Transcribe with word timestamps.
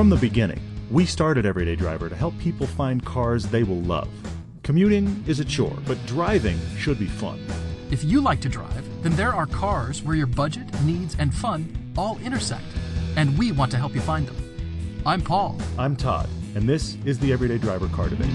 From 0.00 0.08
the 0.08 0.16
beginning, 0.16 0.62
we 0.90 1.04
started 1.04 1.44
Everyday 1.44 1.76
Driver 1.76 2.08
to 2.08 2.16
help 2.16 2.32
people 2.38 2.66
find 2.66 3.04
cars 3.04 3.44
they 3.44 3.64
will 3.64 3.82
love. 3.82 4.08
Commuting 4.62 5.22
is 5.26 5.40
a 5.40 5.44
chore, 5.44 5.76
but 5.86 5.98
driving 6.06 6.58
should 6.78 6.98
be 6.98 7.04
fun. 7.04 7.38
If 7.90 8.02
you 8.02 8.22
like 8.22 8.40
to 8.40 8.48
drive, 8.48 9.02
then 9.02 9.12
there 9.12 9.34
are 9.34 9.44
cars 9.44 10.02
where 10.02 10.16
your 10.16 10.26
budget, 10.26 10.64
needs, 10.84 11.16
and 11.18 11.34
fun 11.34 11.92
all 11.98 12.18
intersect, 12.20 12.64
and 13.16 13.36
we 13.36 13.52
want 13.52 13.70
to 13.72 13.76
help 13.76 13.94
you 13.94 14.00
find 14.00 14.26
them. 14.26 15.02
I'm 15.04 15.20
Paul. 15.20 15.60
I'm 15.78 15.96
Todd, 15.96 16.30
and 16.54 16.66
this 16.66 16.96
is 17.04 17.18
the 17.18 17.30
Everyday 17.30 17.58
Driver 17.58 17.88
Car 17.88 18.08
Debate. 18.08 18.30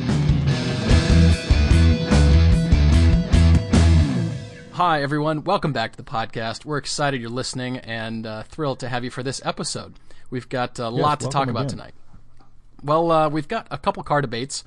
Hi, 4.74 5.02
everyone. 5.02 5.44
Welcome 5.44 5.74
back 5.74 5.94
to 5.94 5.98
the 5.98 6.04
podcast. 6.04 6.64
We're 6.64 6.78
excited 6.78 7.22
you're 7.22 7.32
listening 7.32 7.80
and 7.80 8.28
uh, 8.28 8.44
thrilled 8.44 8.82
to 8.82 8.88
have 8.88 9.04
you 9.04 9.10
for 9.10 9.24
this 9.24 9.42
episode. 9.44 9.96
We've 10.30 10.50
got 10.50 10.80
a 10.80 10.90
lot 10.90 11.20
to 11.22 11.30
talk 11.30 11.48
about 11.48 11.66
again. 11.66 11.70
tonight. 11.70 11.94
Well, 12.84 13.12
uh, 13.12 13.30
we've 13.30 13.48
got 13.48 13.68
a 13.72 13.78
couple 13.78 14.04
car 14.04 14.22
debates 14.22 14.64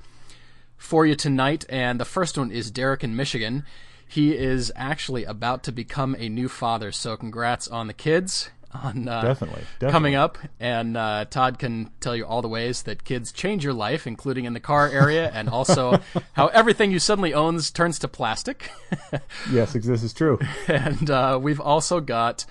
for 0.76 1.06
you 1.06 1.14
tonight, 1.14 1.64
and 1.68 2.00
the 2.00 2.04
first 2.04 2.38
one 2.38 2.50
is 2.50 2.70
Derek 2.70 3.04
in 3.04 3.14
Michigan. 3.16 3.64
He 4.06 4.36
is 4.36 4.72
actually 4.74 5.24
about 5.24 5.62
to 5.64 5.72
become 5.72 6.16
a 6.18 6.28
new 6.28 6.48
father, 6.48 6.92
so 6.92 7.16
congrats 7.16 7.68
on 7.68 7.86
the 7.88 7.92
kids. 7.92 8.50
On 8.72 9.08
uh, 9.08 9.22
Definitely, 9.22 9.62
definitely. 9.78 9.92
coming 9.92 10.14
up, 10.14 10.36
and 10.60 10.94
uh, 10.96 11.24
Todd 11.30 11.58
can 11.58 11.90
tell 12.00 12.14
you 12.14 12.26
all 12.26 12.42
the 12.42 12.48
ways 12.48 12.82
that 12.82 13.02
kids 13.02 13.32
change 13.32 13.64
your 13.64 13.72
life, 13.72 14.06
including 14.06 14.44
in 14.44 14.52
the 14.52 14.60
car 14.60 14.88
area, 14.88 15.30
and 15.32 15.48
also 15.48 16.00
how 16.34 16.48
everything 16.48 16.90
you 16.90 16.98
suddenly 16.98 17.32
owns 17.32 17.70
turns 17.70 17.98
to 18.00 18.08
plastic. 18.08 18.70
Yes, 19.50 19.72
this 19.72 20.02
is 20.02 20.12
true. 20.12 20.38
and 20.66 21.10
uh, 21.10 21.38
we've 21.40 21.60
also 21.60 22.00
got 22.00 22.44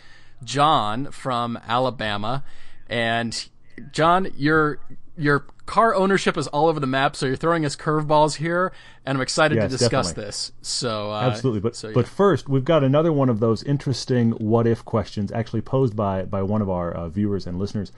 John 0.43 1.11
from 1.11 1.57
Alabama, 1.67 2.43
and 2.89 3.47
John, 3.91 4.27
your 4.35 4.79
your 5.17 5.45
car 5.65 5.95
ownership 5.95 6.37
is 6.37 6.47
all 6.47 6.67
over 6.67 6.79
the 6.79 6.87
map, 6.87 7.15
so 7.15 7.25
you're 7.25 7.35
throwing 7.35 7.65
us 7.65 7.75
curveballs 7.75 8.35
here, 8.35 8.71
and 9.05 9.17
I'm 9.17 9.21
excited 9.21 9.55
Yes, 9.55 9.71
to 9.71 9.77
discuss 9.77 10.07
definitely. 10.09 10.25
this. 10.25 10.51
So 10.61 11.11
uh, 11.11 11.21
Absolutely, 11.21 11.59
but 11.61 11.75
so, 11.75 11.87
yeah. 11.89 11.93
but 11.95 12.07
first, 12.07 12.47
we've 12.47 12.65
got 12.65 12.83
another 12.83 13.11
one 13.11 13.29
of 13.29 13.39
those 13.39 13.63
interesting 13.63 14.31
"what 14.31 14.67
if" 14.67 14.85
questions, 14.85 15.31
actually 15.31 15.61
posed 15.61 15.95
by 15.95 16.23
by 16.23 16.41
one 16.41 16.61
of 16.61 16.69
our 16.69 16.91
uh, 16.91 17.09
viewers 17.09 17.45
and 17.47 17.59
listeners. 17.59 17.91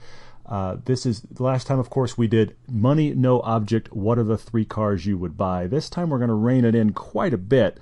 Uh, 0.46 0.78
this 0.84 1.06
is 1.06 1.20
the 1.20 1.44
last 1.44 1.68
time, 1.68 1.78
of 1.78 1.90
course, 1.90 2.18
we 2.18 2.26
did 2.26 2.56
money, 2.68 3.14
no 3.14 3.40
object. 3.42 3.92
What 3.92 4.18
are 4.18 4.24
the 4.24 4.36
three 4.38 4.64
cars 4.64 5.06
you 5.06 5.16
would 5.16 5.36
buy? 5.36 5.68
This 5.68 5.88
time, 5.88 6.10
we're 6.10 6.18
going 6.18 6.28
to 6.28 6.34
rein 6.34 6.64
it 6.64 6.74
in 6.74 6.92
quite 6.92 7.32
a 7.32 7.38
bit. 7.38 7.78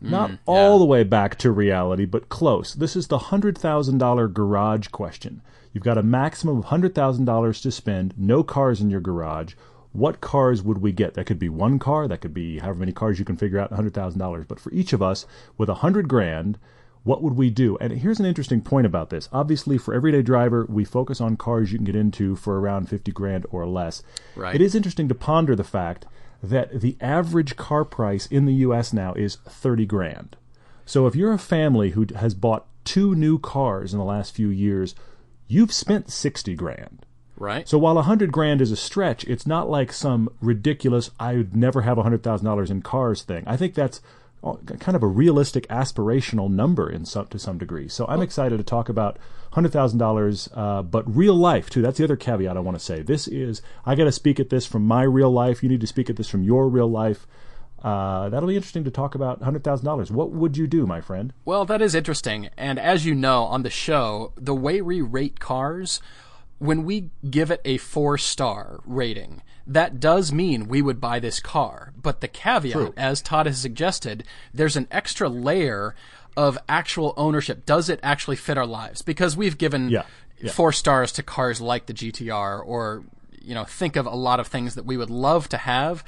Not 0.00 0.30
all 0.46 0.78
the 0.78 0.84
way 0.84 1.04
back 1.04 1.36
to 1.38 1.50
reality, 1.50 2.04
but 2.04 2.28
close. 2.28 2.74
This 2.74 2.96
is 2.96 3.08
the 3.08 3.18
hundred 3.18 3.58
thousand 3.58 3.98
dollar 3.98 4.28
garage 4.28 4.88
question. 4.88 5.42
You've 5.76 5.82
got 5.82 5.98
a 5.98 6.02
maximum 6.02 6.56
of 6.56 6.64
hundred 6.64 6.94
thousand 6.94 7.26
dollars 7.26 7.60
to 7.60 7.70
spend. 7.70 8.14
No 8.16 8.42
cars 8.42 8.80
in 8.80 8.88
your 8.88 9.02
garage. 9.02 9.52
What 9.92 10.22
cars 10.22 10.62
would 10.62 10.78
we 10.78 10.90
get? 10.90 11.12
That 11.12 11.26
could 11.26 11.38
be 11.38 11.50
one 11.50 11.78
car. 11.78 12.08
That 12.08 12.22
could 12.22 12.32
be 12.32 12.60
however 12.60 12.78
many 12.78 12.92
cars 12.92 13.18
you 13.18 13.26
can 13.26 13.36
figure 13.36 13.58
out. 13.58 13.70
Hundred 13.70 13.92
thousand 13.92 14.18
dollars. 14.18 14.46
But 14.48 14.58
for 14.58 14.72
each 14.72 14.94
of 14.94 15.02
us, 15.02 15.26
with 15.58 15.68
a 15.68 15.74
hundred 15.74 16.08
grand, 16.08 16.56
what 17.02 17.22
would 17.22 17.34
we 17.34 17.50
do? 17.50 17.76
And 17.76 17.92
here's 17.92 18.18
an 18.18 18.24
interesting 18.24 18.62
point 18.62 18.86
about 18.86 19.10
this. 19.10 19.28
Obviously, 19.34 19.76
for 19.76 19.92
everyday 19.92 20.22
driver, 20.22 20.64
we 20.66 20.82
focus 20.82 21.20
on 21.20 21.36
cars 21.36 21.72
you 21.72 21.76
can 21.76 21.84
get 21.84 21.94
into 21.94 22.36
for 22.36 22.58
around 22.58 22.88
50 22.88 23.12
grand 23.12 23.44
or 23.50 23.66
less. 23.66 24.02
Right. 24.34 24.54
It 24.54 24.62
is 24.62 24.74
interesting 24.74 25.08
to 25.08 25.14
ponder 25.14 25.54
the 25.54 25.62
fact 25.62 26.06
that 26.42 26.80
the 26.80 26.96
average 27.02 27.56
car 27.56 27.84
price 27.84 28.24
in 28.24 28.46
the 28.46 28.54
US 28.54 28.94
now 28.94 29.12
is 29.12 29.36
30 29.44 29.84
grand. 29.84 30.36
So 30.86 31.06
if 31.06 31.14
you're 31.14 31.34
a 31.34 31.38
family 31.38 31.90
who 31.90 32.06
has 32.16 32.32
bought 32.32 32.64
two 32.86 33.14
new 33.14 33.38
cars 33.38 33.92
in 33.92 33.98
the 33.98 34.06
last 34.06 34.34
few 34.34 34.48
years, 34.48 34.94
you've 35.48 35.72
spent 35.72 36.10
60 36.10 36.54
grand. 36.54 37.06
right. 37.36 37.68
So 37.68 37.78
while 37.78 37.98
a 37.98 38.02
hundred 38.02 38.32
grand 38.32 38.60
is 38.60 38.70
a 38.72 38.76
stretch, 38.76 39.24
it's 39.24 39.46
not 39.46 39.68
like 39.68 39.92
some 39.92 40.28
ridiculous 40.40 41.10
"I 41.20 41.34
would 41.36 41.56
never 41.56 41.82
have 41.82 41.98
a 41.98 42.02
hundred 42.02 42.22
thousand 42.22 42.46
dollars 42.46 42.70
in 42.70 42.82
cars" 42.82 43.22
thing. 43.22 43.44
I 43.46 43.56
think 43.56 43.74
that's 43.74 44.00
kind 44.78 44.94
of 44.94 45.02
a 45.02 45.08
realistic, 45.08 45.66
aspirational 45.68 46.48
number 46.50 46.88
in 46.88 47.04
some 47.04 47.26
to 47.28 47.38
some 47.38 47.58
degree. 47.58 47.88
So 47.88 48.06
I'm 48.08 48.22
excited 48.22 48.58
to 48.58 48.64
talk 48.64 48.88
about 48.88 49.18
hundred 49.52 49.72
thousand 49.72 49.98
dollars, 49.98 50.48
uh, 50.54 50.82
but 50.82 51.04
real 51.16 51.34
life 51.34 51.68
too. 51.70 51.82
That's 51.82 51.98
the 51.98 52.04
other 52.04 52.16
caveat 52.16 52.56
I 52.56 52.60
want 52.60 52.78
to 52.78 52.84
say. 52.84 53.02
This 53.02 53.26
is 53.26 53.62
I 53.84 53.94
got 53.94 54.04
to 54.04 54.12
speak 54.12 54.38
at 54.38 54.50
this 54.50 54.66
from 54.66 54.86
my 54.86 55.02
real 55.02 55.30
life. 55.30 55.62
You 55.62 55.68
need 55.68 55.80
to 55.80 55.86
speak 55.86 56.08
at 56.10 56.16
this 56.16 56.28
from 56.28 56.42
your 56.42 56.68
real 56.68 56.90
life. 56.90 57.26
Uh, 57.82 58.28
that'll 58.30 58.48
be 58.48 58.56
interesting 58.56 58.84
to 58.84 58.90
talk 58.90 59.14
about 59.14 59.42
hundred 59.42 59.62
thousand 59.62 59.84
dollars. 59.84 60.10
What 60.10 60.30
would 60.32 60.56
you 60.56 60.66
do, 60.66 60.86
my 60.86 61.00
friend? 61.00 61.32
Well, 61.44 61.64
that 61.66 61.82
is 61.82 61.94
interesting. 61.94 62.48
And 62.56 62.78
as 62.78 63.04
you 63.06 63.14
know, 63.14 63.44
on 63.44 63.62
the 63.62 63.70
show, 63.70 64.32
the 64.36 64.54
way 64.54 64.80
we 64.80 65.00
rate 65.00 65.38
cars, 65.38 66.00
when 66.58 66.84
we 66.84 67.10
give 67.28 67.50
it 67.50 67.60
a 67.64 67.76
four 67.76 68.16
star 68.18 68.80
rating, 68.86 69.42
that 69.66 70.00
does 70.00 70.32
mean 70.32 70.68
we 70.68 70.80
would 70.82 71.00
buy 71.00 71.20
this 71.20 71.38
car. 71.38 71.92
But 72.00 72.20
the 72.22 72.28
caveat, 72.28 72.94
as 72.96 73.20
Todd 73.22 73.46
has 73.46 73.58
suggested, 73.58 74.24
there's 74.54 74.76
an 74.76 74.88
extra 74.90 75.28
layer 75.28 75.94
of 76.36 76.58
actual 76.68 77.14
ownership. 77.16 77.66
Does 77.66 77.88
it 77.88 78.00
actually 78.02 78.36
fit 78.36 78.58
our 78.58 78.66
lives? 78.66 79.02
Because 79.02 79.36
we've 79.36 79.58
given 79.58 79.90
Yeah, 79.90 80.04
yeah. 80.40 80.50
four 80.50 80.72
stars 80.72 81.12
to 81.12 81.22
cars 81.22 81.60
like 81.60 81.86
the 81.86 81.94
GTR 81.94 82.62
or, 82.64 83.04
you 83.40 83.54
know, 83.54 83.64
think 83.64 83.96
of 83.96 84.06
a 84.06 84.14
lot 84.14 84.40
of 84.40 84.46
things 84.46 84.74
that 84.76 84.84
we 84.86 84.96
would 84.96 85.10
love 85.10 85.48
to 85.50 85.56
have, 85.56 86.04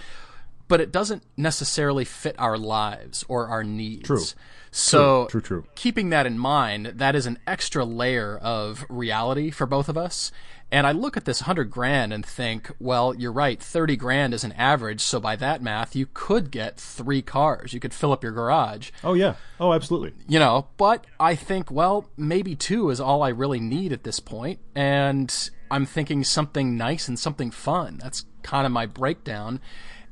but 0.69 0.81
it 0.81 0.93
doesn't 0.93 1.23
necessarily 1.37 2.05
fit 2.05 2.37
our 2.39 2.56
lives 2.59 3.25
or 3.29 3.49
our 3.49 3.65
needs. 3.65 4.05
True. 4.06 4.23
So 4.71 5.27
True, 5.31 5.41
true, 5.41 5.62
true. 5.62 5.71
keeping 5.75 6.11
that 6.11 6.27
in 6.27 6.39
mind, 6.39 6.87
that 6.97 7.15
is 7.17 7.25
an 7.27 7.39
extra 7.47 7.84
layer 7.87 8.37
of 8.37 8.84
reality 8.91 9.51
for 9.51 9.67
both 9.67 9.89
of 9.89 9.97
us. 9.97 10.31
And 10.71 10.87
I 10.87 10.93
look 10.93 11.17
at 11.17 11.25
this 11.25 11.41
hundred 11.41 11.71
grand 11.71 12.12
and 12.12 12.25
think, 12.25 12.71
well, 12.79 13.15
you're 13.15 13.33
right, 13.33 13.59
thirty 13.59 13.97
grand 13.97 14.34
is 14.34 14.45
an 14.45 14.53
average. 14.53 15.01
So 15.01 15.19
by 15.19 15.34
that 15.37 15.62
math, 15.62 15.97
you 15.97 16.06
could 16.12 16.51
get 16.51 16.77
three 16.79 17.23
cars. 17.23 17.73
You 17.73 17.81
could 17.81 17.95
fill 17.95 18.12
up 18.12 18.23
your 18.23 18.33
garage, 18.33 18.91
Oh 19.03 19.15
yeah. 19.15 19.37
Oh, 19.59 19.73
absolutely. 19.73 20.12
you 20.29 20.39
know. 20.39 20.69
But 20.77 21.06
I 21.19 21.35
think, 21.35 21.71
well, 21.71 22.11
maybe 22.19 22.55
two 22.55 22.91
is 22.91 23.00
all 23.00 23.23
I 23.23 23.31
really 23.31 23.61
need 23.61 23.95
at 23.95 24.05
this 24.05 24.21
point. 24.21 24.61
And 24.75 25.35
I'm 25.71 25.87
thinking 25.87 26.23
something 26.23 26.77
nice 26.77 27.09
and 27.09 27.19
something 27.19 27.50
fun. 27.50 27.97
That's 28.03 28.27
kind 28.43 28.67
of 28.67 28.73
my 28.73 28.85
breakdown. 28.85 29.61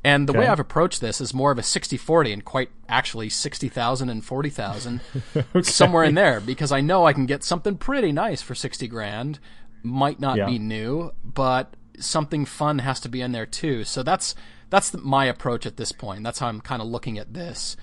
And 0.07 0.29
the 0.29 0.33
way 0.33 0.47
I've 0.47 0.61
approached 0.61 1.01
this 1.01 1.21
is 1.21 1.35
more 1.35 1.51
of 1.51 1.59
a 1.59 1.63
60-40 1.63 2.33
and 2.33 2.45
quite 2.45 2.71
actually 2.89 3.29
60,000 3.29 4.09
and 4.09 4.25
40,000 4.25 5.01
somewhere 5.63 6.05
in 6.05 6.15
there 6.15 6.41
because 6.41 6.71
I 6.71 6.81
know 6.81 7.05
I 7.07 7.13
can 7.13 7.27
get 7.27 7.43
something 7.43 7.77
pretty 7.77 8.13
nice 8.13 8.41
for 8.41 8.55
60 8.55 8.87
grand. 8.87 9.41
Might 9.83 10.21
not 10.21 10.37
Yeah. 10.37 10.47
be 10.47 10.59
new, 10.61 11.11
but 11.25 11.75
something 11.99 12.45
fun 12.45 12.79
has 12.79 13.01
to 13.01 13.09
be 13.09 13.21
in 13.21 13.33
there 13.33 13.47
too. 13.47 13.83
So 13.85 14.03
that's 14.05 14.35
that's 14.71 14.91
the, 14.91 14.99
my 14.99 15.25
approach 15.27 15.67
at 15.67 15.77
this 15.77 15.91
point. 15.93 16.23
That's 16.25 16.39
how 16.39 16.49
I'm 16.49 16.61
kind 16.61 16.81
of 16.83 16.89
looking 16.89 17.19
at 17.19 17.35
this 17.35 17.77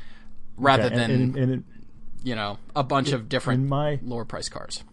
rather 0.58 0.84
Okay, 0.86 0.96
than 0.96 1.12
and, 1.12 1.36
and, 1.36 1.52
and 1.52 1.64
you 2.24 2.36
know 2.36 2.58
a 2.76 2.84
bunch 2.84 3.12
of 3.12 3.28
different 3.28 3.68
my 3.68 4.00
lower 4.02 4.26
price 4.26 4.48
cars. 4.50 4.84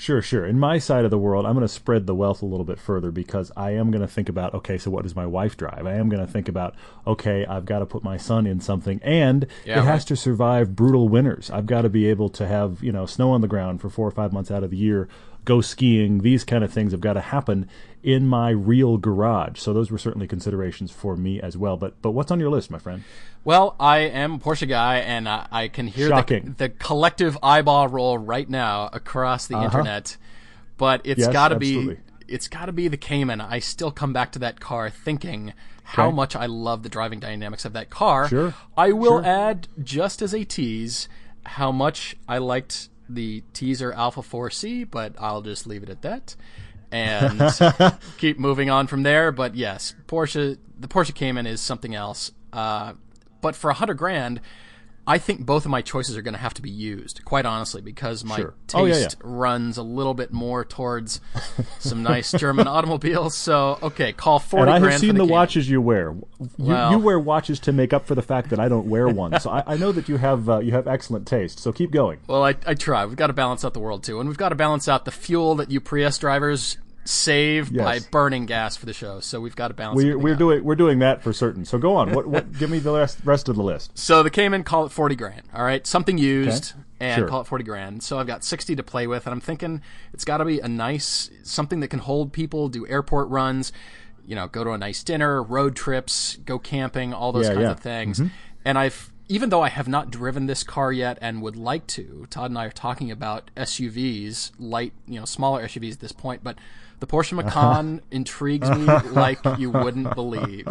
Sure, 0.00 0.22
sure. 0.22 0.46
In 0.46 0.58
my 0.58 0.78
side 0.78 1.04
of 1.04 1.10
the 1.10 1.18
world, 1.18 1.44
I'm 1.44 1.52
going 1.52 1.60
to 1.60 1.68
spread 1.68 2.06
the 2.06 2.14
wealth 2.14 2.40
a 2.40 2.46
little 2.46 2.64
bit 2.64 2.78
further 2.78 3.10
because 3.10 3.52
I 3.54 3.72
am 3.72 3.90
going 3.90 4.00
to 4.00 4.08
think 4.08 4.30
about 4.30 4.54
okay, 4.54 4.78
so 4.78 4.90
what 4.90 5.02
does 5.02 5.14
my 5.14 5.26
wife 5.26 5.58
drive? 5.58 5.86
I 5.86 5.92
am 5.96 6.08
going 6.08 6.24
to 6.26 6.32
think 6.32 6.48
about 6.48 6.74
okay, 7.06 7.44
I've 7.44 7.66
got 7.66 7.80
to 7.80 7.86
put 7.86 8.02
my 8.02 8.16
son 8.16 8.46
in 8.46 8.60
something, 8.60 8.98
and 9.02 9.46
Yeah, 9.66 9.80
it 9.80 9.84
has 9.84 10.06
to 10.06 10.16
survive 10.16 10.74
brutal 10.74 11.10
winters. 11.10 11.50
I've 11.50 11.66
got 11.66 11.82
to 11.82 11.90
be 11.90 12.08
able 12.08 12.30
to 12.30 12.46
have 12.46 12.82
you 12.82 12.92
know 12.92 13.04
snow 13.04 13.32
on 13.32 13.42
the 13.42 13.46
ground 13.46 13.82
for 13.82 13.90
four 13.90 14.08
or 14.08 14.10
five 14.10 14.32
months 14.32 14.50
out 14.50 14.64
of 14.64 14.70
the 14.70 14.78
year, 14.78 15.06
go 15.44 15.60
skiing. 15.60 16.18
These 16.18 16.44
kind 16.44 16.62
of 16.64 16.72
things 16.72 16.92
have 16.92 17.00
got 17.00 17.14
to 17.14 17.20
happen 17.20 17.68
in 18.02 18.26
my 18.26 18.50
real 18.50 18.96
garage. 18.96 19.58
So 19.58 19.72
those 19.72 19.90
were 19.90 19.98
certainly 19.98 20.26
considerations 20.26 20.90
for 20.90 21.16
me 21.16 21.40
as 21.40 21.56
well. 21.56 21.76
But 21.76 22.00
but 22.02 22.12
what's 22.12 22.30
on 22.30 22.40
your 22.40 22.50
list, 22.50 22.70
my 22.70 22.78
friend? 22.78 23.04
Well, 23.44 23.74
I 23.80 23.98
am 23.98 24.34
a 24.34 24.38
Porsche 24.38 24.68
guy, 24.68 24.96
and 24.98 25.26
I, 25.28 25.46
I 25.50 25.68
can 25.68 25.86
hear 25.86 26.08
the, 26.08 26.54
the 26.58 26.68
collective 26.68 27.38
eyeball 27.42 27.88
roll 27.88 28.18
right 28.18 28.48
now 28.48 28.90
across 28.92 29.46
the 29.46 29.56
internet. 29.62 30.16
But 30.76 31.00
it's 31.04 31.20
Uh-huh. 31.22 31.28
Yes, 31.30 31.32
got 31.32 31.48
to 31.48 31.56
be 31.56 31.96
it's 32.28 32.46
got 32.48 32.66
to 32.66 32.72
be 32.72 32.86
the 32.88 32.96
Cayman. 32.96 33.40
I 33.40 33.58
still 33.58 33.90
come 33.90 34.12
back 34.12 34.30
to 34.32 34.38
that 34.40 34.60
car 34.60 34.88
thinking 34.90 35.52
how 35.82 36.06
Okay. 36.06 36.14
much 36.16 36.36
I 36.36 36.46
love 36.46 36.84
the 36.84 36.88
driving 36.88 37.18
dynamics 37.18 37.64
of 37.64 37.72
that 37.72 37.90
car. 37.90 38.28
Sure, 38.28 38.54
I 38.76 38.92
will 38.92 39.20
sure. 39.20 39.26
add 39.26 39.66
just 39.82 40.22
as 40.22 40.32
a 40.32 40.44
tease 40.44 41.08
how 41.44 41.72
much 41.72 42.14
I 42.28 42.38
liked 42.38 42.89
the 43.14 43.42
teaser 43.52 43.92
Alfa 43.92 44.20
4C, 44.20 44.90
but 44.90 45.14
I'll 45.18 45.42
just 45.42 45.66
leave 45.66 45.82
it 45.82 45.90
at 45.90 46.02
that. 46.02 46.36
And 46.92 47.40
keep 48.18 48.38
moving 48.38 48.70
on 48.70 48.86
from 48.86 49.02
there. 49.02 49.30
But 49.30 49.54
yes, 49.54 49.94
Porsche, 50.06 50.58
the 50.78 50.88
Porsche 50.88 51.14
Cayman 51.14 51.46
is 51.46 51.60
something 51.60 51.94
else. 51.94 52.32
Uh, 52.52 52.94
but 53.40 53.54
for 53.54 53.70
a 53.70 53.74
hundred 53.74 53.94
grand, 53.94 54.40
I 55.06 55.18
think 55.18 55.44
both 55.44 55.64
of 55.64 55.70
my 55.70 55.82
choices 55.82 56.16
are 56.16 56.22
going 56.22 56.34
to 56.34 56.40
have 56.40 56.54
to 56.54 56.62
be 56.62 56.70
used, 56.70 57.24
quite 57.24 57.44
honestly, 57.46 57.80
because 57.80 58.22
my 58.24 58.36
Sure. 58.36 58.54
taste 58.68 58.74
Oh, 58.80 58.84
yeah, 58.84 58.98
yeah. 58.98 59.08
runs 59.22 59.76
a 59.76 59.82
little 59.82 60.14
bit 60.14 60.32
more 60.32 60.64
towards 60.64 61.20
some 61.80 62.02
nice 62.02 62.30
German 62.32 62.68
automobiles. 62.68 63.34
So, 63.34 63.78
okay, 63.82 64.12
call 64.12 64.38
forty 64.38 64.70
And 64.70 64.84
I 64.84 64.90
have 64.90 65.00
seen 65.00 65.16
the, 65.16 65.26
the, 65.26 65.32
watches 65.32 65.68
you 65.68 65.80
wear. 65.80 66.12
You, 66.12 66.48
Well- 66.58 66.92
you 66.92 66.98
wear 66.98 67.18
watches 67.18 67.58
to 67.60 67.72
make 67.72 67.92
up 67.92 68.06
for 68.06 68.14
the 68.14 68.22
fact 68.22 68.50
that 68.50 68.60
I 68.60 68.68
don't 68.68 68.86
wear 68.86 69.08
one. 69.08 69.40
so 69.40 69.50
I, 69.50 69.64
I 69.66 69.76
know 69.76 69.90
that 69.92 70.08
you 70.08 70.16
have 70.18 70.48
uh, 70.48 70.58
you 70.60 70.72
have 70.72 70.86
excellent 70.86 71.26
taste. 71.26 71.58
So 71.58 71.72
keep 71.72 71.90
going. 71.90 72.20
Well, 72.28 72.44
I, 72.44 72.54
I 72.66 72.74
try. 72.74 73.04
We've 73.06 73.16
got 73.16 73.28
to 73.28 73.32
balance 73.32 73.64
out 73.64 73.74
the 73.74 73.80
world 73.80 74.04
too, 74.04 74.20
and 74.20 74.28
we've 74.28 74.38
got 74.38 74.50
to 74.50 74.54
balance 74.54 74.86
out 74.86 75.06
the 75.06 75.10
fuel 75.10 75.54
that 75.56 75.70
you 75.70 75.80
Prius 75.80 76.18
drivers 76.18 76.76
save 77.04 77.70
Yes. 77.72 77.84
by 77.84 78.08
burning 78.10 78.46
gas 78.46 78.76
for 78.76 78.86
the 78.86 78.92
show. 78.92 79.20
So 79.20 79.40
we've 79.40 79.56
got 79.56 79.68
to 79.68 79.74
balance. 79.74 79.96
We're, 79.96 80.18
we're 80.18 80.34
out. 80.34 80.38
doing 80.38 80.64
we're 80.64 80.74
doing 80.76 80.98
that 81.00 81.22
for 81.22 81.32
certain. 81.32 81.64
So 81.64 81.78
go 81.78 81.96
on. 81.96 82.12
What 82.12 82.26
what? 82.26 82.52
give 82.58 82.70
me 82.70 82.78
the 82.78 82.92
rest 82.92 83.18
rest 83.24 83.48
of 83.48 83.56
the 83.56 83.62
list. 83.62 83.96
So 83.98 84.22
the 84.22 84.30
Cayman, 84.30 84.64
call 84.64 84.84
it 84.86 84.92
forty 84.92 85.16
grand. 85.16 85.42
All 85.54 85.64
right, 85.64 85.86
something 85.86 86.18
used, 86.18 86.72
Okay. 86.72 86.80
and 87.00 87.18
Sure. 87.20 87.28
call 87.28 87.40
it 87.40 87.46
forty 87.46 87.64
grand. 87.64 88.02
So 88.02 88.18
I've 88.18 88.26
got 88.26 88.44
sixty 88.44 88.76
to 88.76 88.82
play 88.82 89.06
with, 89.06 89.26
and 89.26 89.32
I'm 89.32 89.40
thinking 89.40 89.82
it's 90.12 90.24
got 90.24 90.38
to 90.38 90.44
be 90.44 90.60
a 90.60 90.68
nice 90.68 91.30
something 91.42 91.80
that 91.80 91.88
can 91.88 92.00
hold 92.00 92.32
people, 92.32 92.68
do 92.68 92.86
airport 92.86 93.28
runs, 93.28 93.72
you 94.26 94.34
know, 94.36 94.46
go 94.46 94.62
to 94.64 94.70
a 94.72 94.78
nice 94.78 95.02
dinner, 95.02 95.42
road 95.42 95.74
trips, 95.76 96.36
go 96.44 96.58
camping, 96.58 97.12
all 97.14 97.32
those 97.32 97.46
Yeah, 97.46 97.54
kinds 97.54 97.62
yeah. 97.64 97.70
of 97.72 97.80
things. 97.80 98.18
Mm-hmm. 98.20 98.28
And 98.64 98.78
I've 98.78 99.10
even 99.30 99.48
though 99.48 99.62
I 99.62 99.68
have 99.68 99.86
not 99.86 100.10
driven 100.10 100.46
this 100.46 100.64
car 100.64 100.92
yet 100.92 101.16
and 101.20 101.40
would 101.40 101.54
like 101.54 101.86
to, 101.88 102.26
Todd 102.30 102.50
and 102.50 102.58
I 102.58 102.64
are 102.64 102.72
talking 102.72 103.12
about 103.12 103.52
SUVs, 103.56 104.50
light, 104.58 104.92
you 105.06 105.20
know, 105.20 105.24
smaller 105.24 105.64
SUVs 105.64 105.92
at 105.92 106.00
this 106.00 106.10
point, 106.10 106.42
but 106.42 106.58
the 106.98 107.06
Porsche 107.06 107.38
uh-huh. 107.38 107.44
Macan 107.44 108.02
intrigues 108.10 108.68
me 108.68 108.84
like 109.12 109.38
you 109.56 109.70
wouldn't 109.70 110.16
believe. 110.16 110.66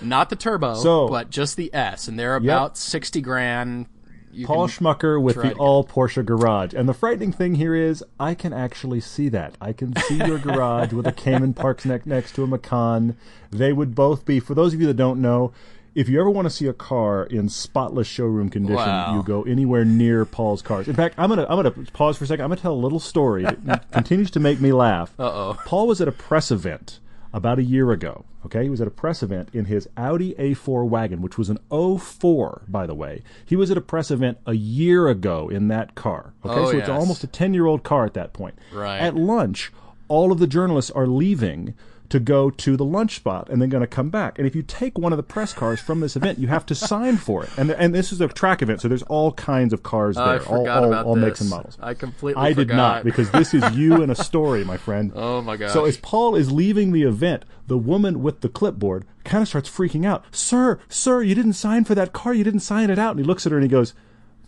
Not 0.00 0.30
the 0.30 0.36
turbo, 0.36 0.76
So- 0.76 1.08
but 1.08 1.30
just 1.30 1.56
the 1.56 1.74
S, 1.74 2.06
and 2.06 2.16
they're 2.16 2.36
about 2.36 2.78
sixty 2.78 3.20
grand. 3.20 3.86
You 4.30 4.46
Paul 4.46 4.68
Schmucker 4.68 5.20
with 5.20 5.36
the 5.36 5.54
all 5.54 5.84
Porsche 5.84 6.24
garage. 6.24 6.74
And 6.74 6.88
the 6.88 6.94
frightening 6.94 7.32
thing 7.32 7.56
here 7.56 7.74
is 7.74 8.04
I 8.18 8.34
can 8.34 8.52
actually 8.52 9.00
see 9.00 9.28
that. 9.30 9.56
I 9.60 9.72
can 9.72 9.94
see 9.96 10.16
your 10.16 10.38
garage 10.38 10.92
with 10.92 11.06
a 11.06 11.12
Cayman 11.12 11.54
parks 11.54 11.84
ne- 11.84 12.00
next 12.04 12.34
to 12.34 12.42
a 12.42 12.46
Macan. 12.48 13.16
They 13.50 13.72
would 13.72 13.94
both 13.94 14.24
be, 14.24 14.40
for 14.40 14.54
those 14.54 14.74
of 14.74 14.80
you 14.80 14.88
that 14.88 14.96
don't 14.96 15.22
know, 15.22 15.52
if 15.94 16.08
you 16.08 16.20
ever 16.20 16.28
want 16.30 16.46
to 16.46 16.50
see 16.50 16.66
a 16.66 16.72
car 16.72 17.24
in 17.24 17.48
spotless 17.48 18.06
showroom 18.06 18.48
condition, 18.48 18.76
Wow. 18.76 19.16
you 19.16 19.22
go 19.22 19.42
anywhere 19.44 19.84
near 19.84 20.24
Paul's 20.24 20.62
cars. 20.62 20.88
In 20.88 20.94
fact, 20.94 21.14
I'm 21.18 21.28
gonna 21.28 21.46
I'm 21.48 21.56
gonna 21.56 21.70
pause 21.92 22.16
for 22.16 22.24
a 22.24 22.26
second. 22.26 22.44
I'm 22.44 22.50
gonna 22.50 22.60
tell 22.60 22.74
a 22.74 22.74
little 22.74 23.00
story 23.00 23.44
that 23.44 23.90
continues 23.92 24.30
to 24.32 24.40
make 24.40 24.60
me 24.60 24.72
laugh. 24.72 25.12
Uh-oh. 25.18 25.56
Paul 25.66 25.86
was 25.86 26.00
at 26.00 26.08
a 26.08 26.12
press 26.12 26.50
event 26.50 27.00
about 27.32 27.58
a 27.58 27.62
year 27.62 27.90
ago. 27.92 28.24
Okay, 28.46 28.64
he 28.64 28.68
was 28.68 28.80
at 28.82 28.86
a 28.86 28.90
press 28.90 29.22
event 29.22 29.48
in 29.54 29.64
his 29.64 29.88
Audi 29.96 30.34
A4 30.34 30.86
wagon, 30.86 31.22
which 31.22 31.38
was 31.38 31.48
an 31.48 31.58
04, 31.70 32.62
by 32.68 32.86
the 32.86 32.94
way. 32.94 33.22
He 33.46 33.56
was 33.56 33.70
at 33.70 33.78
a 33.78 33.80
press 33.80 34.10
event 34.10 34.36
a 34.46 34.52
year 34.52 35.08
ago 35.08 35.48
in 35.48 35.68
that 35.68 35.94
car. 35.94 36.34
Okay, 36.44 36.54
Oh, 36.60 36.70
so 36.70 36.76
it's 36.78 36.88
almost 36.90 37.24
a 37.24 37.26
10 37.26 37.54
year 37.54 37.64
old 37.66 37.82
car 37.84 38.04
at 38.04 38.14
that 38.14 38.32
point. 38.34 38.58
Right. 38.72 38.98
At 38.98 39.14
lunch, 39.16 39.72
all 40.08 40.30
of 40.30 40.38
the 40.38 40.46
journalists 40.46 40.90
are 40.90 41.06
leaving 41.06 41.72
to 42.08 42.20
go 42.20 42.50
to 42.50 42.76
the 42.76 42.84
lunch 42.84 43.16
spot 43.16 43.48
and 43.48 43.60
then 43.60 43.68
going 43.68 43.80
to 43.80 43.86
come 43.86 44.10
back. 44.10 44.38
And 44.38 44.46
if 44.46 44.54
you 44.54 44.62
take 44.62 44.98
one 44.98 45.12
of 45.12 45.16
the 45.16 45.22
press 45.22 45.52
cars 45.52 45.80
from 45.80 46.00
this 46.00 46.16
event, 46.16 46.38
you 46.38 46.48
have 46.48 46.66
to 46.66 46.74
sign 46.74 47.16
for 47.16 47.44
it. 47.44 47.50
And 47.56 47.70
and 47.70 47.94
this 47.94 48.12
is 48.12 48.20
a 48.20 48.28
track 48.28 48.62
event, 48.62 48.80
so 48.80 48.88
there's 48.88 49.02
all 49.04 49.32
kinds 49.32 49.72
of 49.72 49.82
cars 49.82 50.16
oh, 50.16 50.24
there, 50.24 50.34
I 50.34 50.44
all, 50.44 50.58
forgot 50.60 50.82
all, 50.82 50.88
about 50.88 51.06
all 51.06 51.16
makes 51.16 51.40
and 51.40 51.50
models. 51.50 51.78
I 51.80 51.94
completely 51.94 52.42
I 52.42 52.48
did 52.48 52.68
forgot. 52.68 52.76
not 52.76 53.04
because 53.04 53.30
this 53.30 53.54
is 53.54 53.64
you 53.72 54.02
and 54.02 54.12
a 54.12 54.14
story, 54.14 54.64
my 54.64 54.76
friend. 54.76 55.12
Oh 55.24 55.40
my 55.40 55.56
god. 55.56 55.70
So 55.70 55.84
as 55.86 55.96
Paul 55.96 56.34
is 56.36 56.52
leaving 56.52 56.92
the 56.92 57.02
event, 57.02 57.44
the 57.66 57.78
woman 57.78 58.22
with 58.22 58.40
the 58.40 58.48
clipboard 58.48 59.06
kind 59.24 59.42
of 59.42 59.48
starts 59.48 59.70
freaking 59.70 60.04
out. 60.04 60.24
Sir, 60.32 60.78
sir, 60.88 61.22
you 61.22 61.34
didn't 61.34 61.54
sign 61.54 61.84
for 61.84 61.94
that 61.94 62.12
car. 62.12 62.34
You 62.34 62.44
didn't 62.44 62.60
sign 62.60 62.90
it 62.90 62.98
out. 62.98 63.12
And 63.12 63.20
he 63.20 63.24
looks 63.24 63.46
at 63.46 63.52
her 63.52 63.58
and 63.58 63.64
he 63.64 63.68
goes, 63.70 63.94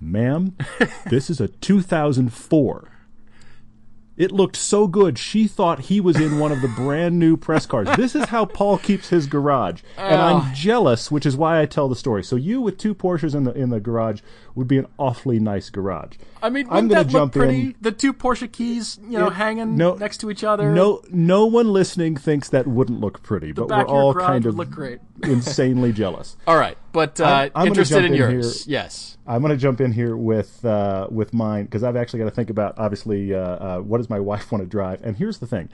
"Ma'am, 0.00 0.56
this 1.06 1.30
is 1.30 1.40
a 1.40 1.48
2004." 1.48 2.88
It 4.16 4.32
looked 4.32 4.56
so 4.56 4.86
good. 4.86 5.18
She 5.18 5.46
thought 5.46 5.80
he 5.80 6.00
was 6.00 6.18
in 6.18 6.38
one 6.38 6.50
of 6.50 6.62
the 6.62 6.68
brand 6.68 7.18
new 7.18 7.36
press 7.36 7.66
cars. 7.66 7.88
This 7.96 8.14
is 8.14 8.26
how 8.26 8.46
Paul 8.46 8.78
keeps 8.78 9.10
his 9.10 9.26
garage, 9.26 9.82
and 9.98 10.20
I'm 10.20 10.36
oh. 10.36 10.52
jealous, 10.54 11.10
which 11.10 11.26
is 11.26 11.36
why 11.36 11.60
I 11.60 11.66
tell 11.66 11.88
the 11.88 11.96
story. 11.96 12.24
So 12.24 12.36
you 12.36 12.60
with 12.62 12.78
two 12.78 12.94
Porsches 12.94 13.34
in 13.34 13.44
the 13.44 13.52
in 13.52 13.70
the 13.70 13.80
garage 13.80 14.20
would 14.56 14.66
be 14.66 14.78
an 14.78 14.86
awfully 14.98 15.38
nice 15.38 15.70
garage. 15.70 16.16
I 16.42 16.48
mean, 16.48 16.66
I'm 16.70 16.88
gonna 16.88 17.04
that 17.04 17.10
jump 17.12 17.36
look 17.36 17.44
pretty? 17.44 17.60
in. 17.60 17.74
The 17.80 17.92
two 17.92 18.12
Porsche 18.12 18.50
keys, 18.50 18.98
you 19.08 19.18
know, 19.18 19.28
It- 19.28 19.34
hanging 19.34 19.76
no- 19.76 19.94
next 19.94 20.18
to 20.22 20.30
each 20.30 20.42
other. 20.42 20.72
No, 20.72 21.02
no 21.10 21.46
one 21.46 21.72
listening 21.72 22.16
thinks 22.16 22.48
that 22.48 22.66
wouldn't 22.66 22.98
look 23.00 23.22
pretty, 23.22 23.52
but 23.52 23.68
we're 23.68 23.84
all 23.86 24.14
kind 24.14 24.44
of 24.46 24.56
look 24.56 24.70
great. 24.70 24.98
insanely 25.22 25.92
jealous. 25.92 26.36
All 26.46 26.56
right, 26.58 26.76
but 26.92 27.20
uh, 27.20 27.24
I'm- 27.24 27.50
I'm 27.54 27.66
interested 27.68 27.98
in 28.04 28.12
in 28.12 28.14
yours. 28.14 28.64
here. 28.64 28.72
Yes. 28.72 29.16
I'm 29.26 29.40
going 29.42 29.50
to 29.50 29.56
jump 29.56 29.80
in 29.80 29.92
here 29.92 30.16
with 30.16 30.64
uh, 30.64 31.08
with 31.10 31.32
mine 31.34 31.64
because 31.64 31.82
I've 31.84 31.96
actually 31.96 32.20
got 32.20 32.26
to 32.26 32.30
think 32.30 32.48
about 32.50 32.78
obviously 32.78 33.34
uh, 33.34 33.38
uh, 33.38 33.78
what 33.80 33.98
does 33.98 34.08
my 34.10 34.20
wife 34.30 34.50
want 34.50 34.62
to 34.62 34.68
drive. 34.68 35.02
And 35.02 35.16
here's 35.16 35.38
the 35.38 35.46
thing: 35.46 35.68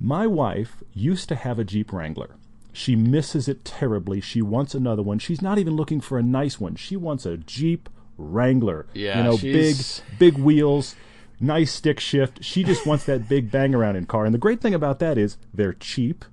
my 0.00 0.26
wife 0.26 0.82
used 0.92 1.28
to 1.30 1.34
have 1.34 1.58
a 1.58 1.64
Jeep 1.64 1.92
Wrangler. 1.92 2.36
She 2.74 2.96
misses 2.96 3.48
it 3.48 3.64
terribly. 3.66 4.20
She 4.22 4.40
wants 4.40 4.74
another 4.74 5.02
one. 5.02 5.18
She's 5.18 5.42
not 5.42 5.58
even 5.58 5.74
looking 5.76 6.00
for 6.00 6.18
a 6.18 6.22
nice 6.22 6.58
one. 6.58 6.74
She 6.74 6.96
wants 6.96 7.26
a 7.26 7.36
Jeep 7.36 7.88
Wrangler. 8.18 8.86
Yeah, 8.94 9.18
you 9.18 9.24
know, 9.24 9.36
she's- 9.36 10.02
big 10.18 10.34
big 10.34 10.42
wheels, 10.44 10.94
nice 11.40 11.72
stick 11.72 12.00
shift. 12.00 12.42
She 12.44 12.62
just 12.64 12.86
wants 12.86 13.04
that 13.06 13.28
big 13.28 13.50
bang 13.50 13.74
around 13.74 13.96
in 13.96 14.06
car. 14.06 14.24
And 14.24 14.34
the 14.34 14.38
great 14.38 14.60
thing 14.60 14.74
about 14.74 14.98
that 15.00 15.18
is 15.18 15.36
they're 15.52 15.72
cheap. 15.74 16.24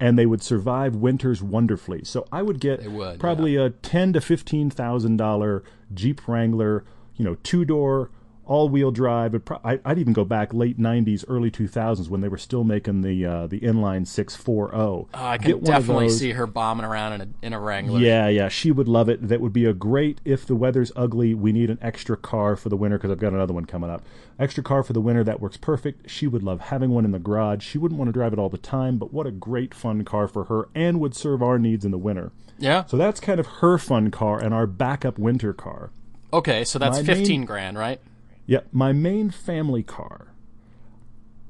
And 0.00 0.18
they 0.18 0.26
would 0.26 0.42
survive 0.42 0.96
winters 0.96 1.40
wonderfully. 1.40 2.02
So 2.04 2.26
I 2.32 2.42
would 2.42 2.58
get 2.60 2.90
would, 2.90 3.20
probably 3.20 3.54
a 3.56 3.70
ten 3.70 4.12
to 4.14 4.20
fifteen 4.20 4.68
thousand 4.68 5.18
dollar 5.18 5.62
Jeep 5.94 6.26
Wrangler, 6.26 6.84
you 7.16 7.24
know, 7.24 7.36
two 7.44 7.64
door, 7.64 8.10
all 8.46 8.68
wheel 8.68 8.90
drive. 8.90 9.34
I'd 9.64 9.98
even 9.98 10.12
go 10.12 10.24
back 10.24 10.52
late 10.54 10.78
'90s, 10.78 11.24
early 11.28 11.50
2000s 11.50 12.08
when 12.08 12.20
they 12.20 12.28
were 12.28 12.38
still 12.38 12.64
making 12.64 13.02
the 13.02 13.24
uh, 13.26 13.46
the 13.46 13.60
inline 13.60 14.06
640. 14.06 14.76
Oh, 14.76 15.08
I 15.14 15.38
can 15.38 15.46
Get 15.46 15.62
one 15.62 15.74
of 15.76 15.82
definitely 15.82 16.08
see 16.10 16.32
her 16.32 16.46
bombing 16.46 16.84
around 16.84 17.12
in 17.14 17.20
a 17.20 17.28
in 17.46 17.52
a 17.52 17.60
Wrangler. 17.60 18.00
Yeah, 18.00 18.28
yeah, 18.28 18.48
she 18.48 18.70
would 18.70 18.88
love 18.88 19.08
it. 19.08 19.28
That 19.28 19.40
would 19.40 19.52
be 19.52 19.64
a 19.64 19.72
great 19.72 20.20
if 20.24 20.46
the 20.46 20.54
weather's 20.54 20.92
ugly. 20.96 21.34
We 21.34 21.52
need 21.52 21.70
an 21.70 21.78
extra 21.82 22.16
car 22.16 22.56
for 22.56 22.68
the 22.68 22.76
winter 22.76 22.98
because 22.98 23.10
I've 23.10 23.18
got 23.20 23.32
another 23.32 23.54
one 23.54 23.64
coming 23.64 23.90
up. 23.90 24.02
Extra 24.38 24.62
car 24.64 24.82
for 24.82 24.92
the 24.92 25.00
winter 25.00 25.22
that 25.24 25.40
works 25.40 25.56
perfect. 25.56 26.10
She 26.10 26.26
would 26.26 26.42
love 26.42 26.60
having 26.60 26.90
one 26.90 27.04
in 27.04 27.12
the 27.12 27.18
garage. 27.18 27.64
She 27.64 27.78
wouldn't 27.78 27.98
want 27.98 28.08
to 28.08 28.12
drive 28.12 28.32
it 28.32 28.38
all 28.38 28.48
the 28.48 28.58
time, 28.58 28.98
but 28.98 29.12
what 29.12 29.26
a 29.26 29.30
great 29.30 29.74
fun 29.74 30.04
car 30.04 30.26
for 30.26 30.44
her 30.44 30.68
and 30.74 30.98
would 31.00 31.14
serve 31.14 31.42
our 31.42 31.58
needs 31.58 31.84
in 31.84 31.90
the 31.92 31.98
winter. 31.98 32.32
Yeah. 32.58 32.84
So 32.86 32.96
that's 32.96 33.20
kind 33.20 33.38
of 33.40 33.46
her 33.46 33.78
fun 33.78 34.10
car 34.10 34.38
and 34.38 34.52
our 34.52 34.66
backup 34.66 35.18
winter 35.18 35.52
car. 35.52 35.90
Okay, 36.32 36.64
so 36.64 36.78
that's 36.80 36.98
My 36.98 37.04
fifteen 37.04 37.40
main- 37.40 37.46
grand, 37.46 37.78
right? 37.78 38.00
Yeah, 38.46 38.60
my 38.72 38.92
main 38.92 39.30
family 39.30 39.82
car. 39.82 40.28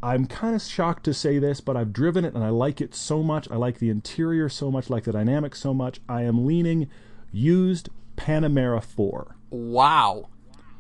I'm 0.03 0.27
kind 0.27 0.55
of 0.55 0.63
shocked 0.63 1.05
to 1.05 1.15
say 1.15 1.39
this, 1.39 1.61
but 1.63 1.77
I've 1.77 1.93
driven 1.93 2.25
it 2.25 2.35
and 2.35 2.45
I 2.45 2.51
like 2.51 2.81
it 2.81 2.95
so 2.95 3.23
much. 3.23 3.51
I 3.51 3.57
like 3.57 3.79
the 3.79 3.89
interior 3.89 4.51
so 4.51 4.71
much, 4.71 4.91
like 4.91 5.05
the 5.05 5.13
dynamics 5.13 5.59
so 5.59 5.73
much. 5.73 6.01
I 6.09 6.23
am 6.23 6.47
leaning 6.47 6.91
used 7.33 7.89
Panamera 8.17 8.85
4. 8.85 9.35
Wow. 9.51 10.29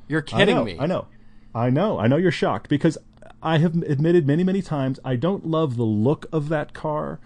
You're 0.08 0.24
I 0.28 0.38
kidding 0.38 0.56
know, 0.56 0.64
me. 0.64 0.76
I 0.78 0.86
know. 0.86 1.06
I 1.54 1.70
know. 1.70 1.98
I 1.98 2.06
know 2.06 2.16
you're 2.16 2.30
shocked 2.30 2.68
because 2.68 2.98
I 3.42 3.58
have 3.58 3.74
admitted 3.82 4.26
many, 4.26 4.44
many 4.44 4.60
times 4.62 5.00
I 5.04 5.16
don't 5.16 5.46
love 5.46 5.76
the 5.76 5.84
look 5.84 6.26
of 6.30 6.48
that 6.50 6.74
car, 6.74 7.18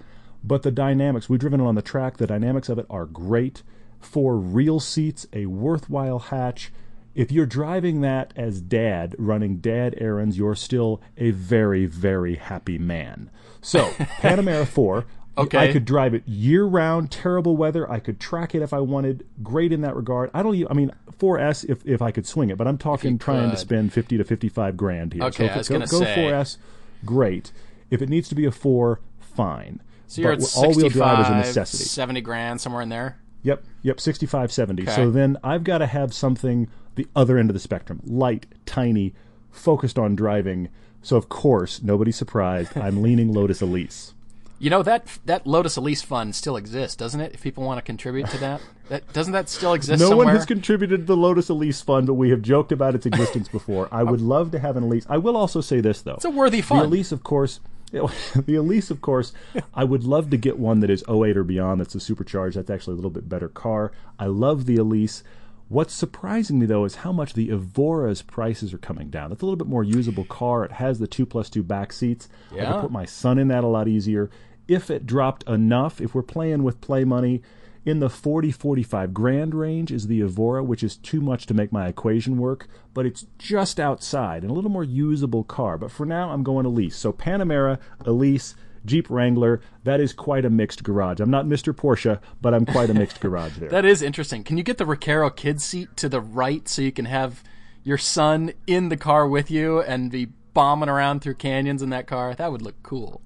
but 0.45 0.63
the 0.63 0.71
dynamics. 0.71 1.29
We've 1.29 1.41
driven 1.41 1.61
it 1.61 1.67
on 1.67 1.75
the 1.75 1.83
track. 1.83 2.17
The 2.17 2.27
dynamics 2.27 2.69
of 2.69 2.79
it 2.79 2.87
are 2.89 3.07
great. 3.07 3.63
Four 3.99 4.37
real 4.37 4.79
seats, 4.79 5.27
a 5.33 5.47
worthwhile 5.47 6.19
hatch. 6.19 6.73
If 7.19 7.33
you're 7.33 7.47
driving 7.47 8.03
that 8.03 8.33
as 8.37 8.61
dad, 8.61 9.17
running 9.19 9.57
dad 9.57 9.97
errands, 9.99 10.39
you're 10.39 10.55
still 10.55 11.01
a 11.17 11.33
very, 11.33 11.85
very 11.85 12.37
happy 12.37 12.79
man. 12.79 13.29
So, 13.61 13.89
Panamera 14.21 14.65
4. 14.65 15.05
Okay. 15.37 15.59
I 15.59 15.73
could 15.73 15.85
drive 15.85 16.15
it 16.15 16.23
year 16.29 16.65
round, 16.65 17.11
terrible 17.11 17.57
weather. 17.57 17.91
I 17.91 17.99
could 17.99 18.21
track 18.21 18.55
it 18.55 18.63
if 18.63 18.73
I 18.73 18.79
wanted. 18.79 19.27
Great 19.43 19.73
in 19.73 19.81
that 19.81 19.97
regard. 19.97 20.31
I 20.33 20.45
don't. 20.45 20.55
even, 20.55 20.69
I 20.71 20.75
mean, 20.75 20.93
4S 21.19 21.69
if 21.69 21.85
if 21.85 22.01
I 22.03 22.13
could 22.13 22.27
swing 22.27 22.51
it, 22.51 22.57
but 22.57 22.69
I'm 22.69 22.79
talking 22.79 23.19
trying 23.19 23.51
to 23.51 23.57
spend 23.57 23.93
50 23.93 24.19
to 24.19 24.25
55 24.25 24.77
grand 24.77 25.13
here. 25.13 25.25
Okay, 25.25 25.37
so 25.37 25.45
if 25.45 25.53
I 25.53 25.59
was 25.59 25.71
it, 25.71 25.73
go, 25.73 25.99
go 25.99 26.05
say. 26.05 26.17
4S, 26.17 26.57
great. 27.05 27.51
If 27.91 28.01
it 28.01 28.09
needs 28.09 28.29
to 28.29 28.37
be 28.37 28.47
a 28.47 28.53
four, 28.53 29.01
fine. 29.21 29.81
so 30.07 30.23
you're 30.23 30.37
but 30.37 30.45
at 30.45 30.57
all-wheel 30.57 30.89
drive 30.89 31.21
is 31.21 31.29
a 31.29 31.37
necessity. 31.37 31.85
70 31.85 32.21
grand, 32.21 32.61
somewhere 32.61 32.83
in 32.83 32.89
there. 32.89 33.19
Yep, 33.43 33.65
yep, 33.83 34.01
65, 34.01 34.53
70. 34.53 34.83
Okay. 34.83 34.95
So 34.95 35.11
then 35.11 35.37
I've 35.45 35.65
got 35.65 35.79
to 35.79 35.87
have 35.87 36.13
something 36.13 36.69
the 36.99 37.09
other 37.17 37.39
end 37.39 37.49
of 37.49 37.55
the 37.55 37.61
spectrum, 37.61 38.01
light, 38.05 38.45
tiny, 38.67 39.15
focused 39.51 39.99
on 39.99 40.15
driving. 40.15 40.69
So 41.01 41.17
of 41.17 41.29
course, 41.31 41.83
nobody's 41.83 42.17
surprised. 42.17 42.77
I'm 42.77 43.01
leaning 43.07 43.33
Lotus 43.33 43.63
Elise. 43.63 44.13
You 44.61 44.71
know 44.71 44.83
that 44.83 45.07
that 45.25 45.47
Lotus 45.47 45.77
Elise 45.77 46.03
fund 46.03 46.35
still 46.35 46.57
exists, 46.57 46.97
doesn't 46.97 47.21
it? 47.21 47.33
If 47.33 47.43
people 47.43 47.63
want 47.65 47.79
to 47.79 47.83
contribute 47.83 48.29
to 48.31 48.39
that, 48.39 48.61
that 48.89 49.13
doesn't 49.13 49.33
that 49.33 49.49
still 49.49 49.73
exist 49.73 50.01
No 50.01 50.09
somewhere? 50.09 50.27
one 50.27 50.35
has 50.35 50.45
contributed 50.45 51.01
to 51.03 51.07
the 51.07 51.17
Lotus 51.17 51.49
Elise 51.49 51.81
fund, 51.81 52.09
but 52.09 52.15
we 52.15 52.31
have 52.31 52.43
joked 52.43 52.73
about 52.73 52.97
its 52.97 53.07
existence 53.07 53.47
before. 53.49 53.89
I 53.93 54.03
would 54.03 54.21
love 54.35 54.51
to 54.51 54.59
have 54.59 54.77
an 54.77 54.83
Elise. 54.83 55.07
I 55.09 55.19
will 55.19 55.37
also 55.37 55.61
say 55.61 55.81
this 55.81 56.03
though. 56.03 56.15
it's 56.15 56.25
a 56.25 56.31
worthy 56.31 56.61
fund. 56.61 56.81
The 56.81 56.83
fund. 56.83 56.93
Elise, 56.93 57.13
of 57.13 57.23
course. 57.23 57.61
The 57.93 58.55
Elise, 58.55 58.91
of 58.91 59.01
course, 59.01 59.33
I 59.73 59.83
would 59.85 60.05
love 60.05 60.29
to 60.29 60.37
get 60.37 60.59
one 60.59 60.81
that 60.81 60.91
is 60.91 61.03
08 61.09 61.39
or 61.39 61.43
beyond. 61.45 61.81
That's 61.81 61.95
a 61.95 62.01
supercharged. 62.01 62.59
That's 62.59 62.69
actually 62.69 62.93
a 62.93 62.97
little 62.97 63.11
bit 63.11 63.31
better 63.31 63.49
car. 63.49 63.93
I 64.19 64.27
love 64.27 64.67
the 64.67 64.77
Elise. 64.77 65.23
What's 65.69 65.93
surprising 65.95 66.59
me 66.59 66.67
though 66.67 66.85
is 66.85 66.97
how 66.97 67.13
much 67.13 67.35
the 67.35 67.49
Evora's 67.51 68.23
prices 68.23 68.73
are 68.73 68.79
coming 68.79 69.11
down. 69.11 69.33
It's 69.33 69.43
a 69.43 69.45
little 69.45 69.57
bit 69.57 69.67
more 69.67 69.85
usable 69.85 70.25
car. 70.25 70.65
It 70.65 70.73
has 70.73 70.99
the 70.99 71.07
two 71.07 71.27
plus 71.27 71.51
two 71.51 71.63
back 71.63 71.93
seats. 71.93 72.29
I 72.53 72.57
can 72.73 72.81
put 72.83 72.91
my 72.91 73.05
son 73.05 73.39
in 73.39 73.49
that 73.49 73.65
a 73.65 73.69
lot 73.69 73.87
easier. 73.89 74.31
If 74.67 74.91
it 74.91 75.07
dropped 75.07 75.49
enough, 75.49 76.01
if 76.01 76.15
we're 76.15 76.23
playing 76.23 76.63
with 76.63 76.81
play 76.81 77.05
money, 77.05 77.43
In 77.85 78.01
the 78.01 78.11
40 78.11 78.51
45 78.51 79.15
grand 79.15 79.55
range 79.55 79.91
is 79.91 80.09
the 80.09 80.21
Evora, 80.21 80.63
which 80.63 80.83
is 80.83 80.97
too 80.97 81.23
much 81.23 81.47
to 81.47 81.55
make 81.55 81.73
my 81.73 81.89
equation 81.89 82.37
work, 82.37 82.69
but 82.93 83.07
it's 83.07 83.25
just 83.39 83.81
outside 83.81 84.43
and 84.43 84.51
a 84.51 84.55
little 84.55 84.71
more 84.71 84.85
usable 84.85 85.43
car. 85.45 85.79
But 85.79 85.91
for 85.91 86.05
now, 86.05 86.31
I'm 86.31 86.43
going 86.43 86.67
Elise. 86.67 86.97
So 86.97 87.13
Panamera, 87.15 87.79
Elise, 88.05 88.55
Jeep 88.85 89.09
Wrangler, 89.11 89.61
that 89.85 90.01
is 90.01 90.13
quite 90.13 90.45
a 90.45 90.51
mixed 90.51 90.83
garage. 90.83 91.21
I'm 91.21 91.31
not 91.31 91.47
Mr. 91.47 91.73
Porsche, 91.73 92.21
but 92.41 92.55
I'm 92.55 92.67
quite 92.67 92.91
a 92.91 92.95
mixed 92.95 93.21
garage 93.23 93.59
there. 93.59 93.69
That 93.69 93.85
is 93.85 94.03
interesting. 94.03 94.45
Can 94.45 94.57
you 94.57 94.63
get 94.63 94.79
the 94.79 94.85
Recaro 94.85 95.35
kid 95.35 95.61
seat 95.61 95.97
to 95.97 96.09
the 96.09 96.21
right 96.21 96.69
so 96.69 96.83
you 96.83 96.93
can 96.93 97.07
have 97.07 97.43
your 97.83 97.99
son 97.99 98.53
in 98.67 98.89
the 98.89 98.97
car 98.97 99.27
with 99.27 99.51
you 99.51 99.81
and 99.81 100.11
be 100.11 100.27
bombing 100.55 100.89
around 100.89 101.21
through 101.21 101.35
canyons 101.35 101.83
in 101.83 101.91
that 101.91 102.07
car? 102.07 102.35
That 102.35 102.53
would 102.53 102.63
look 102.63 102.83
cool. 102.83 103.23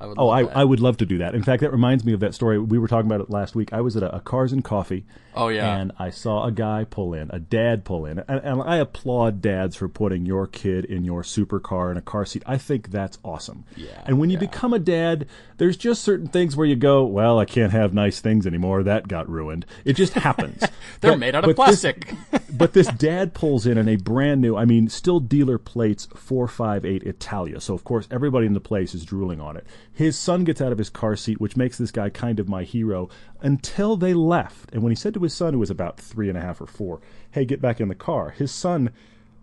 I 0.00 0.06
would 0.06 0.18
oh, 0.18 0.28
I, 0.30 0.44
I 0.44 0.64
would 0.64 0.80
love 0.80 0.96
to 0.98 1.06
do 1.06 1.18
that. 1.18 1.34
In 1.34 1.42
fact, 1.42 1.60
that 1.60 1.72
reminds 1.72 2.04
me 2.04 2.14
of 2.14 2.20
that 2.20 2.34
story. 2.34 2.58
We 2.58 2.78
were 2.78 2.88
talking 2.88 3.06
about 3.06 3.20
it 3.20 3.28
last 3.28 3.54
week. 3.54 3.72
I 3.72 3.82
was 3.82 3.96
at 3.96 4.02
a, 4.02 4.16
a 4.16 4.20
Cars 4.20 4.52
and 4.52 4.64
Coffee. 4.64 5.04
Oh, 5.34 5.48
yeah. 5.48 5.76
And 5.76 5.92
I 5.98 6.10
saw 6.10 6.44
a 6.44 6.50
guy 6.50 6.84
pull 6.84 7.14
in, 7.14 7.30
a 7.30 7.38
dad 7.38 7.84
pull 7.84 8.06
in. 8.06 8.18
And, 8.20 8.40
and 8.42 8.62
I 8.62 8.76
applaud 8.76 9.42
dads 9.42 9.76
for 9.76 9.88
putting 9.88 10.26
your 10.26 10.46
kid 10.46 10.84
in 10.86 11.04
your 11.04 11.22
supercar 11.22 11.90
in 11.90 11.96
a 11.96 12.02
car 12.02 12.24
seat. 12.24 12.42
I 12.46 12.56
think 12.56 12.90
that's 12.90 13.18
awesome. 13.22 13.64
Yeah. 13.76 14.02
And 14.06 14.18
when 14.18 14.30
you 14.30 14.34
yeah. 14.34 14.40
become 14.40 14.72
a 14.72 14.78
dad, 14.78 15.26
there's 15.58 15.76
just 15.76 16.02
certain 16.02 16.26
things 16.26 16.56
where 16.56 16.66
you 16.66 16.76
go, 16.76 17.04
well, 17.04 17.38
I 17.38 17.44
can't 17.44 17.72
have 17.72 17.92
nice 17.92 18.20
things 18.20 18.46
anymore. 18.46 18.82
That 18.82 19.06
got 19.06 19.28
ruined. 19.28 19.66
It 19.84 19.92
just 19.92 20.14
happens. 20.14 20.60
They're 21.00 21.12
but, 21.12 21.18
made 21.18 21.34
out 21.34 21.48
of 21.48 21.54
plastic. 21.54 22.14
This, 22.30 22.40
but 22.52 22.72
this 22.72 22.88
dad 22.88 23.34
pulls 23.34 23.66
in 23.66 23.76
in 23.78 23.88
a 23.88 23.96
brand 23.96 24.40
new, 24.40 24.56
I 24.56 24.64
mean, 24.64 24.88
still 24.88 25.20
dealer 25.20 25.58
plates 25.58 26.08
458 26.14 27.02
Italia. 27.04 27.60
So, 27.60 27.74
of 27.74 27.84
course, 27.84 28.08
everybody 28.10 28.46
in 28.46 28.54
the 28.54 28.60
place 28.60 28.94
is 28.94 29.04
drooling 29.04 29.40
on 29.40 29.56
it. 29.56 29.66
His 29.92 30.18
son 30.18 30.44
gets 30.44 30.60
out 30.60 30.72
of 30.72 30.78
his 30.78 30.88
car 30.88 31.16
seat, 31.16 31.40
which 31.40 31.56
makes 31.56 31.76
this 31.76 31.90
guy 31.90 32.08
kind 32.10 32.40
of 32.40 32.48
my 32.48 32.62
hero, 32.62 33.08
until 33.40 33.96
they 33.96 34.14
left. 34.14 34.72
And 34.72 34.82
when 34.82 34.92
he 34.92 34.96
said 34.96 35.14
to 35.14 35.22
his 35.22 35.34
son, 35.34 35.52
who 35.52 35.58
was 35.58 35.70
about 35.70 35.98
three 35.98 36.28
and 36.28 36.38
a 36.38 36.40
half 36.40 36.60
or 36.60 36.66
four, 36.66 37.00
hey, 37.32 37.44
get 37.44 37.60
back 37.60 37.80
in 37.80 37.88
the 37.88 37.94
car, 37.94 38.30
his 38.30 38.50
son 38.50 38.90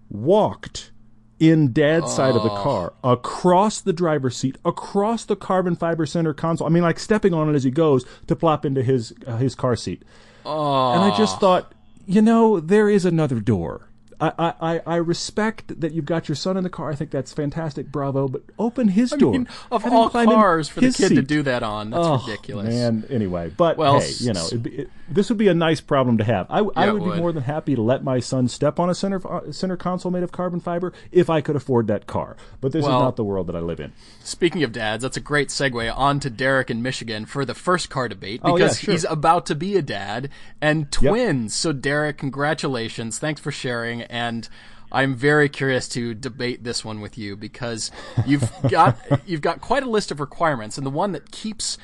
walked 0.10 0.92
in 1.40 1.72
dad's 1.72 2.06
oh. 2.06 2.10
side 2.10 2.36
of 2.36 2.44
the 2.44 2.52
oh. 2.52 2.64
car, 2.64 2.94
across 3.04 3.82
the 3.82 3.94
driver's 3.94 4.36
seat, 4.36 4.58
across 4.66 5.26
the 5.26 5.36
carbon 5.36 5.76
fiber 5.76 6.06
center 6.06 6.34
console. 6.34 6.68
I 6.68 6.70
mean, 6.70 6.84
like 6.84 7.00
stepping 7.00 7.34
on 7.34 7.50
it 7.50 7.56
as 7.56 7.64
he 7.64 7.72
goes 7.72 8.06
to 8.28 8.36
plop 8.36 8.66
into 8.66 8.82
his 8.84 9.14
uh, 9.26 9.38
his 9.38 9.54
car 9.54 9.76
seat. 9.76 10.04
Oh. 10.46 10.94
And 10.94 11.04
I 11.04 11.16
just 11.18 11.40
thought, 11.40 11.74
you 12.06 12.22
know, 12.22 12.60
there 12.60 12.90
is 12.90 13.06
another 13.06 13.40
door. 13.40 13.87
I, 14.20 14.54
I, 14.60 14.82
I 14.86 14.96
respect 14.96 15.80
that 15.80 15.92
you've 15.92 16.06
got 16.06 16.28
your 16.28 16.36
son 16.36 16.58
in 16.58 16.64
the 16.64 16.70
car. 16.70 16.90
I 16.90 16.96
think 16.96 17.12
that's 17.12 17.34
fantastic. 17.34 17.92
Bravo. 17.92 18.28
But 18.28 18.44
open 18.58 18.90
his 18.90 19.14
I 19.14 19.18
door. 19.18 19.34
Mean, 19.34 19.48
of 19.72 19.86
all 19.86 20.10
cars 20.10 20.70
for 20.70 20.82
the 20.82 20.88
kid 20.88 21.10
seat. 21.10 21.16
to 21.16 21.22
do 21.22 21.44
that 21.44 21.62
on, 21.62 21.92
that's 21.92 22.04
oh, 22.04 22.26
ridiculous. 22.26 22.68
Man, 22.68 23.06
anyway. 23.10 23.52
But 23.56 23.78
well, 23.78 24.00
hey, 24.00 24.12
you 24.20 24.34
know, 24.34 24.48
it, 24.52 24.90
this 25.10 25.30
would 25.30 25.38
be 25.38 25.48
a 25.48 25.54
nice 25.54 25.82
problem 25.82 26.18
to 26.18 26.24
have. 26.24 26.48
I, 26.50 26.62
yeah, 26.62 26.70
I 26.76 26.92
would, 26.92 27.02
would, 27.02 27.14
be 27.16 27.20
more 27.20 27.32
than 27.32 27.44
happy 27.44 27.76
to 27.76 27.82
let 27.82 28.04
my 28.04 28.20
son 28.20 28.48
step 28.48 28.80
on 28.80 28.90
a 28.90 28.96
center 28.96 29.26
uh, 29.28 29.52
center 29.52 29.78
console 29.78 30.12
made 30.12 30.24
of 30.24 30.32
carbon 30.32 30.60
fiber 30.60 30.94
if 31.12 31.30
I 31.30 31.42
could 31.42 31.56
afford 31.56 31.88
that 31.88 32.08
car. 32.08 32.36
But 32.62 32.72
this 32.72 32.84
well, 32.84 33.00
is 33.00 33.04
not 33.04 33.16
the 33.16 33.24
world 33.24 33.48
that 33.48 33.56
I 33.56 33.60
live 33.60 33.80
in. 33.80 33.94
Speaking 34.24 34.64
of 34.64 34.72
dads, 34.72 35.04
that's 35.04 35.18
a 35.18 35.22
great 35.22 35.50
segue 35.50 35.96
on 35.96 36.20
to 36.20 36.30
Derek 36.30 36.70
in 36.70 36.82
Michigan 36.82 37.26
for 37.26 37.46
the 37.46 37.56
first 37.56 37.90
car 37.90 38.08
debate 38.08 38.42
because 38.42 38.54
oh, 38.54 38.66
yeah, 38.66 38.74
sure. 38.74 38.92
he's 38.94 39.06
about 39.06 39.46
to 39.48 39.56
be 39.56 39.76
a 39.76 39.82
dad 39.82 40.30
and 40.62 40.92
twins. 40.92 41.54
Yep. 41.54 41.62
So 41.62 41.74
Derek, 41.74 42.18
congratulations. 42.18 43.20
Thanks 43.20 43.42
for 43.42 43.52
sharing 43.52 44.04
and 44.04 44.50
I'm 44.92 45.16
very 45.16 45.50
curious 45.50 45.90
to 45.90 46.14
debate 46.14 46.64
this 46.64 46.86
one 46.86 47.02
with 47.02 47.18
you 47.18 47.36
because 47.36 47.92
you've 48.26 48.50
got 48.70 48.98
you've 49.26 49.42
got 49.42 49.62
quite 49.62 49.84
a 49.84 49.90
list 49.90 50.12
of 50.12 50.20
requirements, 50.20 50.78
and 50.78 50.86
the 50.86 50.92
one 50.92 51.12
that 51.12 51.32
keeps 51.32 51.78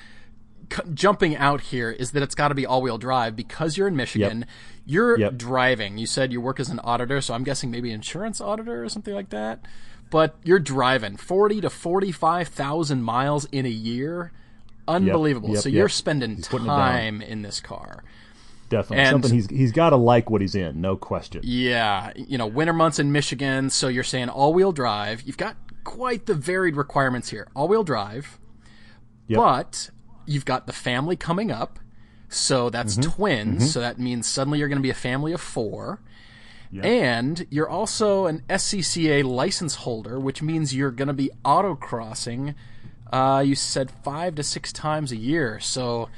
c- 0.71 0.81
jumping 0.93 1.35
out 1.35 1.61
here 1.61 1.91
is 1.91 2.11
that 2.11 2.23
it's 2.23 2.35
got 2.35 2.49
to 2.49 2.55
be 2.55 2.65
all-wheel 2.65 2.97
drive 2.97 3.35
because 3.35 3.77
you're 3.77 3.87
in 3.87 3.95
Michigan. 3.95 4.39
Yep. 4.39 4.49
You're 4.85 5.19
yep. 5.19 5.37
driving. 5.37 5.97
You 5.97 6.05
said 6.05 6.31
you 6.31 6.41
work 6.41 6.59
as 6.59 6.69
an 6.69 6.79
auditor, 6.79 7.21
so 7.21 7.33
I'm 7.33 7.43
guessing 7.43 7.71
maybe 7.71 7.91
insurance 7.91 8.41
auditor 8.41 8.83
or 8.83 8.89
something 8.89 9.13
like 9.13 9.29
that. 9.29 9.65
But 10.09 10.35
you're 10.43 10.59
driving 10.59 11.17
40 11.17 11.61
to 11.61 11.69
45,000 11.69 13.01
miles 13.01 13.45
in 13.45 13.65
a 13.65 13.69
year. 13.69 14.31
Unbelievable. 14.87 15.49
Yep. 15.49 15.63
so 15.63 15.69
you're 15.69 15.89
spending 15.89 16.41
time 16.41 17.21
in 17.21 17.41
this 17.41 17.59
car. 17.59 18.03
Definitely 18.69 19.03
and, 19.03 19.11
something 19.11 19.33
he's 19.33 19.47
he's 19.49 19.71
got 19.71 19.91
to 19.91 19.97
like 19.97 20.29
what 20.29 20.41
he's 20.41 20.55
in, 20.55 20.81
no 20.81 20.95
question. 20.95 21.41
Yeah, 21.43 22.11
you 22.15 22.39
know, 22.39 22.47
winter 22.47 22.73
months 22.73 22.97
in 22.97 23.11
Michigan, 23.11 23.69
so 23.69 23.87
you're 23.87 24.03
saying 24.03 24.29
all-wheel 24.29 24.71
drive. 24.71 25.21
You've 25.21 25.37
got 25.37 25.55
quite 25.83 26.25
the 26.25 26.33
varied 26.33 26.75
requirements 26.75 27.29
here. 27.29 27.47
All-wheel 27.55 27.83
drive, 27.83 28.39
yep. 29.27 29.37
but 29.37 29.89
you've 30.25 30.45
got 30.45 30.67
the 30.67 30.73
family 30.73 31.15
coming 31.15 31.51
up, 31.51 31.79
so 32.29 32.69
that's 32.69 32.95
mm-hmm. 32.95 33.11
twins. 33.11 33.57
Mm-hmm. 33.57 33.67
So 33.67 33.79
that 33.81 33.99
means 33.99 34.27
suddenly 34.27 34.59
you're 34.59 34.67
going 34.67 34.79
to 34.79 34.83
be 34.83 34.89
a 34.89 34.95
family 34.95 35.33
of 35.33 35.41
four. 35.41 35.99
Yep. 36.71 36.85
And 36.85 37.47
you're 37.51 37.69
also 37.69 38.25
an 38.25 38.41
SCCA 38.49 39.23
license 39.23 39.75
holder, 39.75 40.19
which 40.19 40.41
means 40.41 40.73
you're 40.73 40.89
going 40.89 41.07
to 41.07 41.13
be 41.13 41.29
autocrossing. 41.45 42.55
Uh, 43.11 43.43
you 43.45 43.53
said 43.53 43.91
five 44.03 44.33
to 44.35 44.43
six 44.43 44.73
times 44.73 45.11
a 45.11 45.15
year, 45.15 45.59
so 45.59 46.09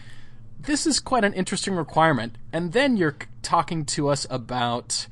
this 0.61 0.87
is 0.87 1.01
quite 1.01 1.25
an 1.25 1.33
interesting 1.33 1.75
requirement. 1.75 2.37
And 2.53 2.71
then 2.71 2.95
you're 2.95 3.17
talking 3.41 3.83
to 3.85 4.07
us 4.07 4.25
about 4.29 5.07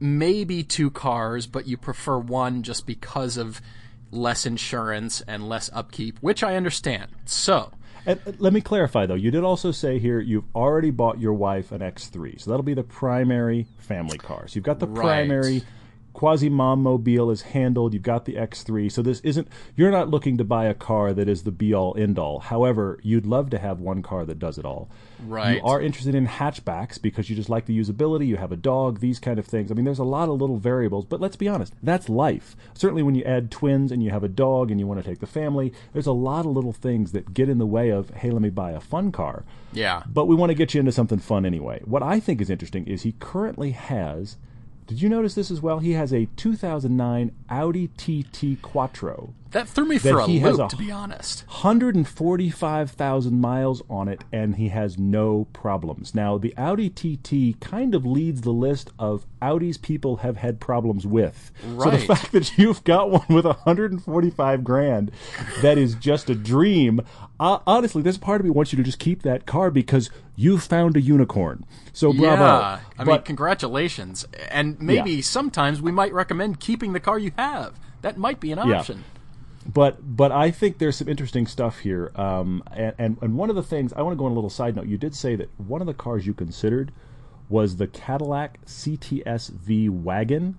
maybe 0.00 0.64
two 0.64 0.90
cars, 0.90 1.46
but 1.46 1.68
you 1.68 1.76
prefer 1.76 2.18
one 2.18 2.64
just 2.64 2.84
because 2.84 3.36
of 3.36 3.62
less 4.10 4.44
insurance 4.44 5.20
and 5.20 5.48
less 5.48 5.70
upkeep, 5.72 6.18
which 6.20 6.42
I 6.42 6.56
understand. 6.56 7.12
So. 7.26 7.70
And 8.06 8.20
uh, 8.26 8.32
let 8.38 8.52
me 8.52 8.60
clarify 8.60 9.06
though. 9.06 9.14
You 9.14 9.30
did 9.30 9.44
also 9.44 9.70
say 9.70 9.98
here 9.98 10.20
you've 10.20 10.44
already 10.54 10.90
bought 10.90 11.20
your 11.20 11.34
wife 11.34 11.72
an 11.72 11.80
X3, 11.80 12.40
so 12.40 12.50
that'll 12.50 12.64
be 12.64 12.74
the 12.74 12.82
primary 12.82 13.66
family 13.78 14.18
car. 14.18 14.46
So 14.48 14.56
you've 14.56 14.64
got 14.64 14.80
the 14.80 14.86
right. 14.86 15.02
primary 15.02 15.62
quasi 16.14 16.48
mom 16.48 16.82
mobile 16.82 17.30
is 17.30 17.42
handled. 17.42 17.92
You've 17.92 18.02
got 18.02 18.24
the 18.24 18.34
X3. 18.34 18.90
So 18.90 19.02
this 19.02 19.20
isn't, 19.20 19.48
you're 19.76 19.90
not 19.90 20.08
looking 20.08 20.38
to 20.38 20.44
buy 20.44 20.64
a 20.66 20.74
car 20.74 21.12
that 21.12 21.28
is 21.28 21.42
the 21.42 21.50
be 21.50 21.74
all 21.74 21.94
end 21.98 22.18
all. 22.18 22.38
However, 22.38 22.98
you'd 23.02 23.26
love 23.26 23.50
to 23.50 23.58
have 23.58 23.80
one 23.80 24.02
car 24.02 24.24
that 24.24 24.38
does 24.38 24.56
it 24.56 24.64
all. 24.64 24.88
Right. 25.26 25.56
You 25.56 25.62
are 25.64 25.80
interested 25.80 26.14
in 26.14 26.26
hatchbacks 26.26 27.00
because 27.00 27.28
you 27.28 27.36
just 27.36 27.50
like 27.50 27.66
the 27.66 27.78
usability. 27.78 28.26
You 28.26 28.36
have 28.36 28.52
a 28.52 28.56
dog, 28.56 29.00
these 29.00 29.18
kind 29.18 29.38
of 29.38 29.46
things. 29.46 29.70
I 29.70 29.74
mean, 29.74 29.84
there's 29.84 29.98
a 29.98 30.04
lot 30.04 30.28
of 30.28 30.40
little 30.40 30.58
variables, 30.58 31.04
but 31.04 31.20
let's 31.20 31.36
be 31.36 31.48
honest, 31.48 31.74
that's 31.82 32.08
life. 32.08 32.56
Certainly 32.74 33.02
when 33.02 33.14
you 33.14 33.24
add 33.24 33.50
twins 33.50 33.92
and 33.92 34.02
you 34.02 34.10
have 34.10 34.24
a 34.24 34.28
dog 34.28 34.70
and 34.70 34.80
you 34.80 34.86
want 34.86 35.02
to 35.02 35.08
take 35.08 35.20
the 35.20 35.26
family, 35.26 35.72
there's 35.92 36.06
a 36.06 36.12
lot 36.12 36.46
of 36.46 36.52
little 36.52 36.72
things 36.72 37.12
that 37.12 37.34
get 37.34 37.48
in 37.48 37.58
the 37.58 37.66
way 37.66 37.90
of, 37.90 38.10
hey, 38.10 38.30
let 38.30 38.42
me 38.42 38.50
buy 38.50 38.70
a 38.70 38.80
fun 38.80 39.12
car. 39.12 39.44
Yeah. 39.72 40.04
But 40.06 40.26
we 40.26 40.36
want 40.36 40.50
to 40.50 40.54
get 40.54 40.74
you 40.74 40.80
into 40.80 40.92
something 40.92 41.18
fun 41.18 41.44
anyway. 41.44 41.80
What 41.84 42.02
I 42.02 42.20
think 42.20 42.40
is 42.40 42.50
interesting 42.50 42.86
is 42.86 43.02
he 43.02 43.12
currently 43.18 43.72
has 43.72 44.36
did 44.86 45.00
you 45.00 45.08
notice 45.08 45.34
this 45.34 45.50
as 45.50 45.62
well? 45.62 45.78
He 45.78 45.92
has 45.92 46.12
a 46.12 46.26
2009 46.36 47.32
Audi 47.48 47.88
TT 47.88 48.60
Quattro. 48.60 49.32
That 49.54 49.68
threw 49.68 49.84
me 49.84 49.98
for 49.98 50.18
a 50.18 50.26
loop, 50.26 50.58
a 50.58 50.68
to 50.68 50.76
be 50.76 50.90
honest. 50.90 51.44
145,000 51.46 53.40
miles 53.40 53.82
on 53.88 54.08
it, 54.08 54.24
and 54.32 54.56
he 54.56 54.70
has 54.70 54.98
no 54.98 55.46
problems. 55.52 56.12
Now, 56.12 56.38
the 56.38 56.52
Audi 56.56 56.90
TT 56.90 57.60
kind 57.60 57.94
of 57.94 58.04
leads 58.04 58.40
the 58.40 58.50
list 58.50 58.90
of 58.98 59.26
Audis 59.40 59.80
people 59.80 60.16
have 60.16 60.38
had 60.38 60.58
problems 60.58 61.06
with. 61.06 61.52
Right. 61.64 61.84
So 61.84 61.90
the 61.96 61.98
fact 62.04 62.32
that 62.32 62.58
you've 62.58 62.82
got 62.82 63.12
one 63.12 63.26
with 63.28 63.44
145 63.44 64.64
grand, 64.64 65.12
that 65.62 65.78
is 65.78 65.94
just 65.94 66.28
a 66.28 66.34
dream. 66.34 67.00
Uh, 67.38 67.60
honestly, 67.64 68.02
there's 68.02 68.18
part 68.18 68.40
of 68.40 68.44
me 68.44 68.50
wants 68.50 68.72
you 68.72 68.76
to 68.78 68.82
just 68.82 68.98
keep 68.98 69.22
that 69.22 69.46
car 69.46 69.70
because 69.70 70.10
you 70.34 70.58
found 70.58 70.96
a 70.96 71.00
unicorn. 71.00 71.64
So 71.92 72.12
bravo. 72.12 72.42
Yeah, 72.42 72.80
I 72.98 73.04
but, 73.04 73.06
mean, 73.06 73.22
congratulations. 73.22 74.26
And 74.48 74.80
maybe 74.80 75.12
yeah. 75.12 75.22
sometimes 75.22 75.80
we 75.80 75.92
might 75.92 76.12
recommend 76.12 76.58
keeping 76.58 76.92
the 76.92 76.98
car 76.98 77.20
you 77.20 77.30
have. 77.38 77.78
That 78.02 78.18
might 78.18 78.40
be 78.40 78.50
an 78.50 78.58
option. 78.58 78.98
Yeah 78.98 79.13
but 79.66 80.16
but 80.16 80.32
I 80.32 80.50
think 80.50 80.78
there's 80.78 80.96
some 80.96 81.08
interesting 81.08 81.46
stuff 81.46 81.80
here. 81.80 82.12
Um, 82.14 82.62
and, 82.72 82.94
and, 82.98 83.18
and 83.22 83.36
one 83.36 83.50
of 83.50 83.56
the 83.56 83.62
things 83.62 83.92
I 83.92 84.02
want 84.02 84.14
to 84.14 84.18
go 84.18 84.26
on 84.26 84.32
a 84.32 84.34
little 84.34 84.50
side 84.50 84.76
note. 84.76 84.86
You 84.86 84.98
did 84.98 85.14
say 85.14 85.36
that 85.36 85.48
one 85.58 85.80
of 85.80 85.86
the 85.86 85.94
cars 85.94 86.26
you 86.26 86.34
considered 86.34 86.92
was 87.48 87.76
the 87.76 87.86
Cadillac 87.86 88.64
CTS-V 88.66 89.88
wagon, 89.90 90.56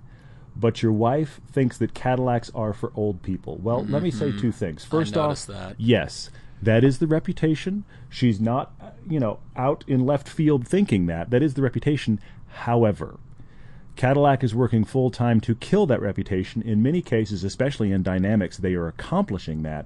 but 0.55 0.81
your 0.81 0.91
wife 0.91 1.41
thinks 1.51 1.77
that 1.79 1.93
Cadillacs 1.93 2.51
are 2.53 2.73
for 2.73 2.91
old 2.95 3.21
people. 3.21 3.57
Well, 3.57 3.81
mm-hmm. 3.81 3.93
let 3.93 4.03
me 4.03 4.11
say 4.11 4.31
two 4.31 4.51
things. 4.51 4.85
First 4.85 5.17
off, 5.17 5.45
that. 5.47 5.75
yes, 5.77 6.29
that 6.61 6.83
is 6.83 6.99
the 6.99 7.07
reputation. 7.07 7.85
She's 8.09 8.39
not, 8.39 8.73
you 9.09 9.19
know, 9.19 9.39
out 9.55 9.83
in 9.87 10.05
left 10.05 10.27
field 10.27 10.67
thinking 10.67 11.07
that. 11.07 11.29
That 11.31 11.43
is 11.43 11.55
the 11.55 11.61
reputation. 11.61 12.19
However, 12.47 13.19
Cadillac 13.95 14.43
is 14.43 14.53
working 14.53 14.83
full 14.83 15.09
time 15.09 15.39
to 15.41 15.55
kill 15.55 15.85
that 15.85 16.01
reputation. 16.01 16.61
In 16.61 16.83
many 16.83 17.01
cases, 17.01 17.43
especially 17.43 17.91
in 17.91 18.03
dynamics, 18.03 18.57
they 18.57 18.73
are 18.73 18.87
accomplishing 18.87 19.63
that. 19.63 19.85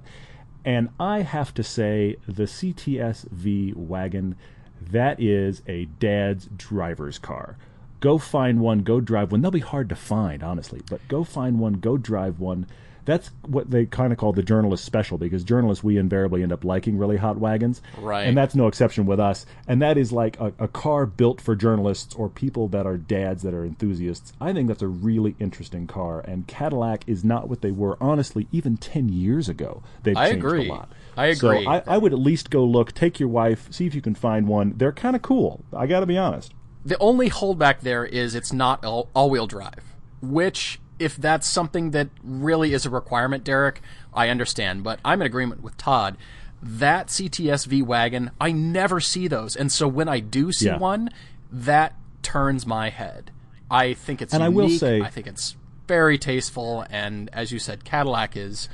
And 0.64 0.90
I 0.98 1.22
have 1.22 1.54
to 1.54 1.62
say, 1.62 2.16
the 2.26 2.44
CTS 2.44 3.30
V 3.30 3.72
wagon, 3.74 4.36
that 4.80 5.20
is 5.20 5.62
a 5.66 5.84
dad's 5.84 6.48
driver's 6.56 7.18
car. 7.18 7.56
Go 8.00 8.18
find 8.18 8.60
one, 8.60 8.80
go 8.80 9.00
drive 9.00 9.30
one. 9.30 9.42
They'll 9.42 9.50
be 9.50 9.60
hard 9.60 9.88
to 9.90 9.94
find, 9.94 10.42
honestly, 10.42 10.80
but 10.88 11.06
go 11.08 11.22
find 11.22 11.58
one, 11.58 11.74
go 11.74 11.96
drive 11.96 12.40
one. 12.40 12.66
That's 13.10 13.30
what 13.46 13.70
they 13.70 13.86
kind 13.86 14.12
of 14.12 14.18
call 14.18 14.32
the 14.32 14.42
journalist 14.42 14.84
special 14.84 15.18
because 15.18 15.42
journalists, 15.42 15.82
we 15.82 15.98
invariably 15.98 16.42
end 16.44 16.52
up 16.52 16.64
liking 16.64 16.96
really 16.96 17.16
hot 17.16 17.38
wagons. 17.38 17.82
Right. 17.98 18.22
And 18.22 18.36
that's 18.36 18.54
no 18.54 18.68
exception 18.68 19.04
with 19.04 19.18
us. 19.18 19.46
And 19.66 19.82
that 19.82 19.98
is 19.98 20.12
like 20.12 20.38
a, 20.38 20.52
a 20.60 20.68
car 20.68 21.06
built 21.06 21.40
for 21.40 21.56
journalists 21.56 22.14
or 22.14 22.28
people 22.28 22.68
that 22.68 22.86
are 22.86 22.96
dads 22.96 23.42
that 23.42 23.52
are 23.52 23.64
enthusiasts. 23.64 24.32
I 24.40 24.52
think 24.52 24.68
that's 24.68 24.82
a 24.82 24.88
really 24.88 25.34
interesting 25.40 25.88
car. 25.88 26.20
And 26.20 26.46
Cadillac 26.46 27.02
is 27.08 27.24
not 27.24 27.48
what 27.48 27.62
they 27.62 27.72
were, 27.72 27.96
honestly, 28.00 28.46
even 28.52 28.76
10 28.76 29.08
years 29.08 29.48
ago. 29.48 29.82
They've 30.04 30.16
I 30.16 30.30
changed 30.30 30.46
agree. 30.46 30.68
a 30.68 30.72
lot. 30.72 30.92
I 31.16 31.26
agree. 31.26 31.64
So 31.64 31.70
I, 31.70 31.82
I 31.86 31.98
would 31.98 32.12
at 32.12 32.18
least 32.20 32.50
go 32.50 32.64
look, 32.64 32.92
take 32.92 33.18
your 33.18 33.28
wife, 33.28 33.72
see 33.72 33.86
if 33.86 33.94
you 33.94 34.00
can 34.00 34.14
find 34.14 34.46
one. 34.46 34.74
They're 34.76 34.92
kind 34.92 35.16
of 35.16 35.22
cool. 35.22 35.64
I 35.76 35.86
got 35.86 36.00
to 36.00 36.06
be 36.06 36.16
honest. 36.16 36.54
The 36.84 36.96
only 36.98 37.28
holdback 37.28 37.80
there 37.80 38.04
is 38.04 38.34
it's 38.34 38.52
not 38.52 38.84
all, 38.84 39.10
all-wheel 39.14 39.48
drive, 39.48 39.96
which 40.22 40.78
if 41.00 41.16
that's 41.16 41.46
something 41.46 41.90
that 41.90 42.08
really 42.22 42.72
is 42.72 42.86
a 42.86 42.90
requirement, 42.90 43.42
Derek, 43.42 43.80
I 44.14 44.28
understand. 44.28 44.84
But 44.84 45.00
I'm 45.04 45.20
in 45.20 45.26
agreement 45.26 45.62
with 45.62 45.76
Todd. 45.76 46.16
That 46.62 47.08
CTS 47.08 47.66
V 47.66 47.82
wagon, 47.82 48.30
I 48.40 48.52
never 48.52 49.00
see 49.00 49.26
those, 49.26 49.56
and 49.56 49.72
so 49.72 49.88
when 49.88 50.08
I 50.08 50.20
do 50.20 50.52
see 50.52 50.66
Yeah. 50.66 50.76
one, 50.78 51.08
that 51.50 51.94
turns 52.22 52.66
my 52.66 52.90
head. 52.90 53.30
I 53.70 53.94
think 53.94 54.20
it's 54.20 54.34
And 54.34 54.42
I 54.42 54.50
will 54.50 54.68
say- 54.68 55.00
I 55.00 55.08
think 55.08 55.26
it's 55.26 55.56
very 55.88 56.18
tasteful, 56.18 56.84
and 56.90 57.30
as 57.32 57.50
you 57.50 57.58
said, 57.58 57.84
Cadillac 57.84 58.36
is 58.36 58.68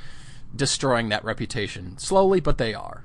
destroying 0.55 1.09
that 1.09 1.23
reputation 1.23 1.97
slowly, 1.97 2.39
but 2.41 2.57
they 2.57 2.73
are. 2.73 3.03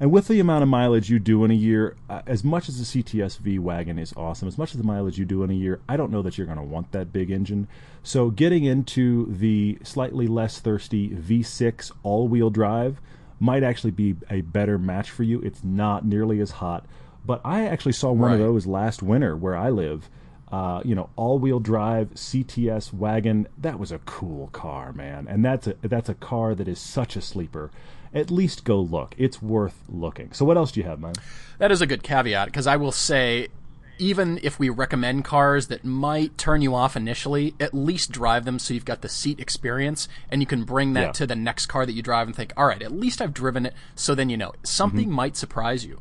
And 0.00 0.10
with 0.10 0.28
the 0.28 0.40
amount 0.40 0.62
of 0.62 0.70
mileage 0.70 1.10
you 1.10 1.18
do 1.18 1.44
in 1.44 1.50
a 1.50 1.54
year, 1.54 1.94
uh, 2.08 2.22
as 2.26 2.42
much 2.42 2.70
as 2.70 2.78
the 2.78 3.02
CTS 3.02 3.36
V 3.38 3.58
wagon 3.58 3.98
is 3.98 4.14
awesome, 4.16 4.48
as 4.48 4.56
much 4.56 4.72
as 4.72 4.78
the 4.78 4.86
mileage 4.86 5.18
you 5.18 5.26
do 5.26 5.42
in 5.42 5.50
a 5.50 5.54
year, 5.54 5.80
I 5.86 5.98
don't 5.98 6.10
know 6.10 6.22
that 6.22 6.38
you're 6.38 6.46
going 6.46 6.58
to 6.58 6.64
want 6.64 6.90
that 6.92 7.12
big 7.12 7.30
engine. 7.30 7.68
So 8.02 8.30
getting 8.30 8.64
into 8.64 9.26
the 9.26 9.78
slightly 9.82 10.26
less 10.26 10.58
thirsty 10.58 11.10
V6 11.10 11.92
all-wheel 12.02 12.48
drive 12.48 12.98
might 13.38 13.62
actually 13.62 13.90
be 13.90 14.16
a 14.30 14.40
better 14.40 14.78
match 14.78 15.10
for 15.10 15.22
you. 15.22 15.42
It's 15.42 15.62
not 15.62 16.06
nearly 16.06 16.40
as 16.40 16.52
hot, 16.52 16.86
but 17.26 17.42
I 17.44 17.66
actually 17.66 17.92
saw 17.92 18.10
one 18.10 18.32
of 18.32 18.38
those 18.38 18.66
last 18.66 19.02
winter 19.02 19.36
where 19.36 19.56
I 19.56 19.68
live. 19.68 20.08
Uh, 20.50 20.80
you 20.84 20.94
know, 20.94 21.10
all-wheel 21.14 21.60
drive 21.60 22.10
CTS 22.14 22.92
wagon. 22.92 23.46
That 23.56 23.78
was 23.78 23.92
a 23.92 23.98
cool 24.00 24.48
car, 24.48 24.92
man, 24.92 25.28
and 25.28 25.44
that's 25.44 25.68
a 25.68 25.76
that's 25.80 26.08
a 26.08 26.14
car 26.14 26.56
that 26.56 26.66
is 26.66 26.80
such 26.80 27.14
a 27.14 27.20
sleeper. 27.20 27.70
At 28.12 28.30
least 28.30 28.64
go 28.64 28.80
look; 28.80 29.14
it's 29.18 29.40
worth 29.40 29.82
looking. 29.88 30.32
So, 30.32 30.44
what 30.44 30.56
else 30.56 30.72
do 30.72 30.80
you 30.80 30.86
have, 30.86 30.98
man? 31.00 31.14
That 31.58 31.70
is 31.70 31.80
a 31.80 31.86
good 31.86 32.02
caveat 32.02 32.46
because 32.46 32.66
I 32.66 32.76
will 32.76 32.90
say, 32.92 33.48
even 33.98 34.40
if 34.42 34.58
we 34.58 34.68
recommend 34.68 35.24
cars 35.24 35.68
that 35.68 35.84
might 35.84 36.36
turn 36.38 36.62
you 36.62 36.74
off 36.74 36.96
initially, 36.96 37.54
at 37.60 37.72
least 37.74 38.10
drive 38.10 38.44
them 38.46 38.58
so 38.58 38.72
you've 38.74 38.84
got 38.86 39.02
the 39.02 39.08
seat 39.08 39.38
experience 39.38 40.08
and 40.30 40.40
you 40.42 40.46
can 40.46 40.64
bring 40.64 40.94
that 40.94 41.00
Yeah. 41.06 41.12
to 41.12 41.26
the 41.26 41.36
next 41.36 41.66
car 41.66 41.84
that 41.86 41.92
you 41.92 42.02
drive 42.02 42.26
and 42.26 42.34
think, 42.34 42.52
all 42.56 42.66
right, 42.66 42.82
at 42.82 42.92
least 42.92 43.20
I've 43.20 43.34
driven 43.34 43.66
it. 43.66 43.74
So 43.94 44.14
then 44.14 44.30
you 44.30 44.36
know 44.38 44.52
something 44.62 45.06
Mm-hmm. 45.08 45.12
might 45.14 45.36
surprise 45.36 45.84
you. 45.84 46.00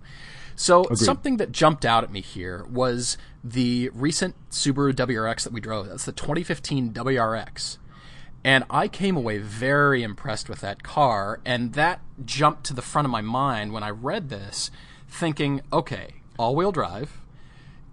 So 0.55 0.85
something 0.93 1.37
that 1.37 1.51
jumped 1.51 1.85
out 1.85 2.03
at 2.05 2.11
me 2.11 2.21
here 2.21 2.65
was 2.71 3.17
the 3.43 3.89
recent 3.93 4.35
Subaru 4.49 4.93
WRX 4.93 5.43
that 5.43 5.51
we 5.53 5.59
drove. 5.61 5.87
That's 5.89 6.05
the 6.05 6.11
2015 6.13 6.91
WRX. 6.93 7.77
And 8.43 8.63
I 8.69 8.87
came 8.87 9.17
away 9.17 9.37
very 9.37 10.01
impressed 10.01 10.47
with 10.47 10.61
that 10.61 10.81
car, 10.81 11.41
and 11.43 11.73
that 11.73 12.01
jumped 12.23 12.63
to 12.65 12.73
the 12.73 12.81
front 12.81 13.05
of 13.05 13.11
my 13.11 13.21
mind 13.21 13.73
when 13.73 13.83
I 13.83 13.89
read 13.89 14.29
this, 14.29 14.71
thinking, 15.09 15.61
okay, 15.73 16.15
all 16.37 16.55
wheel 16.55 16.71
drive, 16.71 17.19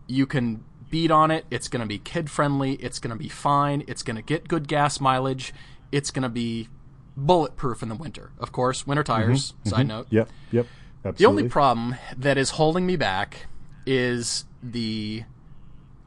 you 0.06 0.24
can 0.26 0.64
beat 0.88 1.10
on 1.10 1.32
it, 1.32 1.46
it's 1.50 1.66
going 1.66 1.80
to 1.80 1.86
be 1.86 1.98
kid 1.98 2.30
friendly, 2.30 2.74
it's 2.74 3.00
going 3.00 3.10
to 3.10 3.20
be 3.20 3.28
fine, 3.28 3.82
it's 3.88 4.02
going 4.02 4.16
to 4.16 4.22
get 4.22 4.46
good 4.46 4.68
gas 4.68 5.00
mileage, 5.00 5.52
it's 5.90 6.12
going 6.12 6.22
to 6.22 6.28
be 6.28 6.68
bulletproof 7.16 7.82
in 7.82 7.88
the 7.88 7.96
winter. 7.96 8.30
Of 8.38 8.52
course, 8.52 8.86
winter 8.86 9.02
tires, 9.02 9.54
side 9.64 9.88
note. 9.88 10.06
Yep, 10.10 10.28
yep, 10.52 10.66
absolutely. 11.04 11.18
The 11.18 11.26
only 11.26 11.48
problem 11.48 11.96
that 12.16 12.38
is 12.38 12.50
holding 12.50 12.86
me 12.86 12.94
back 12.94 13.46
is 13.84 14.44
the 14.62 15.24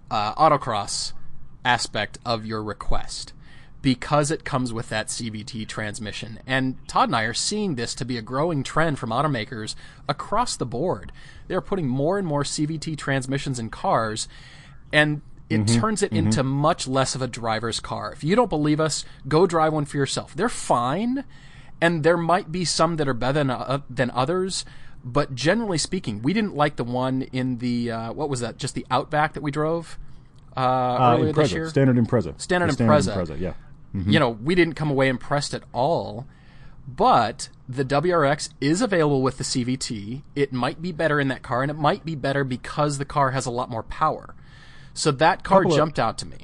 uh, 0.09 0.33
autocross 0.35 1.11
aspect 1.65 2.19
of 2.25 2.45
your 2.45 2.63
request 2.63 3.33
because 3.81 4.29
it 4.29 4.43
comes 4.43 4.73
with 4.73 4.89
that 4.89 5.07
CVT 5.07 5.67
transmission. 5.67 6.39
And 6.45 6.75
Todd 6.87 7.09
and 7.09 7.15
I 7.15 7.23
are 7.23 7.33
seeing 7.33 7.75
this 7.75 7.95
to 7.95 8.05
be 8.05 8.17
a 8.17 8.21
growing 8.21 8.63
trend 8.63 8.99
from 8.99 9.11
automakers 9.11 9.75
across 10.07 10.57
the 10.57 10.65
board. 10.65 11.11
They're 11.47 11.61
putting 11.61 11.87
more 11.87 12.17
and 12.17 12.27
more 12.27 12.43
CVT 12.43 12.97
transmissions 12.97 13.57
in 13.57 13.69
cars, 13.69 14.27
and 14.91 15.21
it 15.49 15.67
turns 15.67 16.03
it 16.03 16.11
into 16.11 16.43
much 16.43 16.87
less 16.87 17.15
of 17.15 17.21
a 17.21 17.27
driver's 17.27 17.79
car. 17.79 18.11
If 18.11 18.23
you 18.23 18.35
don't 18.35 18.49
believe 18.49 18.79
us, 18.79 19.03
go 19.27 19.47
drive 19.47 19.73
one 19.73 19.85
for 19.85 19.97
yourself. 19.97 20.35
They're 20.35 20.49
fine, 20.49 21.23
and 21.81 22.03
there 22.03 22.17
might 22.17 22.51
be 22.51 22.65
some 22.65 22.97
that 22.97 23.07
are 23.07 23.13
better 23.15 23.33
than, 23.33 23.49
uh, 23.49 23.79
than 23.89 24.11
others. 24.11 24.63
But 25.03 25.33
generally 25.33 25.77
speaking, 25.77 26.21
we 26.21 26.33
didn't 26.33 26.55
like 26.55 26.75
the 26.75 26.83
one 26.83 27.21
in 27.21 27.59
the 27.59 27.89
uh, 27.89 28.13
what 28.13 28.29
was 28.29 28.41
that? 28.41 28.57
Just 28.57 28.75
the 28.75 28.85
Outback 28.91 29.33
that 29.33 29.41
we 29.41 29.49
drove 29.49 29.97
uh, 30.55 30.59
uh, 30.59 31.15
earlier 31.17 31.33
this 31.33 31.51
year. 31.53 31.69
standard 31.69 31.95
Impreza, 31.95 32.39
Standard 32.39 32.71
The 32.71 32.83
Impreza. 32.83 33.39
yeah. 33.39 33.53
Mm-hmm. 33.95 34.09
You 34.11 34.19
know, 34.19 34.29
we 34.29 34.55
didn't 34.55 34.73
come 34.75 34.89
away 34.91 35.07
impressed 35.09 35.53
at 35.53 35.63
all. 35.73 36.25
But 36.87 37.49
the 37.67 37.85
WRX 37.85 38.49
is 38.59 38.81
available 38.81 39.21
with 39.21 39.37
the 39.37 39.43
CVT. 39.43 40.23
It 40.35 40.51
might 40.51 40.81
be 40.81 40.91
better 40.91 41.19
in 41.19 41.27
that 41.27 41.43
car, 41.43 41.61
and 41.61 41.69
it 41.69 41.77
might 41.77 42.03
be 42.03 42.15
better 42.15 42.43
because 42.43 42.97
the 42.97 43.05
car 43.05 43.31
has 43.31 43.45
a 43.45 43.51
lot 43.51 43.69
more 43.69 43.83
power. 43.83 44.33
So 44.93 45.11
that 45.11 45.43
car 45.43 45.59
Couple 45.61 45.73
of- 45.73 45.77
jumped 45.77 45.99
out 45.99 46.17
to 46.19 46.25
me. 46.25 46.37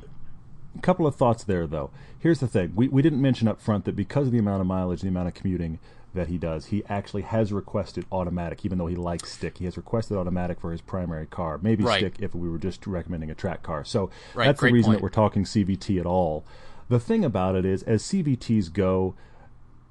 A 0.78 0.82
couple 0.82 1.08
of 1.08 1.16
thoughts 1.16 1.44
there, 1.44 1.66
though. 1.66 1.90
Here's 2.20 2.40
the 2.40 2.48
thing: 2.48 2.74
we 2.76 2.88
we 2.88 3.02
didn't 3.02 3.22
mention 3.22 3.48
up 3.48 3.60
front 3.62 3.86
that 3.86 3.96
because 3.96 4.28
of 4.28 4.34
the 4.34 4.40
amount 4.40 4.62
of 4.62 4.68
mileage, 4.68 5.02
the 5.02 5.08
amount 5.08 5.28
of 5.30 5.34
commuting 5.34 5.80
that 6.14 6.28
he 6.28 6.38
does, 6.38 6.68
he 6.68 6.84
actually 6.88 7.24
has 7.24 7.52
requested 7.52 8.06
automatic, 8.12 8.64
even 8.66 8.78
though 8.78 8.88
he 8.88 8.96
likes 8.96 9.32
stick. 9.32 9.58
He 9.58 9.66
has 9.66 9.76
requested 9.78 10.16
automatic 10.18 10.60
for 10.60 10.72
his 10.72 10.80
primary 10.82 11.26
car, 11.26 11.60
maybe 11.62 11.84
Right. 11.84 12.00
stick 12.00 12.16
if 12.20 12.34
we 12.36 12.50
were 12.50 12.58
just 12.58 12.86
recommending 12.88 13.30
a 13.32 13.36
track 13.36 13.64
car. 13.64 13.84
So 13.84 14.10
Right, 14.34 14.46
that's 14.46 14.62
the 14.62 14.72
reason 14.72 14.92
point. 14.92 15.00
that 15.00 15.04
we're 15.04 15.10
talking 15.10 15.44
CVT 15.44 16.00
at 16.00 16.06
all. 16.06 16.46
The 16.90 17.00
thing 17.00 17.26
about 17.26 17.56
it 17.56 17.66
is, 17.66 17.84
as 17.84 18.04
CVTs 18.04 18.72
go, 18.72 19.16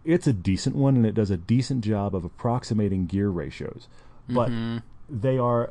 it's 0.04 0.26
a 0.26 0.32
decent 0.32 0.76
one 0.76 0.96
and 0.96 1.06
it 1.06 1.14
does 1.14 1.30
a 1.30 1.36
decent 1.36 1.82
job 1.84 2.14
of 2.14 2.24
approximating 2.24 3.06
gear 3.06 3.28
ratios. 3.28 3.88
But 4.28 4.50
Mm-hmm. 4.50 4.78
they 5.08 5.38
are 5.38 5.70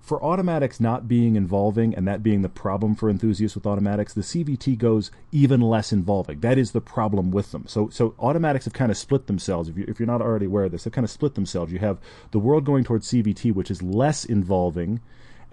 for 0.00 0.22
automatics 0.22 0.78
not 0.78 1.08
being 1.08 1.34
involving 1.34 1.92
and 1.94 2.06
that 2.06 2.22
being 2.22 2.42
the 2.42 2.48
problem 2.48 2.94
for 2.94 3.10
enthusiasts 3.10 3.56
with 3.56 3.66
automatics, 3.66 4.14
the 4.14 4.20
CVT 4.20 4.78
goes 4.78 5.10
even 5.32 5.60
less 5.60 5.92
involving. 5.92 6.38
That 6.40 6.58
is 6.58 6.70
the 6.70 6.80
problem 6.80 7.30
with 7.32 7.50
them. 7.52 7.64
So 7.66 7.88
so 7.90 8.14
automatics 8.18 8.66
have 8.66 8.74
kind 8.74 8.90
of 8.90 8.96
split 8.96 9.26
themselves. 9.26 9.68
If 9.68 9.76
you 9.76 9.84
if 9.88 9.98
you're 9.98 10.06
not 10.06 10.22
already 10.22 10.46
aware 10.46 10.64
of 10.64 10.72
this, 10.72 10.84
they've 10.84 10.92
kind 10.92 11.04
of 11.04 11.10
split 11.10 11.34
themselves. 11.34 11.72
You 11.72 11.80
have 11.80 11.98
the 12.30 12.38
world 12.38 12.64
going 12.64 12.84
towards 12.84 13.08
CVT, 13.08 13.52
which 13.54 13.70
is 13.70 13.82
less 13.82 14.24
involving 14.24 15.00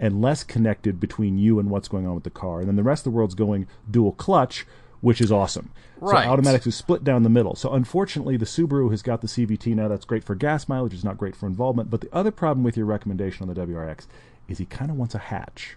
and 0.00 0.20
less 0.20 0.44
connected 0.44 0.98
between 1.00 1.36
you 1.38 1.58
and 1.58 1.68
what's 1.70 1.88
going 1.88 2.06
on 2.06 2.14
with 2.14 2.24
the 2.24 2.30
car. 2.30 2.58
And 2.60 2.68
then 2.68 2.76
the 2.76 2.82
rest 2.82 3.06
of 3.06 3.12
the 3.12 3.16
world's 3.16 3.34
going 3.34 3.66
dual 3.90 4.12
clutch, 4.12 4.66
which 5.04 5.20
is 5.20 5.30
awesome. 5.30 5.70
Right. 6.00 6.24
So 6.24 6.30
automatics 6.30 6.66
is 6.66 6.74
split 6.74 7.04
down 7.04 7.24
the 7.24 7.28
middle. 7.28 7.54
So 7.54 7.74
unfortunately, 7.74 8.38
the 8.38 8.46
Subaru 8.46 8.90
has 8.90 9.02
got 9.02 9.20
the 9.20 9.26
CVT 9.26 9.74
now. 9.74 9.86
That's 9.86 10.06
great 10.06 10.24
for 10.24 10.34
gas 10.34 10.66
mileage. 10.66 10.94
It's 10.94 11.04
not 11.04 11.18
great 11.18 11.36
for 11.36 11.46
involvement. 11.46 11.90
But 11.90 12.00
the 12.00 12.08
other 12.10 12.30
problem 12.30 12.64
with 12.64 12.74
your 12.74 12.86
recommendation 12.86 13.46
on 13.46 13.54
the 13.54 13.66
WRX 13.66 14.06
is 14.48 14.56
he 14.56 14.64
kind 14.64 14.90
of 14.90 14.96
wants 14.96 15.14
a 15.14 15.18
hatch. 15.18 15.76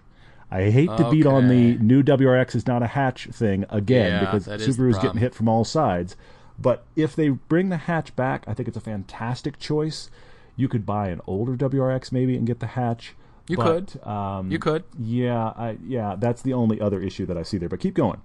I 0.50 0.70
hate 0.70 0.88
to 0.96 1.10
beat 1.10 1.26
on 1.26 1.48
the 1.48 1.76
new 1.76 2.02
WRX 2.02 2.54
is 2.54 2.66
not 2.66 2.82
a 2.82 2.86
hatch 2.86 3.26
thing 3.26 3.66
again 3.68 4.12
Yeah, 4.12 4.20
because 4.20 4.46
that 4.46 4.62
is 4.62 4.66
the 4.66 4.72
Subaru's 4.82 4.94
problem. 4.94 5.08
getting 5.12 5.20
hit 5.20 5.34
from 5.34 5.46
all 5.46 5.64
sides. 5.66 6.16
But 6.58 6.86
if 6.96 7.14
they 7.14 7.28
bring 7.28 7.68
the 7.68 7.76
hatch 7.76 8.16
back, 8.16 8.44
I 8.48 8.54
think 8.54 8.66
it's 8.66 8.78
a 8.78 8.80
fantastic 8.80 9.58
choice. 9.58 10.08
You 10.56 10.68
could 10.68 10.86
buy 10.86 11.08
an 11.08 11.20
older 11.26 11.54
WRX 11.54 12.12
maybe 12.12 12.34
and 12.34 12.46
get 12.46 12.60
the 12.60 12.68
hatch. 12.68 13.14
You 13.48 13.56
but, 13.56 13.64
could. 13.92 14.06
Um, 14.06 14.50
You 14.50 14.58
could. 14.58 14.84
Yeah, 14.98 15.52
I, 15.56 15.78
yeah. 15.84 16.16
That's 16.18 16.42
the 16.42 16.52
only 16.52 16.80
other 16.80 17.00
issue 17.00 17.26
that 17.26 17.36
I 17.36 17.42
see 17.42 17.58
there. 17.58 17.68
But 17.68 17.80
keep 17.80 17.94
going. 17.94 18.20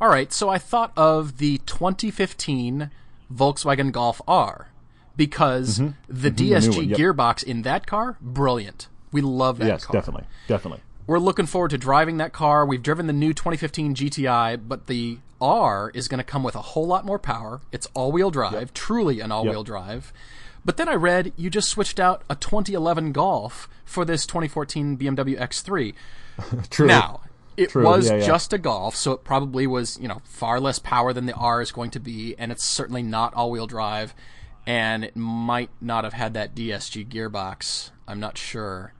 All 0.00 0.08
right, 0.08 0.30
so 0.32 0.48
I 0.50 0.58
thought 0.58 0.92
of 0.96 1.38
the 1.38 1.58
2015 1.64 2.90
Volkswagen 3.32 3.90
Golf 3.92 4.20
R 4.28 4.68
because 5.16 5.78
the 6.08 6.30
DSG 6.30 6.34
Mm-hmm. 6.34 6.70
new 6.70 6.76
one, 6.76 6.88
yep. 6.90 6.98
gearbox 6.98 7.42
in 7.42 7.62
that 7.62 7.86
car, 7.86 8.18
brilliant. 8.20 8.88
We 9.12 9.22
love 9.22 9.58
that 9.58 9.66
yes, 9.66 9.84
car. 9.86 9.94
definitely, 9.94 10.26
definitely. 10.48 10.80
We're 11.06 11.18
looking 11.20 11.46
forward 11.46 11.70
to 11.70 11.78
driving 11.78 12.18
that 12.18 12.32
car. 12.32 12.66
We've 12.66 12.82
driven 12.82 13.06
the 13.06 13.12
new 13.12 13.32
2015 13.32 13.94
GTI, 13.94 14.60
but 14.68 14.86
the 14.86 15.18
R 15.40 15.90
is 15.94 16.08
going 16.08 16.18
to 16.18 16.24
come 16.24 16.42
with 16.42 16.56
a 16.56 16.60
whole 16.62 16.86
lot 16.86 17.06
more 17.06 17.18
power. 17.18 17.60
It's 17.72 17.86
all-wheel 17.94 18.30
drive, 18.30 18.74
truly 18.74 19.20
an 19.20 19.30
all-wheel 19.32 19.62
drive. 19.64 20.12
But 20.66 20.76
then 20.78 20.88
I 20.88 20.94
read 20.94 21.32
you 21.36 21.48
just 21.48 21.68
switched 21.68 22.00
out 22.00 22.22
a 22.28 22.34
2011 22.34 23.12
Golf 23.12 23.68
for 23.84 24.04
this 24.04 24.26
2014 24.26 24.98
BMW 24.98 25.38
X3. 25.38 25.94
True. 26.70 26.88
Now, 26.88 27.20
it 27.56 27.70
True, 27.70 27.84
was 27.84 28.10
yeah, 28.10 28.16
yeah. 28.16 28.26
just 28.26 28.52
a 28.52 28.58
Golf, 28.58 28.96
so 28.96 29.12
it 29.12 29.22
probably 29.22 29.68
was, 29.68 29.96
you 30.00 30.08
know, 30.08 30.20
far 30.24 30.58
less 30.58 30.80
power 30.80 31.12
than 31.12 31.26
the 31.26 31.34
R 31.34 31.62
is 31.62 31.70
going 31.70 31.92
to 31.92 32.00
be, 32.00 32.34
and 32.36 32.50
it's 32.50 32.64
certainly 32.64 33.04
not 33.04 33.32
all-wheel 33.34 33.68
drive, 33.68 34.12
and 34.66 35.04
it 35.04 35.14
might 35.14 35.70
not 35.80 36.02
have 36.02 36.12
had 36.12 36.34
that 36.34 36.54
DSG 36.56 37.08
gearbox. 37.08 37.92
I'm 38.08 38.18
not 38.18 38.36
sure 38.36 38.92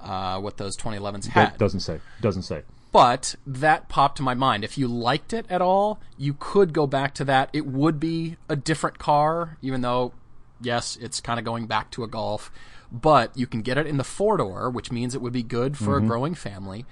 uh, 0.00 0.38
what 0.38 0.56
those 0.56 0.76
2011s 0.76 1.26
had. 1.26 1.52
That 1.52 1.58
doesn't 1.58 1.80
say. 1.80 2.00
Doesn't 2.20 2.42
say. 2.42 2.62
But 2.92 3.34
that 3.46 3.88
popped 3.88 4.16
to 4.16 4.22
my 4.22 4.34
mind. 4.34 4.64
If 4.64 4.78
you 4.78 4.88
liked 4.88 5.32
it 5.32 5.44
at 5.50 5.60
all, 5.60 6.00
you 6.16 6.34
could 6.38 6.72
go 6.72 6.86
back 6.86 7.12
to 7.14 7.24
that. 7.24 7.50
It 7.52 7.66
would 7.66 8.00
be 8.00 8.36
a 8.48 8.56
different 8.56 8.98
car, 8.98 9.58
even 9.60 9.82
though, 9.82 10.12
yes, 10.60 10.96
it's 11.00 11.20
kind 11.20 11.38
of 11.38 11.44
going 11.44 11.66
back 11.66 11.90
to 11.92 12.04
a 12.04 12.08
Golf. 12.08 12.50
But 12.90 13.36
you 13.36 13.46
can 13.46 13.60
get 13.62 13.76
it 13.76 13.86
in 13.86 13.98
the 13.98 14.04
four 14.04 14.38
door, 14.38 14.70
which 14.70 14.90
means 14.90 15.14
it 15.14 15.20
would 15.20 15.32
be 15.32 15.42
good 15.42 15.76
for 15.76 15.98
a 15.98 16.02
growing 16.02 16.34
family. 16.34 16.86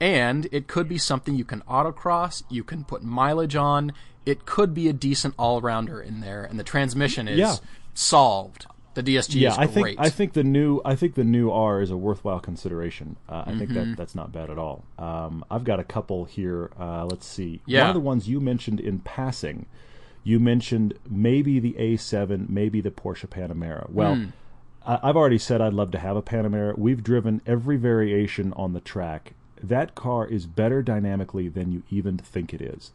And 0.00 0.46
it 0.52 0.66
could 0.68 0.88
be 0.88 0.98
something 0.98 1.34
you 1.34 1.44
can 1.44 1.60
autocross, 1.62 2.42
you 2.48 2.64
can 2.64 2.84
put 2.84 3.02
mileage 3.02 3.56
on. 3.56 3.92
It 4.24 4.46
could 4.46 4.72
be 4.72 4.88
a 4.88 4.92
decent 4.92 5.34
all 5.38 5.60
rounder 5.60 6.00
in 6.00 6.20
there, 6.20 6.44
and 6.44 6.58
the 6.60 6.64
transmission 6.64 7.26
is 7.26 7.38
Yeah. 7.38 7.56
solved. 7.94 8.66
The 8.94 9.02
DSG 9.02 9.40
yeah, 9.40 9.52
is 9.52 9.58
I 9.58 9.66
great. 9.66 9.96
think 9.96 10.00
I 10.00 10.10
think 10.10 10.32
the 10.34 10.44
new 10.44 10.80
I 10.84 10.94
think 10.96 11.14
the 11.14 11.24
new 11.24 11.50
R 11.50 11.80
is 11.80 11.90
a 11.90 11.96
worthwhile 11.96 12.40
consideration. 12.40 13.16
Uh, 13.28 13.44
I 13.46 13.54
think 13.56 13.70
Mm-hmm. 13.70 13.90
that 13.90 13.96
that's 13.96 14.14
not 14.14 14.32
bad 14.32 14.50
at 14.50 14.58
all. 14.58 14.84
Um, 14.98 15.44
I've 15.50 15.64
got 15.64 15.80
a 15.80 15.84
couple 15.84 16.24
here. 16.26 16.70
Uh, 16.78 17.06
let's 17.06 17.26
see. 17.26 17.52
One 17.52 17.60
Yeah. 17.66 17.88
of 17.88 17.94
the 17.94 18.00
ones 18.00 18.28
you 18.28 18.38
mentioned 18.38 18.80
in 18.80 18.98
passing, 19.00 19.66
you 20.24 20.38
mentioned 20.40 20.94
maybe 21.08 21.58
the 21.58 21.72
A7, 21.74 22.48
maybe 22.48 22.80
the 22.80 22.90
Porsche 22.90 23.26
Panamera. 23.28 23.88
Well. 23.90 24.16
Hmm. 24.16 24.24
I- 24.84 24.98
I've 25.04 25.16
already 25.16 25.38
said 25.38 25.60
I'd 25.60 25.74
love 25.74 25.92
to 25.92 25.98
have 26.00 26.16
a 26.16 26.22
Panamera. 26.22 26.76
We've 26.76 27.04
driven 27.04 27.40
every 27.46 27.76
variation 27.76 28.52
on 28.54 28.72
the 28.72 28.80
track. 28.80 29.32
That 29.62 29.94
car 29.94 30.26
is 30.26 30.46
better 30.46 30.82
dynamically 30.82 31.48
than 31.48 31.70
you 31.70 31.84
even 31.88 32.18
think 32.18 32.52
it 32.52 32.60
is. 32.60 32.90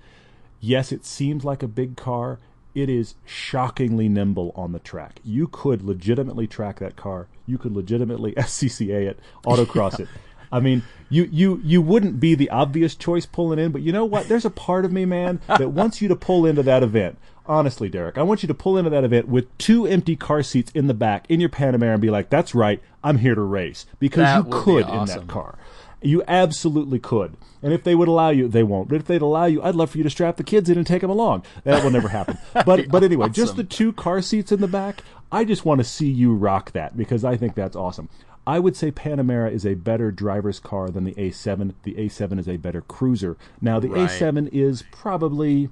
Yes, 0.60 0.92
it 0.92 1.06
seems 1.06 1.46
like 1.46 1.64
a 1.64 1.68
big 1.68 1.96
car. 1.96 2.40
It 2.76 2.90
is 2.90 3.16
shockingly 3.26 4.10
nimble 4.10 4.52
on 4.54 4.74
the 4.74 4.80
track. 4.80 5.22
You 5.24 5.48
could 5.48 5.82
legitimately 5.82 6.46
track 6.46 6.80
that 6.80 6.98
car. 6.98 7.28
You 7.46 7.58
could 7.58 7.72
legitimately 7.74 8.34
SCCA 8.38 9.08
it, 9.12 9.20
autocross 9.46 9.98
it. 9.98 10.10
I 10.52 10.60
mean, 10.60 10.84
you, 11.10 11.28
you 11.32 11.62
you 11.64 11.82
wouldn't 11.82 12.20
be 12.20 12.36
the 12.36 12.50
obvious 12.50 12.96
choice 12.96 13.26
pulling 13.26 13.60
in, 13.60 13.72
but 13.72 13.82
you 13.82 13.92
know 13.92 14.06
what? 14.06 14.28
There's 14.28 14.46
a 14.46 14.50
part 14.50 14.86
of 14.86 14.92
me, 14.92 15.06
man, 15.06 15.42
that 15.48 15.72
wants 15.72 16.02
you 16.02 16.08
to 16.08 16.16
pull 16.16 16.46
into 16.46 16.64
that 16.64 16.84
event. 16.84 17.18
Honestly, 17.46 17.88
Derek, 17.88 18.18
I 18.18 18.24
want 18.24 18.44
you 18.44 18.48
to 18.48 18.54
pull 18.54 18.78
into 18.78 18.90
that 18.90 19.06
event 19.06 19.30
with 19.30 19.58
two 19.58 19.88
empty 19.88 20.18
car 20.18 20.44
seats 20.44 20.72
in 20.74 20.88
the 20.88 20.94
back 20.94 21.26
in 21.30 21.40
your 21.40 21.50
Panamera 21.50 21.94
and 21.94 22.02
be 22.02 22.10
like, 22.10 22.30
"That's 22.30 22.54
right, 22.54 22.82
I'm 23.04 23.20
here 23.20 23.36
to 23.36 23.42
race." 23.42 23.86
Because 24.00 24.24
That 24.26 24.38
you 24.38 24.44
would 24.44 24.52
be 24.52 24.58
could 24.64 24.90
in 24.90 25.06
that 25.06 25.28
car. 25.28 25.58
You 26.02 26.24
absolutely 26.28 27.00
could. 27.00 27.36
And 27.64 27.74
if 27.74 27.84
they 27.84 27.96
would 27.96 28.08
allow 28.08 28.30
you, 28.30 28.48
they 28.48 28.62
won't. 28.64 28.88
But 28.88 28.98
if 28.98 29.06
they'd 29.08 29.22
allow 29.22 29.46
you, 29.46 29.64
I'd 29.64 29.76
love 29.76 29.90
for 29.92 29.98
you 29.98 30.04
to 30.04 30.10
strap 30.10 30.38
the 30.38 30.44
kids 30.44 30.70
in 30.70 30.78
and 30.78 30.86
take 30.86 31.02
them 31.02 31.10
along. 31.10 31.44
That 31.64 31.84
will 31.84 31.90
never 31.90 32.10
happen. 32.10 32.38
But 32.66 32.90
but 32.90 33.04
anyway, 33.04 33.30
just 33.30 33.56
the 33.56 33.64
two 33.64 33.94
car 33.94 34.22
seats 34.22 34.52
in 34.52 34.62
the 34.62 34.68
back. 34.68 35.04
I 35.32 35.44
just 35.44 35.66
want 35.66 35.80
to 35.80 35.84
see 35.84 36.10
you 36.10 36.34
rock 36.34 36.72
that 36.74 36.96
because 36.96 37.26
I 37.26 37.36
think 37.36 37.56
that's 37.56 37.76
awesome. 37.76 38.10
I 38.48 38.60
would 38.60 38.78
say 38.78 38.92
Panamera 38.92 39.52
is 39.52 39.66
a 39.66 39.74
better 39.74 40.10
driver's 40.10 40.60
car 40.62 40.90
than 40.90 41.04
the 41.04 41.14
A7. 41.16 41.74
The 41.84 41.96
A7 41.96 42.40
is 42.40 42.48
a 42.48 42.56
better 42.56 42.82
cruiser. 42.82 43.36
Now 43.62 43.80
the 43.82 43.90
Right. 43.90 44.10
A7 44.10 44.48
is 44.54 44.86
probably 44.90 45.70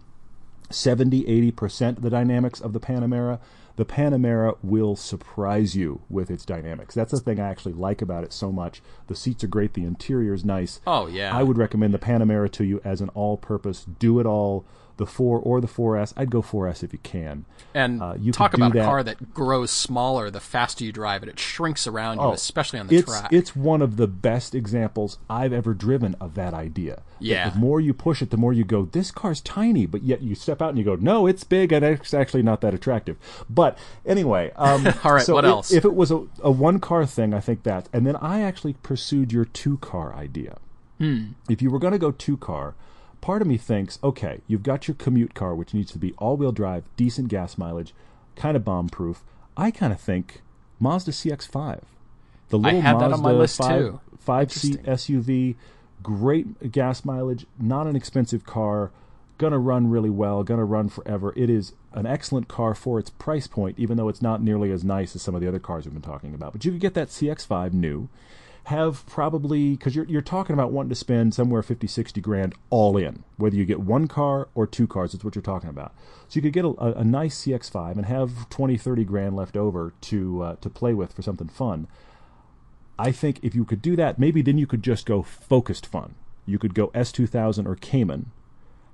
70 0.69 1.23
80% 1.23 2.01
the 2.01 2.09
dynamics 2.09 2.59
of 2.59 2.73
the 2.73 2.81
Panamera. 2.81 3.39
The 3.77 3.85
Panamera 3.85 4.57
will 4.61 4.95
surprise 4.95 5.75
you 5.75 6.01
with 6.09 6.29
its 6.29 6.45
dynamics. 6.45 6.95
That's 6.95 7.11
the 7.11 7.19
thing 7.19 7.39
I 7.39 7.47
actually 7.49 7.73
like 7.73 8.01
about 8.01 8.23
it 8.25 8.33
so 8.33 8.51
much. 8.51 8.81
The 9.07 9.15
seats 9.15 9.43
are 9.43 9.47
great, 9.47 9.73
the 9.73 9.85
interior 9.85 10.33
is 10.33 10.43
nice. 10.45 10.81
Oh, 10.85 11.07
yeah. 11.07 11.35
I 11.35 11.43
would 11.43 11.57
recommend 11.57 11.93
the 11.93 11.99
Panamera 11.99 12.51
to 12.53 12.63
you 12.63 12.81
as 12.83 12.99
an 12.99 13.09
all 13.09 13.37
purpose, 13.37 13.85
do 13.99 14.19
it 14.19 14.25
all, 14.25 14.65
the 14.97 15.05
4 15.05 15.39
or 15.39 15.59
the 15.61 15.67
4S. 15.67 16.13
I'd 16.15 16.31
go 16.31 16.41
4S 16.41 16.83
if 16.83 16.93
you 16.93 16.99
can. 17.03 17.45
And 17.73 18.01
Uh, 18.01 18.13
you 18.17 18.31
talk 18.31 18.53
about 18.53 18.71
a 18.71 18.79
that- 18.79 18.85
car 18.85 19.03
that 19.03 19.33
grows 19.33 19.69
smaller 19.71 20.29
the 20.31 20.39
faster 20.39 20.83
you 20.85 20.91
drive 20.93 21.23
it. 21.23 21.29
It 21.29 21.39
shrinks 21.39 21.85
around 21.85 22.17
you, 22.17 22.23
Oh, 22.23 22.31
especially 22.31 22.79
on 22.79 22.87
the 22.87 22.95
it's, 22.97 23.09
track. 23.11 23.33
It's 23.33 23.55
one 23.55 23.81
of 23.81 23.97
the 23.97 24.07
best 24.07 24.55
examples 24.55 25.17
I've 25.29 25.51
ever 25.51 25.73
driven 25.73 26.15
of 26.21 26.35
that 26.35 26.53
idea. 26.53 26.95
That 26.95 27.03
Yeah. 27.19 27.49
The 27.49 27.57
more 27.57 27.81
you 27.81 27.93
push 27.93 28.21
it, 28.21 28.29
the 28.29 28.37
more 28.37 28.53
you 28.53 28.63
go, 28.63 28.85
this 28.85 29.11
car's 29.11 29.41
tiny, 29.41 29.85
but 29.85 30.03
yet 30.03 30.21
you 30.21 30.35
step 30.35 30.61
out 30.61 30.69
and 30.69 30.77
you 30.77 30.83
go, 30.85 30.95
no, 30.95 31.27
it's 31.27 31.43
big 31.43 31.73
and 31.73 31.83
it's 31.83 32.13
actually 32.13 32.43
not 32.43 32.61
that 32.61 32.73
attractive. 32.73 33.17
But 33.49 33.77
anyway, 34.05 34.51
um, 34.55 34.87
All 35.03 35.13
right, 35.13 35.23
so 35.25 35.33
what 35.33 35.43
else? 35.45 35.73
If 35.73 35.83
it 35.83 35.93
was 35.95 36.11
a, 36.11 36.23
a 36.41 36.51
one 36.51 36.79
car 36.79 37.05
thing, 37.05 37.33
I 37.33 37.39
think 37.41 37.63
that. 37.63 37.89
And 37.91 38.07
then 38.07 38.15
I 38.17 38.41
actually 38.41 38.73
pursued 38.83 39.33
your 39.33 39.45
two 39.45 39.77
car 39.77 40.13
idea. 40.15 40.57
Hmm. 40.99 41.33
If 41.49 41.61
you 41.61 41.69
were 41.69 41.79
going 41.79 41.91
to 41.93 41.99
go 41.99 42.11
two 42.11 42.37
car, 42.37 42.73
part 43.25 43.41
of 43.41 43.47
me 43.47 43.57
thinks, 43.57 43.97
okay, 44.03 44.41
you've 44.45 44.61
got 44.61 44.87
your 44.87 44.93
commute 44.93 45.33
car, 45.33 45.55
which 45.55 45.73
needs 45.73 45.91
to 45.91 45.97
be 45.97 46.13
all 46.19 46.37
wheel 46.37 46.51
drive, 46.51 46.83
decent 46.95 47.27
gas 47.27 47.57
mileage, 47.57 47.91
kind 48.35 48.55
of 48.55 48.63
bomb 48.63 48.87
proof. 48.87 49.23
I 49.57 49.71
kind 49.71 49.91
of 49.91 49.99
think 49.99 50.43
Mazda 50.79 51.09
CX5. 51.09 51.81
The 52.49 52.59
little 52.59 52.81
had 52.81 52.99
that 52.99 53.09
Mazda 53.09 53.15
on 53.15 53.21
my 53.23 53.31
list, 53.31 53.57
five, 53.57 53.79
too. 53.79 53.99
Five 54.19 54.51
seat 54.51 54.83
SUV, 54.83 55.55
great 56.03 56.71
gas 56.71 57.03
mileage, 57.03 57.47
not 57.59 57.87
an 57.87 57.95
expensive 57.95 58.45
car, 58.45 58.91
gonna 59.39 59.57
run 59.57 59.89
really 59.89 60.11
well, 60.11 60.43
gonna 60.43 60.63
run 60.63 60.87
forever. 60.87 61.33
It 61.35 61.49
is 61.49 61.73
an 61.93 62.05
excellent 62.05 62.47
car 62.47 62.75
for 62.75 62.99
its 62.99 63.09
price 63.09 63.47
point, 63.47 63.79
even 63.79 63.97
though 63.97 64.07
it's 64.07 64.21
not 64.21 64.43
nearly 64.43 64.71
as 64.71 64.83
nice 64.83 65.15
as 65.15 65.23
some 65.23 65.33
of 65.33 65.41
the 65.41 65.47
other 65.47 65.57
cars 65.57 65.85
we've 65.85 65.93
been 65.93 66.03
talking 66.03 66.35
about. 66.35 66.51
But 66.51 66.63
you 66.63 66.71
could 66.73 66.81
get 66.81 66.93
that 66.93 67.07
CX5 67.07 67.73
new, 67.73 68.07
have 68.65 69.05
probably 69.05 69.71
because 69.71 69.95
you're 69.95 70.05
you're 70.05 70.21
talking 70.21 70.53
about 70.53 70.71
wanting 70.71 70.89
to 70.89 70.95
spend 70.95 71.33
somewhere 71.35 71.61
50 71.61 71.85
60 71.85 72.19
grand 72.19 72.55
all 72.71 72.97
in 72.97 73.23
whether 73.37 73.55
you 73.55 73.63
get 73.63 73.79
one 73.79 74.07
car 74.07 74.47
or 74.55 74.65
two 74.65 74.87
cars 74.87 75.11
that's 75.11 75.23
what 75.23 75.35
you're 75.35 75.41
talking 75.41 75.69
about 75.69 75.93
so 76.27 76.37
you 76.37 76.41
could 76.41 76.53
get 76.53 76.65
a, 76.65 76.69
a, 76.97 77.03
nice 77.03 77.45
cx5 77.45 77.91
and 77.91 78.07
have 78.07 78.49
20 78.49 78.75
30 78.75 79.03
grand 79.03 79.35
left 79.35 79.55
over 79.55 79.93
to 80.01 80.41
uh, 80.41 80.55
to 80.57 80.69
play 80.69 80.95
with 80.95 81.13
for 81.13 81.21
something 81.21 81.47
fun 81.47 81.87
i 82.97 83.11
think 83.11 83.39
if 83.43 83.53
you 83.53 83.65
could 83.65 83.83
do 83.83 83.95
that 83.95 84.17
maybe 84.17 84.41
then 84.41 84.57
you 84.57 84.65
could 84.65 84.81
just 84.81 85.05
go 85.05 85.21
focused 85.21 85.85
fun 85.85 86.15
you 86.47 86.57
could 86.57 86.73
go 86.73 86.87
s2000 86.87 87.67
or 87.67 87.75
cayman 87.75 88.31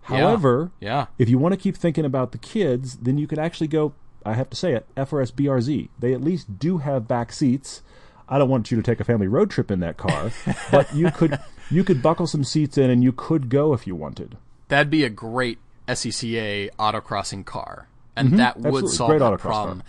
however 0.04 0.72
yeah. 0.82 1.06
if 1.18 1.30
you 1.30 1.38
want 1.38 1.54
to 1.54 1.58
keep 1.58 1.78
thinking 1.78 2.06
about 2.06 2.32
the 2.32 2.38
kids, 2.38 2.98
then 2.98 3.18
you 3.18 3.28
could 3.28 3.40
actually 3.40 3.68
go. 3.68 3.94
I 4.24 4.34
have 4.34 4.50
to 4.52 4.56
say 4.56 4.74
it, 4.74 4.86
FRS 4.96 5.32
BRZ. 5.32 5.90
They 5.98 6.14
at 6.14 6.22
least 6.22 6.60
do 6.60 6.80
have 6.80 7.08
back 7.08 7.32
seats. 7.32 7.82
I 8.28 8.38
don't 8.38 8.50
want 8.50 8.72
you 8.72 8.78
to 8.78 8.84
take 8.84 9.00
a 9.00 9.04
family 9.04 9.28
road 9.28 9.50
trip 9.52 9.72
in 9.72 9.80
that 9.82 9.98
car, 9.98 10.32
but 10.72 10.94
you 10.96 11.12
could 11.16 11.40
you 11.70 11.84
could 11.84 12.02
buckle 12.02 12.28
some 12.28 12.44
seats 12.44 12.78
in 12.78 12.90
and 12.90 13.04
you 13.04 13.12
could 13.12 13.50
go 13.50 13.74
if 13.74 13.88
you 13.88 13.96
wanted. 13.96 14.38
That'd 14.68 14.90
be 14.90 15.04
a 15.04 15.10
great 15.10 15.60
SCCA 15.88 16.70
autocrossing 16.80 17.46
car, 17.46 17.88
and 18.16 18.40
that 18.40 18.58
would 18.58 18.86
Mm-hmm. 18.86 18.88
Solve 18.88 19.20
that 19.20 19.40
problem. 19.40 19.84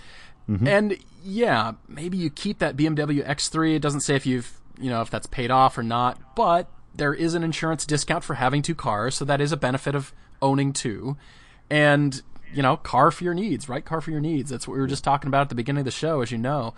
Mm-hmm. 0.50 0.66
And 0.68 0.98
yeah, 1.24 1.72
maybe 1.88 2.16
you 2.16 2.30
keep 2.30 2.58
that 2.58 2.76
BMW 2.76 3.26
X3. 3.26 3.76
It 3.76 3.78
doesn't 3.82 4.00
say 4.00 4.16
if 4.16 4.26
you've 4.26 4.60
you 4.78 4.90
know 4.90 5.02
if 5.02 5.10
that's 5.10 5.26
paid 5.26 5.50
off 5.50 5.78
or 5.78 5.82
not, 5.82 6.34
but 6.34 6.68
there 6.94 7.14
is 7.14 7.34
an 7.34 7.42
insurance 7.42 7.86
discount 7.86 8.24
for 8.24 8.34
having 8.34 8.62
two 8.62 8.74
cars, 8.74 9.14
so 9.14 9.24
that 9.24 9.40
is 9.40 9.52
a 9.52 9.56
benefit 9.56 9.94
of 9.94 10.12
owning 10.40 10.72
two. 10.72 11.16
And 11.70 12.20
you 12.52 12.62
know, 12.62 12.76
car 12.76 13.10
for 13.10 13.24
your 13.24 13.34
needs, 13.34 13.68
right? 13.68 13.84
Car 13.84 14.00
for 14.00 14.10
your 14.10 14.20
needs. 14.20 14.50
That's 14.50 14.68
what 14.68 14.74
we 14.74 14.80
were 14.80 14.86
just 14.86 15.04
talking 15.04 15.28
about 15.28 15.42
at 15.42 15.48
the 15.48 15.54
beginning 15.54 15.80
of 15.80 15.84
the 15.86 15.90
show, 15.90 16.20
as 16.20 16.30
you 16.30 16.38
know. 16.38 16.74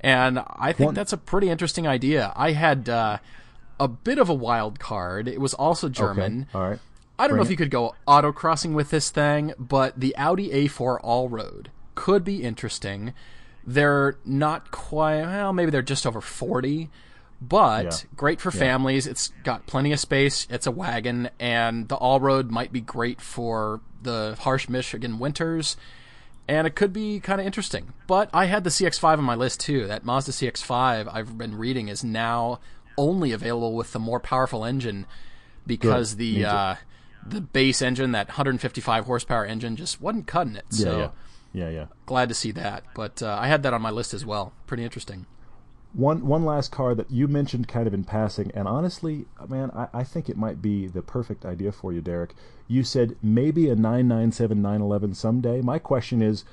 And 0.00 0.38
I 0.38 0.72
think 0.72 0.88
One- 0.88 0.94
that's 0.94 1.12
a 1.12 1.16
pretty 1.16 1.48
interesting 1.50 1.86
idea. 1.86 2.32
I 2.36 2.52
had 2.52 2.88
uh, 2.88 3.18
a 3.80 3.88
bit 3.88 4.18
of 4.18 4.28
a 4.28 4.34
wild 4.34 4.78
card. 4.78 5.28
It 5.28 5.40
was 5.40 5.54
also 5.54 5.88
German. 5.88 6.46
Okay. 6.50 6.58
All 6.58 6.70
right. 6.70 6.78
I 7.18 7.26
don't 7.26 7.36
know 7.36 7.42
Bring 7.42 7.46
if 7.46 7.50
you 7.50 7.56
could 7.56 7.70
go 7.70 7.94
autocrossing 8.06 8.74
with 8.74 8.90
this 8.90 9.10
thing, 9.10 9.52
but 9.58 9.98
the 9.98 10.14
Audi 10.16 10.50
A4 10.50 10.98
all 11.02 11.28
road 11.28 11.70
could 11.96 12.22
be 12.22 12.44
interesting. 12.44 13.12
They're 13.66 14.16
not 14.24 14.70
quite, 14.70 15.22
well, 15.22 15.52
maybe 15.52 15.72
they're 15.72 15.82
just 15.82 16.06
over 16.06 16.20
40, 16.20 16.90
but 17.42 17.84
Yeah. 17.84 17.90
great 18.16 18.40
for 18.40 18.52
families. 18.52 19.06
It's 19.08 19.32
got 19.42 19.66
plenty 19.66 19.92
of 19.92 19.98
space. 19.98 20.46
It's 20.48 20.66
a 20.66 20.70
wagon, 20.70 21.28
and 21.40 21.88
the 21.88 21.96
all 21.96 22.20
road 22.20 22.52
might 22.52 22.72
be 22.72 22.80
great 22.80 23.20
for 23.20 23.80
the 24.00 24.36
harsh 24.38 24.68
Michigan 24.68 25.18
winters. 25.18 25.76
And 26.48 26.66
it 26.66 26.74
could 26.74 26.94
be 26.94 27.20
kind 27.20 27.40
of 27.40 27.46
interesting. 27.46 27.92
But 28.06 28.30
I 28.32 28.46
had 28.46 28.64
the 28.64 28.70
CX5 28.70 29.18
on 29.18 29.24
my 29.24 29.34
list 29.34 29.60
too. 29.60 29.86
That 29.86 30.04
Mazda 30.04 30.32
CX5 30.32 31.12
I've 31.12 31.36
been 31.36 31.56
reading 31.58 31.88
is 31.88 32.02
now 32.02 32.60
only 32.96 33.32
available 33.32 33.74
with 33.74 33.92
the 33.92 33.98
more 33.98 34.18
powerful 34.18 34.64
engine 34.64 35.06
because 35.66 36.14
Good. 36.14 36.18
the 36.20 36.44
uh, 36.46 36.74
the 37.26 37.40
base 37.40 37.82
engine, 37.82 38.12
that 38.12 38.28
155 38.28 39.04
horsepower 39.04 39.44
engine, 39.44 39.76
just 39.76 40.00
wasn't 40.00 40.26
cutting 40.26 40.56
it. 40.56 40.64
Yeah, 40.70 40.84
so 40.84 40.98
yeah, 40.98 41.10
yeah, 41.52 41.70
yeah. 41.70 41.86
glad 42.06 42.28
to 42.30 42.34
see 42.34 42.50
that. 42.52 42.84
But 42.94 43.22
uh, 43.22 43.36
I 43.38 43.48
had 43.48 43.62
that 43.64 43.74
on 43.74 43.82
my 43.82 43.90
list 43.90 44.14
as 44.14 44.24
well. 44.24 44.52
Pretty 44.66 44.84
interesting. 44.84 45.26
One 45.94 46.26
one 46.26 46.44
last 46.44 46.70
car 46.70 46.94
that 46.94 47.10
you 47.10 47.28
mentioned 47.28 47.66
kind 47.66 47.86
of 47.86 47.94
in 47.94 48.04
passing, 48.04 48.50
and 48.54 48.68
honestly, 48.68 49.26
man, 49.48 49.70
I, 49.74 49.88
I 49.92 50.04
think 50.04 50.28
it 50.28 50.36
might 50.36 50.60
be 50.60 50.86
the 50.86 51.02
perfect 51.02 51.46
idea 51.46 51.72
for 51.72 51.92
you, 51.92 52.00
Derek. 52.00 52.34
You 52.66 52.84
said 52.84 53.16
maybe 53.22 53.70
a 53.70 53.74
997 53.74 54.60
911 54.60 55.14
someday. 55.14 55.62
My 55.62 55.78
question 55.78 56.20
is, 56.20 56.44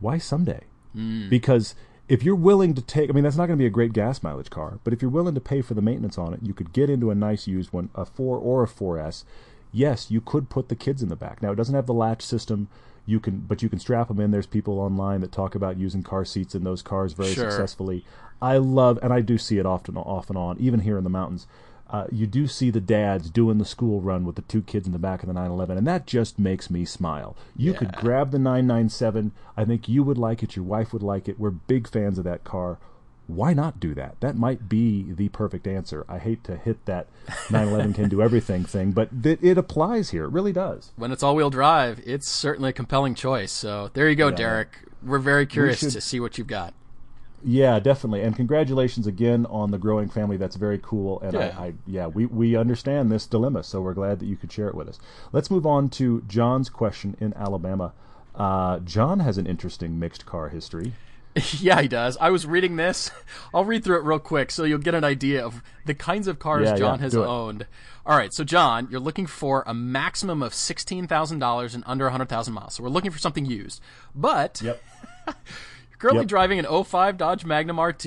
why 0.00 0.18
someday? 0.18 0.62
Hmm. 0.94 1.28
Because 1.28 1.74
if 2.08 2.22
you're 2.22 2.34
willing 2.34 2.74
to 2.74 2.82
take, 2.82 3.10
I 3.10 3.12
mean, 3.12 3.24
that's 3.24 3.36
not 3.36 3.46
going 3.46 3.58
to 3.58 3.62
be 3.62 3.66
a 3.66 3.70
great 3.70 3.92
gas 3.92 4.22
mileage 4.22 4.50
car, 4.50 4.80
but 4.82 4.94
if 4.94 5.02
you're 5.02 5.10
willing 5.10 5.34
to 5.34 5.40
pay 5.40 5.60
for 5.60 5.74
the 5.74 5.82
maintenance 5.82 6.16
on 6.16 6.32
it, 6.32 6.40
you 6.42 6.54
could 6.54 6.72
get 6.72 6.88
into 6.88 7.10
a 7.10 7.14
nice 7.14 7.46
used 7.46 7.72
one, 7.72 7.90
a 7.94 8.06
4 8.06 8.38
or 8.38 8.62
a 8.62 8.66
4S. 8.66 9.24
Yes, 9.72 10.10
you 10.10 10.20
could 10.20 10.48
put 10.48 10.68
the 10.68 10.76
kids 10.76 11.02
in 11.02 11.08
the 11.08 11.16
back. 11.16 11.42
Now, 11.42 11.52
it 11.52 11.56
doesn't 11.56 11.74
have 11.74 11.86
the 11.86 11.94
latch 11.94 12.22
system. 12.22 12.68
You 13.06 13.20
can, 13.20 13.38
but 13.48 13.62
you 13.62 13.68
can 13.68 13.78
strap 13.78 14.08
them 14.08 14.20
in. 14.20 14.30
There's 14.30 14.46
people 14.46 14.78
online 14.78 15.20
that 15.22 15.32
talk 15.32 15.54
about 15.54 15.78
using 15.78 16.02
car 16.02 16.24
seats 16.24 16.54
in 16.54 16.64
those 16.64 16.82
cars 16.82 17.12
very 17.14 17.32
Sure. 17.32 17.50
successfully. 17.50 18.04
I 18.42 18.58
love, 18.58 18.98
and 19.02 19.12
I 19.12 19.20
do 19.20 19.38
see 19.38 19.58
it 19.58 19.66
often, 19.66 19.96
off 19.96 20.28
and 20.28 20.36
on, 20.38 20.58
even 20.58 20.80
here 20.80 20.98
in 20.98 21.04
the 21.04 21.10
mountains. 21.10 21.46
uh, 21.90 22.06
you 22.12 22.26
do 22.26 22.46
see 22.46 22.68
the 22.70 22.82
dads 22.82 23.30
doing 23.30 23.56
the 23.56 23.64
school 23.64 24.02
run 24.02 24.22
with 24.26 24.36
the 24.36 24.42
two 24.42 24.60
kids 24.60 24.86
in 24.86 24.92
the 24.92 24.98
back 24.98 25.22
of 25.22 25.26
the 25.26 25.32
911, 25.32 25.78
and 25.78 25.86
that 25.86 26.06
just 26.06 26.38
makes 26.38 26.68
me 26.68 26.84
smile. 26.84 27.34
You 27.56 27.72
could 27.72 27.92
grab 27.96 28.30
the 28.30 28.38
997. 28.38 29.32
I 29.56 29.64
think 29.64 29.88
you 29.88 30.02
would 30.02 30.18
like 30.18 30.42
it. 30.42 30.54
Your 30.54 30.66
wife 30.66 30.92
would 30.92 31.02
like 31.02 31.30
it. 31.30 31.40
We're 31.40 31.48
big 31.50 31.88
fans 31.88 32.18
of 32.18 32.24
that 32.24 32.44
car. 32.44 32.76
Why 33.28 33.52
not 33.54 33.78
do 33.78 33.94
that? 33.94 34.20
That 34.20 34.36
might 34.36 34.68
be 34.68 35.04
the 35.12 35.28
perfect 35.28 35.66
answer. 35.66 36.04
I 36.08 36.18
hate 36.18 36.42
to 36.44 36.56
hit 36.56 36.84
that 36.86 37.06
911 37.50 37.92
can 37.92 38.08
do 38.08 38.20
everything 38.28 38.64
thing, 38.64 38.90
but 38.92 39.22
th- 39.22 39.38
it 39.42 39.56
applies 39.58 40.10
here. 40.10 40.24
It 40.24 40.30
really 40.32 40.52
does. 40.52 40.92
When 40.96 41.12
it's 41.12 41.22
all-wheel 41.22 41.50
drive, 41.50 42.00
it's 42.06 42.26
certainly 42.26 42.70
a 42.70 42.72
compelling 42.72 43.14
choice. 43.14 43.52
So 43.52 43.90
there 43.92 44.08
you 44.08 44.16
go, 44.16 44.28
Yeah. 44.28 44.34
Derek. 44.36 44.78
We're 45.04 45.18
very 45.20 45.46
curious 45.46 45.78
should- 45.78 45.90
to 45.92 46.00
see 46.00 46.18
what 46.18 46.38
you've 46.38 46.46
got. 46.48 46.72
Yeah, 47.44 47.78
definitely. 47.78 48.22
And 48.22 48.34
congratulations 48.34 49.06
again 49.06 49.46
on 49.46 49.70
the 49.70 49.78
growing 49.78 50.08
family. 50.08 50.36
That's 50.36 50.56
very 50.56 50.80
cool. 50.82 51.20
And 51.20 51.34
Yeah. 51.34 51.54
I, 51.56 51.66
I 51.66 51.72
yeah, 51.86 52.06
we, 52.08 52.26
we 52.26 52.56
understand 52.56 53.12
this 53.12 53.26
dilemma, 53.26 53.62
so 53.62 53.80
we're 53.80 53.94
glad 53.94 54.18
that 54.18 54.26
you 54.26 54.34
could 54.36 54.50
share 54.50 54.66
it 54.68 54.74
with 54.74 54.88
us. 54.88 54.98
Let's 55.32 55.48
move 55.50 55.64
on 55.66 55.88
to 55.90 56.22
John's 56.26 56.68
question 56.68 57.16
in 57.20 57.32
Alabama. 57.34 57.92
Uh, 58.34 58.78
John 58.80 59.20
has 59.20 59.38
an 59.38 59.46
interesting 59.46 59.98
mixed 60.00 60.26
car 60.26 60.48
history. 60.48 60.94
yeah, 61.60 61.80
he 61.82 61.88
does. 61.88 62.16
I 62.20 62.30
was 62.30 62.46
reading 62.46 62.76
this. 62.76 63.10
I'll 63.54 63.64
read 63.64 63.84
through 63.84 63.98
it 63.98 64.04
real 64.04 64.18
quick 64.18 64.50
so 64.50 64.64
you'll 64.64 64.78
get 64.78 64.94
an 64.94 65.04
idea 65.04 65.44
of 65.44 65.62
the 65.84 65.94
kinds 65.94 66.26
of 66.26 66.38
cars 66.38 66.64
Yeah, 66.68 66.76
John 66.76 66.98
yeah, 66.98 67.02
has 67.04 67.14
owned. 67.16 67.66
All 68.04 68.16
right, 68.16 68.32
so 68.32 68.42
John, 68.42 68.88
you're 68.90 69.00
looking 69.00 69.26
for 69.26 69.62
a 69.66 69.74
maximum 69.74 70.42
of 70.42 70.52
$16,000 70.52 71.74
and 71.74 71.84
under 71.86 72.04
100,000 72.06 72.54
miles. 72.54 72.74
So 72.74 72.82
we're 72.82 72.88
looking 72.88 73.10
for 73.10 73.18
something 73.18 73.44
used. 73.44 73.80
But 74.14 74.60
Yep. 74.62 74.82
you're 75.26 75.34
currently 75.98 76.22
Yep. 76.22 76.28
driving 76.28 76.58
an 76.58 76.84
05 76.84 77.16
Dodge 77.18 77.44
Magnum 77.44 77.78
RT 77.78 78.06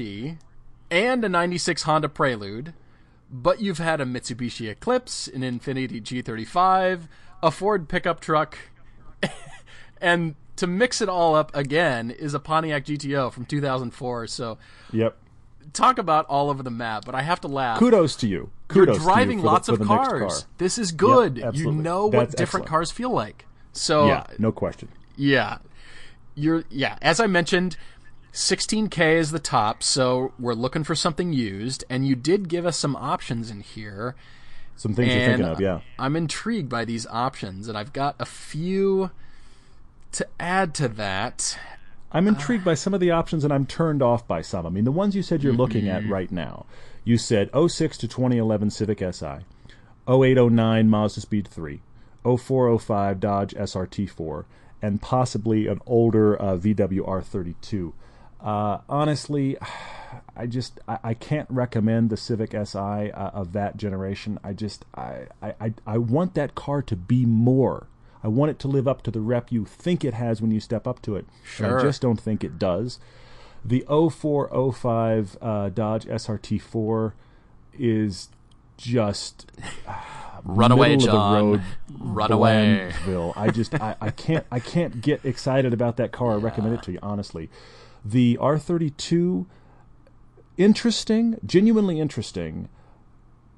and 0.89 1.23
a 1.23 1.29
96 1.29 1.83
Honda 1.83 2.09
Prelude, 2.09 2.73
but 3.29 3.61
you've 3.61 3.77
had 3.77 4.01
a 4.01 4.05
Mitsubishi 4.05 4.69
Eclipse, 4.69 5.27
an 5.27 5.41
Infiniti 5.41 6.01
G35, 6.01 7.07
a 7.43 7.51
Ford 7.51 7.87
pickup 7.87 8.19
truck, 8.19 8.57
and 10.01 10.35
to 10.57 10.67
mix 10.67 11.01
it 11.01 11.09
all 11.09 11.35
up 11.35 11.55
again 11.55 12.11
is 12.11 12.33
a 12.33 12.39
Pontiac 12.39 12.85
GTO 12.85 13.31
from 13.31 13.45
2004. 13.45 14.27
So 14.27 14.57
Yep. 14.91 15.17
talk 15.73 15.97
about 15.97 16.25
all 16.27 16.49
over 16.49 16.61
the 16.63 16.69
map, 16.71 17.05
but 17.05 17.15
I 17.15 17.21
have 17.21 17.41
to 17.41 17.47
laugh. 17.47 17.79
Kudos 17.79 18.15
to 18.17 18.27
you. 18.27 18.49
You're 18.73 18.85
Kudos 18.85 18.97
to 18.97 19.01
you 19.01 19.07
driving 19.07 19.37
the- 19.39 19.45
lots 19.45 19.69
of 19.69 19.79
cars. 19.81 20.33
car. 20.41 20.49
This 20.57 20.77
is 20.77 20.91
good. 20.91 21.37
you 21.37 21.43
absolutely. 21.45 21.81
know 21.83 22.05
what 22.05 22.11
That's 22.11 22.35
different 22.35 22.65
excellent. 22.65 22.67
cars 22.67 22.91
feel 22.91 23.09
like. 23.11 23.45
So 23.73 24.07
Yeah, 24.07 24.23
no 24.37 24.51
question. 24.51 24.89
yeah. 25.15 25.57
You're 26.35 26.63
yeah, 26.69 26.97
as 27.01 27.19
I 27.19 27.27
mentioned, 27.27 27.75
16k 28.33 29.17
is 29.17 29.31
the 29.31 29.39
top, 29.39 29.83
so 29.83 30.31
we're 30.39 30.53
looking 30.53 30.83
for 30.85 30.95
something 30.95 31.33
used 31.33 31.83
and 31.89 32.07
you 32.07 32.15
did 32.15 32.47
give 32.47 32.65
us 32.65 32.77
some 32.77 32.95
options 32.95 33.49
in 33.51 33.59
here. 33.61 34.15
Some 34.77 34.93
things 34.95 35.13
you're 35.13 35.25
thinking 35.25 35.45
of, 35.45 35.59
yeah. 35.59 35.81
I'm 35.99 36.15
intrigued 36.15 36.69
by 36.69 36.85
these 36.85 37.05
options 37.07 37.67
and 37.67 37.77
I've 37.77 37.91
got 37.93 38.15
a 38.19 38.25
few 38.25 39.11
to 40.13 40.27
add 40.39 40.73
to 40.75 40.87
that. 40.89 41.57
I'm 42.11 42.27
intrigued 42.27 42.65
by 42.65 42.73
some 42.73 42.93
of 42.93 42.99
the 42.99 43.11
options 43.11 43.43
and 43.45 43.53
I'm 43.53 43.65
turned 43.65 44.01
off 44.03 44.27
by 44.27 44.41
some. 44.41 44.65
I 44.65 44.69
mean, 44.69 44.83
the 44.83 44.91
ones 44.91 45.15
you 45.15 45.23
said 45.23 45.43
you're 45.43 45.53
looking 45.53 45.87
at 45.87 46.07
right 46.09 46.29
now. 46.31 46.65
You 47.05 47.17
said 47.17 47.49
06 47.55 47.97
to 47.99 48.07
2011 48.07 48.69
Civic 48.71 48.99
Si, 49.13 49.25
0809 50.07 50.89
Mazda 50.89 51.21
Speed 51.21 51.47
3, 51.47 51.81
0405 52.23 53.19
Dodge 53.19 53.53
SRT4, 53.53 54.45
and 54.81 55.01
possibly 55.01 55.67
an 55.67 55.79
older 55.85 56.39
uh, 56.41 56.57
VW 56.57 56.99
R32. 57.07 57.93
Uh, 58.41 58.79
honestly, 58.89 59.57
I 60.35 60.45
just 60.47 60.79
I, 60.87 60.97
I 61.03 61.13
can't 61.13 61.47
recommend 61.49 62.09
the 62.09 62.17
Civic 62.17 62.51
Si 62.51 62.77
uh, 62.77 63.29
of 63.29 63.53
that 63.53 63.77
generation. 63.77 64.37
I 64.43 64.53
just 64.53 64.85
I 64.95 65.27
I- 65.41 65.73
I 65.87 65.97
want 65.97 66.33
that 66.35 66.55
car 66.55 66.81
to 66.83 66.95
be 66.95 67.25
more. 67.25 67.87
I 68.23 68.27
want 68.27 68.51
it 68.51 68.59
to 68.59 68.67
live 68.67 68.87
up 68.87 69.01
to 69.03 69.11
the 69.11 69.19
rep 69.21 69.51
you 69.51 69.65
think 69.65 70.05
it 70.05 70.13
has 70.13 70.41
when 70.41 70.51
you 70.51 70.59
step 70.59 70.87
up 70.87 71.01
to 71.03 71.15
it. 71.15 71.25
Sure. 71.43 71.79
I 71.79 71.83
just 71.83 72.01
don't 72.01 72.19
think 72.19 72.43
it 72.43 72.59
does. 72.59 72.99
The 73.63 73.83
0405 73.87 75.37
uh, 75.41 75.69
Dodge 75.69 76.05
SRT4 76.05 77.13
is 77.77 78.29
just 78.77 79.51
runaway 80.43 80.95
middle 80.95 81.05
John. 81.07 81.33
runaway. 81.33 81.61
the 81.87 81.93
road 81.93 82.13
Run 82.13 82.31
away. 82.31 83.33
I 83.35 83.51
just 83.51 83.75
I, 83.75 83.95
I 84.01 84.09
can't 84.09 84.45
I 84.51 84.59
can't 84.59 85.01
get 85.01 85.23
excited 85.23 85.73
about 85.73 85.97
that 85.97 86.11
car. 86.11 86.33
I 86.33 86.35
recommend 86.35 86.75
it 86.75 86.83
to 86.83 86.91
you 86.91 86.99
honestly. 87.03 87.49
The 88.03 88.37
R32 88.41 89.45
interesting, 90.57 91.37
genuinely 91.45 91.99
interesting, 91.99 92.69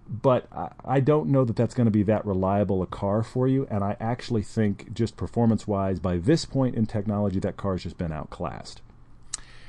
but 0.09 0.47
I, 0.51 0.69
I 0.85 0.99
don't 0.99 1.29
know 1.29 1.45
that 1.45 1.55
that's 1.55 1.73
going 1.73 1.85
to 1.85 1.91
be 1.91 2.03
that 2.03 2.25
reliable 2.25 2.81
a 2.81 2.87
car 2.87 3.23
for 3.23 3.47
you. 3.47 3.67
And 3.69 3.83
I 3.83 3.95
actually 3.99 4.43
think, 4.43 4.93
just 4.93 5.17
performance 5.17 5.67
wise, 5.67 5.99
by 5.99 6.17
this 6.17 6.45
point 6.45 6.75
in 6.75 6.85
technology, 6.85 7.39
that 7.39 7.57
car's 7.57 7.83
just 7.83 7.97
been 7.97 8.11
outclassed. 8.11 8.81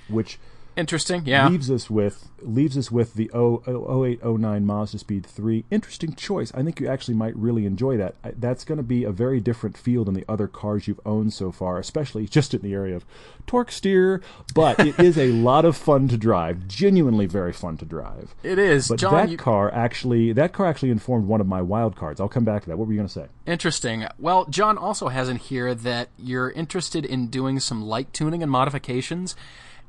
Which 0.08 0.38
Interesting, 0.76 1.22
yeah. 1.24 1.48
leaves 1.48 1.70
us 1.70 1.88
with 1.88 2.28
leaves 2.42 2.76
us 2.76 2.90
with 2.90 3.14
the 3.14 3.30
0809 3.34 4.66
Mazda 4.66 4.98
Speed 4.98 5.26
3. 5.26 5.64
Interesting 5.70 6.14
choice. 6.14 6.52
I 6.54 6.62
think 6.62 6.80
you 6.80 6.88
actually 6.88 7.14
might 7.14 7.34
really 7.36 7.64
enjoy 7.64 7.96
that. 7.96 8.16
That's 8.22 8.64
going 8.64 8.76
to 8.76 8.84
be 8.84 9.04
a 9.04 9.10
very 9.10 9.40
different 9.40 9.76
feel 9.76 10.04
than 10.04 10.14
the 10.14 10.24
other 10.28 10.46
cars 10.46 10.86
you've 10.86 11.00
owned 11.06 11.32
so 11.32 11.50
far, 11.52 11.78
especially 11.78 12.26
just 12.26 12.54
in 12.54 12.60
the 12.62 12.74
area 12.74 12.96
of 12.96 13.04
torque 13.46 13.72
steer. 13.72 14.22
But 14.54 14.78
it 14.80 14.98
is 14.98 15.16
a 15.16 15.28
lot 15.32 15.64
of 15.64 15.76
fun 15.76 16.08
to 16.08 16.16
drive. 16.16 16.68
Genuinely 16.68 17.26
very 17.26 17.52
fun 17.52 17.76
to 17.78 17.84
drive. 17.84 18.34
It 18.42 18.58
is. 18.58 18.88
But 18.88 18.98
John, 18.98 19.14
that 19.14 19.30
you, 19.30 19.36
car 19.36 19.72
actually 19.72 20.32
that 20.32 20.52
car 20.52 20.66
actually 20.66 20.90
informed 20.90 21.26
one 21.26 21.40
of 21.40 21.46
my 21.46 21.62
wild 21.62 21.96
cards. 21.96 22.20
I'll 22.20 22.28
come 22.28 22.44
back 22.44 22.62
to 22.62 22.68
that. 22.68 22.76
What 22.76 22.86
were 22.86 22.92
you 22.92 22.98
going 22.98 23.08
to 23.08 23.14
say? 23.14 23.26
Interesting. 23.46 24.06
Well, 24.18 24.44
John 24.46 24.76
also 24.76 25.08
has 25.08 25.28
in 25.28 25.36
here 25.36 25.74
that 25.74 26.08
you're 26.18 26.50
interested 26.50 27.04
in 27.04 27.28
doing 27.28 27.60
some 27.60 27.82
light 27.82 28.12
tuning 28.12 28.42
and 28.42 28.50
modifications. 28.50 29.36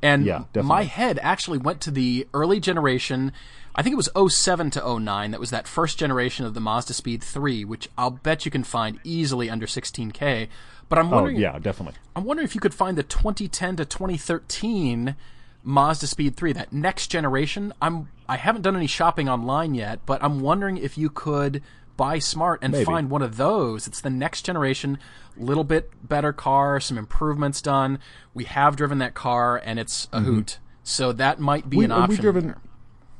And 0.05 0.25
Yeah, 0.25 0.43
my 0.61 0.83
head 0.83 1.19
actually 1.21 1.57
went 1.57 1.81
to 1.81 1.91
the 1.91 2.27
early 2.33 2.59
generation. 2.59 3.31
I 3.75 3.81
think 3.81 3.93
it 3.93 3.97
was 3.97 4.33
07 4.33 4.69
to 4.71 4.99
09. 4.99 5.31
That 5.31 5.39
was 5.39 5.49
that 5.49 5.67
first 5.67 5.97
generation 5.97 6.45
of 6.45 6.53
the 6.53 6.61
Mazda 6.61 6.93
Speed 6.93 7.23
3, 7.23 7.65
which 7.65 7.89
I'll 7.97 8.11
bet 8.11 8.45
you 8.45 8.51
can 8.51 8.63
find 8.63 8.99
easily 9.03 9.49
under 9.49 9.65
16K. 9.65 10.47
But 10.87 10.99
I'm 10.99 11.11
Oh 11.11 11.15
wondering, 11.15 11.37
yeah, 11.37 11.57
definitely. 11.59 11.99
I'm 12.15 12.23
wondering 12.23 12.45
if 12.45 12.53
you 12.55 12.61
could 12.61 12.73
find 12.73 12.97
the 12.97 13.03
2010 13.03 13.77
to 13.77 13.85
2013 13.85 15.15
Mazda 15.63 16.05
Speed 16.07 16.37
3, 16.37 16.53
that 16.53 16.71
next 16.71 17.07
generation. 17.07 17.73
I'm 17.81 18.09
I 18.29 18.37
haven't 18.37 18.61
done 18.61 18.75
any 18.75 18.87
shopping 18.87 19.27
online 19.27 19.73
yet, 19.75 19.99
but 20.05 20.23
I'm 20.23 20.39
wondering 20.39 20.77
if 20.77 20.97
you 20.97 21.09
could 21.09 21.61
buy 21.97 22.19
smart 22.19 22.59
and 22.61 22.71
Maybe. 22.73 22.85
find 22.85 23.09
one 23.09 23.21
of 23.21 23.37
those. 23.37 23.87
It's 23.87 24.01
the 24.01 24.09
next 24.09 24.43
generation, 24.43 24.97
little 25.37 25.63
bit 25.63 25.91
better 26.07 26.33
car, 26.33 26.79
some 26.79 26.97
improvements 26.97 27.61
done. 27.61 27.99
We 28.33 28.43
have 28.45 28.75
driven 28.75 28.97
that 28.99 29.13
car 29.13 29.61
and 29.63 29.79
it's 29.79 30.07
a 30.11 30.21
hoot. 30.21 30.59
So 30.83 31.11
that 31.13 31.39
might 31.39 31.69
be 31.69 31.77
Mm-hmm. 31.77 31.79
We- 31.79 31.85
an 31.85 31.91
option. 31.91 32.21
driven- 32.21 32.47
there. 32.47 32.57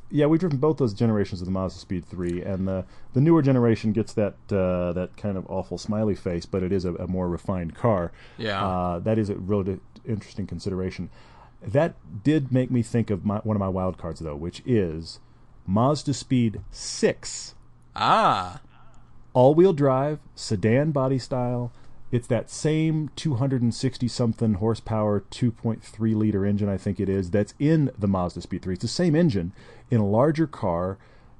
Yeah, 0.08 0.26
we've 0.26 0.38
driven 0.38 0.58
both 0.58 0.76
those 0.76 0.94
generations 0.94 1.40
of 1.40 1.46
the 1.46 1.50
Mazda 1.50 1.80
Speed 1.80 2.04
3, 2.04 2.40
and 2.42 2.68
the 2.68 2.84
the 3.12 3.20
newer 3.20 3.42
generation 3.42 3.90
gets 3.90 4.12
that 4.12 4.34
uh, 4.52 4.92
that 4.92 5.16
kind 5.16 5.36
of 5.36 5.44
awful 5.50 5.78
smiley 5.78 6.14
face, 6.14 6.46
but 6.46 6.62
it 6.62 6.70
is 6.70 6.84
a, 6.84 6.94
a 6.94 7.08
more 7.08 7.28
refined 7.28 7.74
car. 7.74 8.12
Yeah. 8.38 8.64
uh, 8.64 8.98
that 9.00 9.18
is 9.18 9.30
a 9.30 9.34
really 9.34 9.80
interesting 10.06 10.46
consideration. 10.46 11.10
That 11.60 11.96
did 12.22 12.52
make 12.52 12.70
me 12.70 12.82
think 12.82 13.10
of 13.10 13.24
my, 13.24 13.38
one 13.38 13.56
of 13.56 13.60
my 13.60 13.68
wild 13.68 13.98
cards 13.98 14.20
though, 14.20 14.36
which 14.36 14.62
is 14.64 15.18
Mazda 15.66 16.14
Speed 16.14 16.60
6, 16.70 17.56
Ah, 17.96 18.60
all-wheel 19.36 19.74
drive, 19.74 20.18
sedan 20.34 20.92
body 20.92 21.18
style. 21.18 21.70
It's 22.10 22.26
that 22.28 22.48
same 22.48 23.10
260 23.16 24.08
something 24.08 24.54
horsepower, 24.54 25.24
2.3 25.30 26.16
liter 26.16 26.46
engine, 26.46 26.70
I 26.70 26.78
think 26.78 26.98
it 26.98 27.10
is, 27.10 27.30
that's 27.30 27.52
in 27.58 27.90
the 27.98 28.08
Mazda 28.08 28.40
Speed 28.40 28.62
3. 28.62 28.74
It's 28.74 28.82
the 28.82 28.88
same 28.88 29.14
engine 29.14 29.52
in 29.90 30.00
a 30.00 30.06
larger 30.06 30.46
car. 30.46 30.96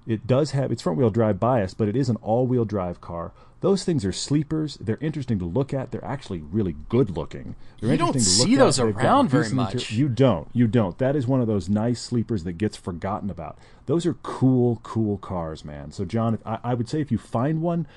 It 0.07 0.27
does 0.27 0.51
have 0.51 0.71
it's 0.71 0.83
front 0.83 0.99
wheel 0.99 1.09
drive 1.09 1.41
bias, 1.41 1.73
but 1.73 1.89
it 1.89 1.97
is 1.97 2.11
an 2.11 2.17
all 2.17 2.47
wheel 2.47 2.67
drive 2.67 3.01
car. 3.01 3.33
Those 3.67 3.83
things 3.83 4.05
are 4.05 4.13
sleepers. 4.13 4.77
They're 4.77 4.97
interesting 5.01 5.41
to 5.41 5.45
look 5.45 5.75
at. 5.75 5.91
They're 5.91 6.05
actually 6.05 6.41
really 6.41 6.77
good 6.89 7.17
looking. 7.17 7.57
They're 7.81 7.91
You 7.91 7.97
don't 7.97 8.13
to 8.13 8.21
see 8.21 8.43
look 8.43 8.51
at. 8.53 8.59
those 8.59 8.77
They've 8.77 8.97
around 8.97 9.29
very 9.29 9.51
much. 9.51 9.91
You 9.91 10.09
don't. 10.09 10.47
You 10.53 10.69
don't. 10.69 10.97
That 10.99 11.17
is 11.17 11.27
one 11.27 11.41
of 11.41 11.49
those 11.49 11.69
nice 11.69 12.01
sleepers 12.01 12.45
that 12.45 12.53
gets 12.53 12.77
forgotten 12.77 13.29
about. 13.29 13.59
Those 13.87 14.07
are 14.07 14.15
cool, 14.23 14.79
cool 14.85 15.19
cars, 15.19 15.65
man. 15.65 15.91
So, 15.91 16.05
John, 16.05 16.39
I, 16.47 16.59
I 16.63 16.75
would 16.75 16.89
say 16.89 17.01
if 17.01 17.11
you 17.11 17.19
find 17.19 17.61
one, 17.61 17.89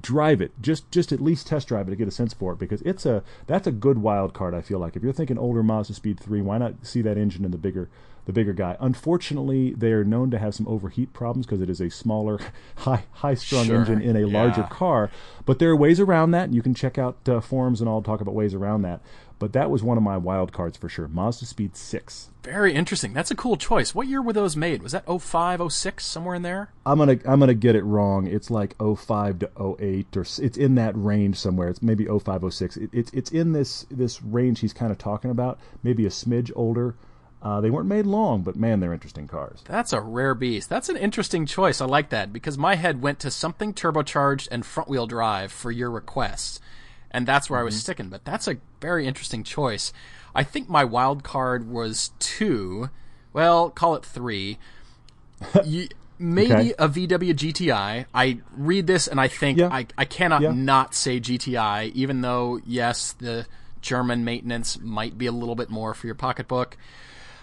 drive 0.00 0.40
it. 0.40 0.60
Just, 0.60 0.90
just 0.90 1.12
at 1.12 1.20
least 1.20 1.46
test 1.46 1.68
drive 1.68 1.86
it 1.86 1.90
to 1.92 1.96
get 1.96 2.08
a 2.08 2.10
sense 2.10 2.34
for 2.34 2.54
it 2.54 2.58
because 2.58 2.82
it's 2.82 3.06
a 3.06 3.22
that's 3.46 3.68
a 3.68 3.72
good 3.72 3.98
wild 3.98 4.34
card. 4.34 4.54
I 4.54 4.60
feel 4.60 4.80
like 4.80 4.96
if 4.96 5.04
you're 5.04 5.12
thinking 5.12 5.38
older 5.38 5.62
Mazda 5.62 5.94
Speed 5.94 6.18
three, 6.18 6.42
why 6.42 6.58
not 6.58 6.84
see 6.84 7.00
that 7.02 7.16
engine 7.16 7.44
in 7.44 7.52
the 7.52 7.58
bigger, 7.58 7.88
the 8.24 8.32
bigger 8.32 8.52
guy. 8.52 8.76
Unfortunately, 8.80 9.74
they 9.74 9.92
are 9.92 10.04
known 10.04 10.30
to 10.30 10.38
have 10.38 10.54
some 10.54 10.68
overheat 10.68 11.12
problems 11.12 11.44
because 11.46 11.60
it 11.60 11.68
is 11.68 11.80
a 11.80 11.90
smaller, 11.90 12.38
high 12.76 13.04
high 13.12 13.34
strung 13.34 13.66
Sure, 13.66 13.76
engine 13.80 14.00
in 14.00 14.16
a 14.16 14.26
larger 14.26 14.62
car. 14.64 15.10
But 15.44 15.58
there 15.58 15.70
are 15.70 15.76
ways 15.76 15.98
around 16.00 16.30
that. 16.32 16.52
You 16.52 16.62
can 16.62 16.74
check 16.74 16.98
out 16.98 17.16
uh, 17.28 17.40
forums 17.40 17.80
and 17.80 17.88
all 17.88 18.02
talk 18.02 18.20
about 18.20 18.34
ways 18.34 18.54
around 18.54 18.82
that. 18.82 19.00
But 19.38 19.54
that 19.54 19.70
was 19.72 19.82
one 19.82 19.96
of 19.96 20.04
my 20.04 20.16
wild 20.16 20.52
cards 20.52 20.76
for 20.76 20.88
sure. 20.88 21.08
Mazda 21.08 21.46
Speed 21.46 21.76
Six. 21.76 22.30
Very 22.44 22.74
interesting. 22.74 23.12
That's 23.12 23.32
a 23.32 23.34
cool 23.34 23.56
choice. 23.56 23.92
What 23.92 24.06
year 24.06 24.22
were 24.22 24.32
those 24.32 24.56
made? 24.56 24.84
Was 24.84 24.92
that 24.92 25.04
05, 25.06 25.72
06, 25.72 26.06
somewhere 26.06 26.36
in 26.36 26.42
there? 26.42 26.70
I'm 26.86 26.98
gonna 26.98 27.18
I'm 27.24 27.40
gonna 27.40 27.54
get 27.54 27.74
it 27.74 27.82
wrong. 27.82 28.28
It's 28.28 28.52
like 28.52 28.76
05 28.78 29.40
to 29.40 29.76
08 29.80 30.16
or 30.16 30.20
it's 30.20 30.38
in 30.38 30.76
that 30.76 30.92
range 30.96 31.38
somewhere. 31.38 31.68
It's 31.68 31.82
maybe 31.82 32.06
05 32.06 32.54
06. 32.54 32.76
It, 32.76 32.90
it's 32.92 33.10
it's 33.12 33.32
in 33.32 33.52
this 33.52 33.84
this 33.90 34.22
range 34.22 34.60
he's 34.60 34.72
kind 34.72 34.92
of 34.92 34.98
talking 34.98 35.32
about. 35.32 35.58
Maybe 35.82 36.06
a 36.06 36.10
smidge 36.10 36.52
older. 36.54 36.94
Uh, 37.42 37.60
they 37.60 37.70
weren't 37.70 37.88
made 37.88 38.06
long, 38.06 38.42
but 38.42 38.54
man, 38.54 38.78
they're 38.78 38.92
interesting 38.92 39.26
cars. 39.26 39.62
That's 39.64 39.92
a 39.92 40.00
rare 40.00 40.34
beast. 40.34 40.68
That's 40.68 40.88
an 40.88 40.96
interesting 40.96 41.44
choice. 41.44 41.80
I 41.80 41.86
like 41.86 42.10
that 42.10 42.32
because 42.32 42.56
my 42.56 42.76
head 42.76 43.02
went 43.02 43.18
to 43.20 43.32
something 43.32 43.74
turbocharged 43.74 44.46
and 44.52 44.64
front 44.64 44.88
wheel 44.88 45.08
drive 45.08 45.50
for 45.50 45.72
your 45.72 45.90
requests. 45.90 46.60
And 47.10 47.26
that's 47.26 47.50
where 47.50 47.58
I 47.58 47.64
was 47.64 47.78
sticking. 47.78 48.08
But 48.10 48.24
that's 48.24 48.46
a 48.46 48.58
very 48.80 49.06
interesting 49.08 49.42
choice. 49.42 49.92
I 50.34 50.44
think 50.44 50.68
my 50.68 50.84
wild 50.84 51.24
card 51.24 51.68
was 51.68 52.12
two. 52.20 52.90
Well, 53.32 53.70
call 53.70 53.96
it 53.96 54.04
three. 54.04 54.58
You, 55.64 55.88
maybe 56.20 56.52
Okay. 56.52 56.74
a 56.78 56.88
VW 56.88 57.34
GTI. 57.34 58.06
I 58.14 58.38
read 58.56 58.86
this 58.86 59.08
and 59.08 59.20
I 59.20 59.26
think 59.26 59.58
Yeah. 59.58 59.68
I, 59.72 59.86
I 59.98 60.04
cannot 60.04 60.42
Yeah. 60.42 60.52
not 60.52 60.94
say 60.94 61.18
GTI, 61.18 61.90
even 61.94 62.20
though, 62.20 62.60
yes, 62.64 63.12
the 63.12 63.46
German 63.80 64.24
maintenance 64.24 64.78
might 64.80 65.18
be 65.18 65.26
a 65.26 65.32
little 65.32 65.56
bit 65.56 65.68
more 65.68 65.92
for 65.94 66.06
your 66.06 66.14
pocketbook. 66.14 66.76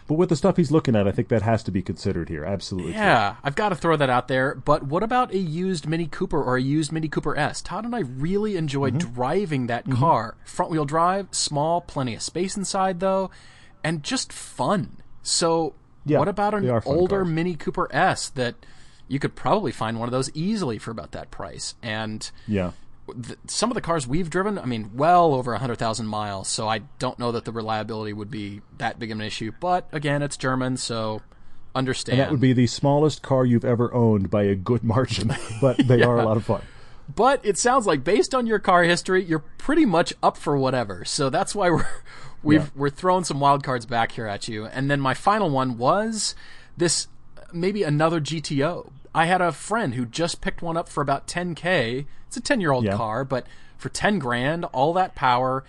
But 0.10 0.16
with 0.16 0.28
the 0.30 0.36
stuff 0.36 0.58
he's 0.58 0.72
looking 0.72 0.96
at, 0.96 1.08
I 1.08 1.12
think 1.12 1.28
that 1.30 1.44
has 1.44 1.64
to 1.64 1.72
be 1.72 1.82
considered 1.82 2.28
here. 2.28 2.44
Absolutely. 2.44 2.92
true. 2.94 3.02
Yeah, 3.02 3.36
I've 3.44 3.56
got 3.56 3.70
to 3.70 3.76
throw 3.76 3.96
that 3.96 4.10
out 4.10 4.28
there. 4.28 4.56
But 4.56 4.84
what 4.84 5.04
about 5.04 5.32
a 5.32 5.38
used 5.38 5.88
Mini 5.88 6.08
Cooper 6.08 6.44
or 6.44 6.58
a 6.58 6.62
used 6.62 6.92
Mini 6.92 7.08
Cooper 7.08 7.38
S? 7.38 7.62
Todd 7.62 7.86
and 7.86 7.96
I 7.96 8.00
really 8.00 8.58
enjoyed 8.58 8.96
Mm-hmm. 8.96 9.14
driving 9.14 9.68
that 9.68 9.90
car. 9.90 10.36
Front 10.44 10.72
wheel 10.72 10.84
drive, 10.86 11.28
small, 11.32 11.80
plenty 11.80 12.16
of 12.16 12.22
space 12.24 12.58
inside 12.58 13.00
though, 13.00 13.30
and 13.84 14.02
just 14.04 14.34
fun. 14.34 14.98
So, 15.22 15.76
Yeah, 16.06 16.18
what 16.20 16.28
about 16.28 16.56
an 16.56 16.64
they 16.64 16.70
are 16.70 16.82
fun 16.82 16.96
older 16.96 17.18
cars. 17.24 17.28
Mini 17.30 17.54
Cooper 17.56 17.88
S 17.96 18.30
that 18.32 18.56
you 19.08 19.20
could 19.20 19.36
probably 19.36 19.72
find 19.72 20.00
one 20.00 20.08
of 20.08 20.12
those 20.12 20.32
easily 20.34 20.80
for 20.80 20.90
about 20.90 21.12
that 21.12 21.30
price? 21.30 21.76
And 21.84 22.30
Yeah. 22.48 22.72
Th- 23.14 23.38
some 23.48 23.70
of 23.72 23.76
the 23.76 23.82
cars 23.82 24.08
we've 24.08 24.30
driven, 24.30 24.58
I 24.58 24.66
mean, 24.66 24.92
well 24.96 25.34
over 25.34 25.52
100,000 25.52 26.06
miles, 26.08 26.48
so 26.48 26.68
I 26.68 26.80
don't 27.00 27.20
know 27.20 27.32
that 27.32 27.46
the 27.46 27.52
reliability 27.52 28.14
would 28.14 28.32
be 28.32 28.62
that 28.78 29.00
big 29.00 29.12
of 29.12 29.20
an 29.20 29.26
issue. 29.26 29.52
But 29.60 29.88
again, 29.92 30.22
it's 30.22 30.38
German, 30.38 30.78
so 30.78 31.22
understand. 31.76 32.20
And 32.20 32.28
that 32.28 32.32
would 32.32 32.42
be 32.42 32.54
the 32.54 32.68
smallest 32.68 33.22
car 33.22 33.46
you've 33.46 33.66
ever 33.66 33.94
owned 33.94 34.30
by 34.30 34.44
a 34.44 34.56
good 34.56 34.84
margin, 34.84 35.34
but 35.62 35.78
they 35.78 36.02
are 36.02 36.20
a 36.20 36.26
lot 36.26 36.38
of 36.38 36.46
fun. 36.46 36.62
But 37.16 37.44
it 37.44 37.58
sounds 37.58 37.88
like 37.88 38.04
based 38.04 38.36
on 38.36 38.46
your 38.46 38.60
car 38.60 38.84
history, 38.84 39.24
you're 39.24 39.40
pretty 39.58 39.86
much 39.86 40.14
up 40.22 40.38
for 40.38 40.58
whatever. 40.58 41.04
So 41.06 41.30
that's 41.30 41.56
why 41.56 41.70
we're 41.72 41.88
we've 42.44 42.62
Yeah. 42.62 42.70
we're 42.76 42.90
throwing 42.92 43.24
some 43.24 43.40
wild 43.40 43.64
cards 43.64 43.86
back 43.86 44.12
here 44.12 44.28
at 44.28 44.48
you. 44.48 44.66
And 44.66 44.92
then 44.92 45.00
my 45.00 45.14
final 45.16 45.50
one 45.50 45.78
was 45.78 46.36
this 46.78 47.08
maybe 47.52 47.82
another 47.84 48.22
GTO. 48.22 48.92
I 49.14 49.26
had 49.26 49.42
a 49.42 49.52
friend 49.52 49.96
who 49.96 50.06
just 50.06 50.42
picked 50.42 50.62
one 50.62 50.78
up 50.78 50.88
for 50.90 51.02
about 51.02 51.28
10k. 51.28 52.06
It's 52.28 52.38
a 52.38 52.42
10 52.42 52.62
year 52.62 52.72
old 52.72 52.86
Yeah. 52.86 52.96
car, 52.96 53.24
but 53.26 53.46
for 53.78 53.90
10 53.90 54.20
grand, 54.20 54.66
all 54.66 54.94
that 54.94 55.16
power, 55.16 55.64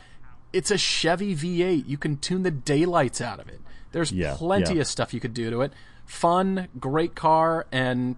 it's 0.53 0.71
a 0.71 0.77
Chevy 0.79 1.35
V8. 1.35 1.87
You 1.89 1.97
can 1.97 2.17
tune 2.19 2.43
the 2.43 2.51
daylights 2.51 3.21
out 3.21 3.39
of 3.41 3.49
it. 3.49 3.61
There's 3.93 4.13
Yeah, 4.13 4.35
plenty 4.37 4.75
yeah. 4.75 4.81
of 4.83 4.87
stuff 4.87 5.15
you 5.15 5.21
could 5.21 5.35
do 5.35 5.49
to 5.51 5.63
it. 5.63 5.73
Fun, 6.05 6.69
great 6.79 7.15
car, 7.15 7.67
and 7.73 8.17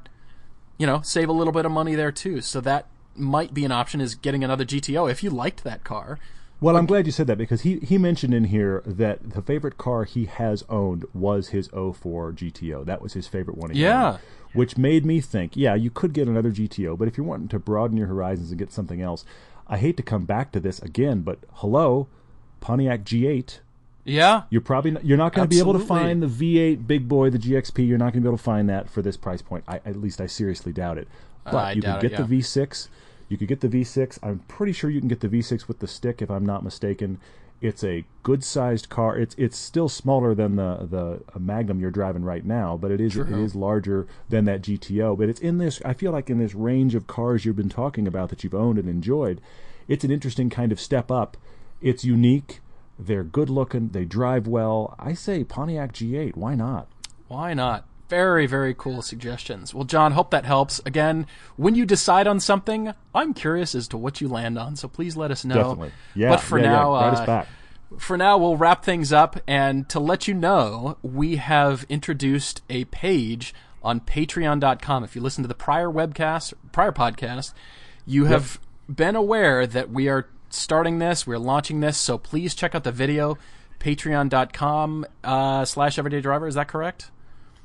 you 0.78 0.86
know, 0.86 1.00
save 1.02 1.28
a 1.28 1.32
little 1.32 1.52
bit 1.52 1.64
of 1.64 1.70
money 1.70 1.94
there 1.94 2.10
too. 2.10 2.40
So 2.40 2.60
that 2.62 2.86
might 3.14 3.54
be 3.54 3.64
an 3.64 3.70
option 3.70 4.00
is 4.00 4.14
getting 4.16 4.42
another 4.42 4.64
GTO 4.64 5.08
if 5.08 5.22
you 5.22 5.30
liked 5.30 5.62
that 5.62 5.84
car. 5.84 6.18
Well, 6.60 6.76
I'm 6.76 6.86
glad 6.86 7.06
you 7.06 7.12
said 7.12 7.26
that 7.26 7.38
because 7.38 7.60
he, 7.62 7.78
he 7.80 7.98
mentioned 7.98 8.32
in 8.32 8.44
here 8.44 8.82
that 8.86 9.30
the 9.30 9.42
favorite 9.42 9.76
car 9.78 10.04
he 10.04 10.24
has 10.26 10.64
owned 10.68 11.04
was 11.12 11.48
his 11.48 11.68
04 11.72 12.32
GTO. 12.32 12.84
That 12.84 13.02
was 13.02 13.12
his 13.12 13.28
favorite 13.28 13.58
one. 13.58 13.70
he 13.70 13.82
Yeah. 13.82 14.12
owned, 14.12 14.18
which 14.52 14.76
made 14.76 15.04
me 15.04 15.20
think, 15.20 15.56
yeah, 15.56 15.74
you 15.74 15.90
could 15.90 16.12
get 16.12 16.28
another 16.28 16.50
GTO, 16.50 16.96
but 16.98 17.08
if 17.08 17.16
you're 17.16 17.26
wanting 17.26 17.48
to 17.48 17.58
broaden 17.58 17.96
your 17.96 18.06
horizons 18.06 18.50
and 18.50 18.58
get 18.58 18.72
something 18.72 19.00
else, 19.00 19.24
I 19.66 19.78
hate 19.78 19.96
to 19.96 20.02
come 20.02 20.24
back 20.24 20.52
to 20.52 20.60
this 20.60 20.80
again, 20.80 21.22
but 21.22 21.38
hello, 21.54 22.08
Pontiac 22.60 23.04
G8. 23.04 23.60
Yeah. 24.04 24.42
You're 24.50 24.60
probably 24.60 24.92
not, 24.92 25.04
you're 25.04 25.18
not 25.18 25.32
going 25.32 25.48
to 25.48 25.54
be 25.54 25.60
able 25.60 25.74
to 25.74 25.78
find 25.78 26.22
the 26.22 26.26
V8 26.26 26.86
big 26.86 27.08
boy, 27.08 27.30
the 27.30 27.38
GXP. 27.38 27.86
You're 27.86 27.98
not 27.98 28.12
going 28.12 28.14
to 28.14 28.20
be 28.22 28.28
able 28.28 28.38
to 28.38 28.42
find 28.42 28.68
that 28.68 28.90
for 28.90 29.00
this 29.00 29.16
price 29.16 29.42
point. 29.42 29.64
I, 29.68 29.76
at 29.84 29.96
least 29.96 30.20
I 30.20 30.26
seriously 30.26 30.72
doubt 30.72 30.98
it. 30.98 31.08
But 31.44 31.54
I 31.54 31.72
you 31.72 31.82
could 31.82 32.04
it, 32.04 32.10
get 32.10 32.16
the 32.16 32.38
V6. 32.38 32.88
You 33.28 33.36
could 33.36 33.48
get 33.48 33.60
the 33.60 33.68
V6. 33.68 34.18
I'm 34.22 34.40
pretty 34.48 34.72
sure 34.72 34.90
you 34.90 35.00
can 35.00 35.08
get 35.08 35.20
the 35.20 35.28
V6 35.28 35.68
with 35.68 35.78
the 35.78 35.86
stick, 35.86 36.20
if 36.20 36.30
I'm 36.30 36.44
not 36.44 36.64
mistaken. 36.64 37.18
It's 37.62 37.84
a 37.84 38.04
good 38.24 38.42
sized 38.42 38.88
car. 38.88 39.16
It's 39.16 39.36
it's 39.38 39.56
still 39.56 39.88
smaller 39.88 40.34
than 40.34 40.56
the 40.56 41.20
the 41.32 41.38
Magnum 41.38 41.78
you're 41.78 41.92
driving 41.92 42.24
right 42.24 42.44
now, 42.44 42.76
but 42.76 42.90
it 42.90 43.00
is 43.00 43.16
it 43.16 43.26
True. 43.28 43.44
is 43.44 43.54
larger 43.54 44.08
than 44.28 44.44
that 44.46 44.62
GTO. 44.62 45.16
But 45.16 45.28
it's 45.28 45.40
in 45.40 45.58
this. 45.58 45.80
I 45.84 45.94
feel 45.94 46.10
like 46.10 46.28
in 46.28 46.38
this 46.38 46.54
range 46.54 46.96
of 46.96 47.06
cars 47.06 47.44
you've 47.44 47.56
been 47.56 47.68
talking 47.68 48.08
about 48.08 48.30
that 48.30 48.42
you've 48.42 48.54
owned 48.54 48.80
and 48.80 48.88
enjoyed, 48.88 49.40
it's 49.86 50.02
an 50.02 50.10
interesting 50.10 50.50
kind 50.50 50.72
of 50.72 50.80
step 50.80 51.08
up. 51.10 51.36
It's 51.80 52.04
unique. 52.04 52.60
They're 52.98 53.24
good 53.24 53.48
looking. 53.48 53.90
They 53.90 54.04
drive 54.04 54.48
well. 54.48 54.96
I 54.98 55.14
say 55.14 55.44
Pontiac 55.44 55.92
G8. 55.92 56.36
Why 56.36 56.56
not? 56.56 56.88
Why 57.28 57.54
not? 57.54 57.86
Very, 58.12 58.46
very 58.46 58.74
cool 58.74 59.00
suggestions. 59.00 59.72
Well, 59.72 59.84
John, 59.84 60.12
hope 60.12 60.32
that 60.32 60.44
helps. 60.44 60.82
Again, 60.84 61.26
when 61.56 61.74
you 61.74 61.86
decide 61.86 62.26
on 62.26 62.40
something, 62.40 62.92
I'm 63.14 63.32
curious 63.32 63.74
as 63.74 63.88
to 63.88 63.96
what 63.96 64.20
you 64.20 64.28
land 64.28 64.58
on, 64.58 64.76
so 64.76 64.86
please 64.86 65.16
let 65.16 65.30
us 65.30 65.46
know. 65.46 65.54
Definitely. 65.54 65.92
Yeah. 66.14 66.28
But 66.28 66.40
for 66.40 66.58
yeah, 66.58 66.64
now, 66.72 66.92
yeah. 66.92 67.06
Uh, 67.06 67.26
back. 67.26 67.48
for 67.96 68.18
now, 68.18 68.36
we'll 68.36 68.58
wrap 68.58 68.84
things 68.84 69.14
up. 69.14 69.40
And 69.46 69.88
to 69.88 69.98
let 69.98 70.28
you 70.28 70.34
know, 70.34 70.98
we 71.00 71.36
have 71.36 71.86
introduced 71.88 72.60
a 72.68 72.84
page 72.84 73.54
on 73.82 74.00
patreon.com. 74.00 75.04
If 75.04 75.16
you 75.16 75.22
listen 75.22 75.42
to 75.42 75.48
the 75.48 75.54
prior 75.54 75.88
webcast, 75.88 76.52
prior 76.70 76.92
podcast, 76.92 77.54
you 78.04 78.26
have 78.26 78.60
been 78.94 79.16
aware 79.16 79.66
that 79.66 79.88
we 79.88 80.10
are 80.10 80.28
starting 80.50 80.98
this, 80.98 81.26
we're 81.26 81.38
launching 81.38 81.80
this. 81.80 81.96
So 81.96 82.18
please 82.18 82.54
check 82.54 82.74
out 82.74 82.84
the 82.84 82.92
video, 82.92 83.38
patreon.com 83.80 85.06
uh, 85.24 85.64
slash 85.64 85.98
everyday 85.98 86.20
driver. 86.20 86.46
Is 86.46 86.56
that 86.56 86.68
correct? 86.68 87.10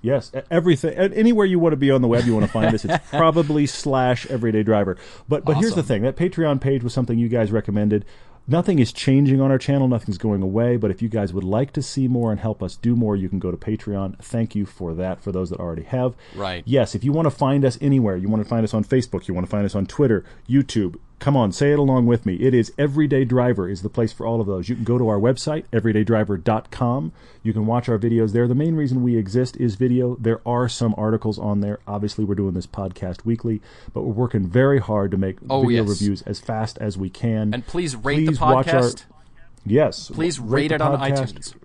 Yes, 0.02 0.32
everything. 0.52 0.94
Anywhere 0.94 1.46
you 1.46 1.60
want 1.60 1.74
to 1.74 1.78
be 1.78 1.92
on 1.92 2.02
the 2.02 2.08
web, 2.08 2.26
you 2.26 2.34
want 2.34 2.46
to 2.46 2.52
find 2.52 2.74
us. 2.74 2.86
It's 2.86 3.08
probably 3.10 3.66
slash 3.66 4.26
Everyday 4.28 4.64
Driver. 4.64 4.98
But 5.28 5.44
but 5.44 5.58
here's 5.58 5.76
the 5.76 5.84
thing: 5.84 6.04
that 6.04 6.16
Patreon 6.16 6.62
page 6.62 6.84
was 6.84 6.94
something 6.94 7.18
you 7.18 7.30
guys 7.30 7.52
recommended. 7.52 8.06
Nothing 8.50 8.80
is 8.80 8.94
changing 8.94 9.42
on 9.42 9.52
our 9.52 9.58
channel. 9.58 9.90
Nothing's 9.90 10.18
going 10.18 10.42
away. 10.42 10.78
But 10.78 10.90
if 10.90 11.02
you 11.02 11.10
guys 11.10 11.34
would 11.34 11.44
like 11.44 11.74
to 11.74 11.82
see 11.82 12.08
more 12.08 12.32
and 12.32 12.40
help 12.40 12.64
us 12.64 12.78
do 12.78 12.96
more, 12.96 13.16
you 13.16 13.28
can 13.28 13.40
go 13.40 13.52
to 13.52 13.58
Patreon. 13.58 14.18
Thank 14.20 14.56
you 14.56 14.66
for 14.66 14.94
that. 14.94 15.22
For 15.22 15.34
those 15.34 15.50
that 15.50 15.60
already 15.60 15.84
have. 15.84 16.16
Right. 16.34 16.64
Yes. 16.66 16.96
If 16.96 17.04
you 17.04 17.12
want 17.12 17.26
to 17.26 17.32
find 17.32 17.66
us 17.66 17.78
anywhere, 17.82 18.16
you 18.16 18.30
want 18.30 18.42
to 18.42 18.48
find 18.48 18.64
us 18.64 18.74
on 18.74 18.86
Facebook. 18.86 19.28
You 19.28 19.34
want 19.34 19.46
to 19.46 19.52
find 19.52 19.66
us 19.66 19.76
on 19.76 19.86
Twitter, 19.86 20.24
YouTube. 20.48 20.98
Come 21.20 21.36
on, 21.36 21.52
say 21.52 21.72
it 21.72 21.80
along 21.80 22.06
with 22.06 22.28
me. 22.28 22.36
It 22.36 22.54
is 22.54 22.72
Everyday 22.78 23.26
Driver 23.26 23.68
is 23.68 23.82
the 23.82 23.90
place 23.90 24.14
for 24.14 24.26
all 24.26 24.40
of 24.40 24.46
those. 24.46 24.70
You 24.70 24.76
can 24.76 24.84
go 24.84 25.00
to 25.00 25.08
our 25.10 25.18
website, 25.20 25.64
everydaydriver.com. 25.74 27.12
You 27.42 27.54
can 27.54 27.66
watch 27.66 27.90
our 27.90 27.98
videos 27.98 28.34
there. 28.34 28.48
The 28.48 28.54
main 28.56 28.76
reason 28.76 29.02
we 29.02 29.18
exist 29.18 29.58
is 29.58 29.76
video. 29.76 30.16
There 30.20 30.42
are 30.48 30.70
some 30.70 30.94
articles 30.96 31.40
on 31.40 31.62
there. 31.62 31.80
Obviously, 31.88 32.24
we're 32.24 32.36
doing 32.36 32.54
this 32.54 32.68
podcast 32.68 33.26
weekly, 33.26 33.62
but 33.94 34.04
we're 34.04 34.14
working 34.14 34.48
very 34.48 34.80
hard 34.80 35.10
to 35.12 35.18
make 35.18 35.38
Oh, 35.50 35.62
video 35.64 35.84
yes. 35.84 35.90
reviews 35.90 36.22
as 36.22 36.40
fast 36.40 36.78
as 36.78 36.98
we 37.00 37.10
can. 37.10 37.52
And 37.54 37.66
please 37.66 37.96
rate 37.96 38.28
Please 38.28 38.38
the 38.38 38.46
watch 38.46 38.68
our- 38.68 38.82
podcast. 38.82 39.06
yes. 39.66 40.10
Please 40.12 40.40
rate 40.40 40.50
rate 40.50 40.72
it 40.74 40.82
on 40.82 41.00
iTunes. 41.00 41.56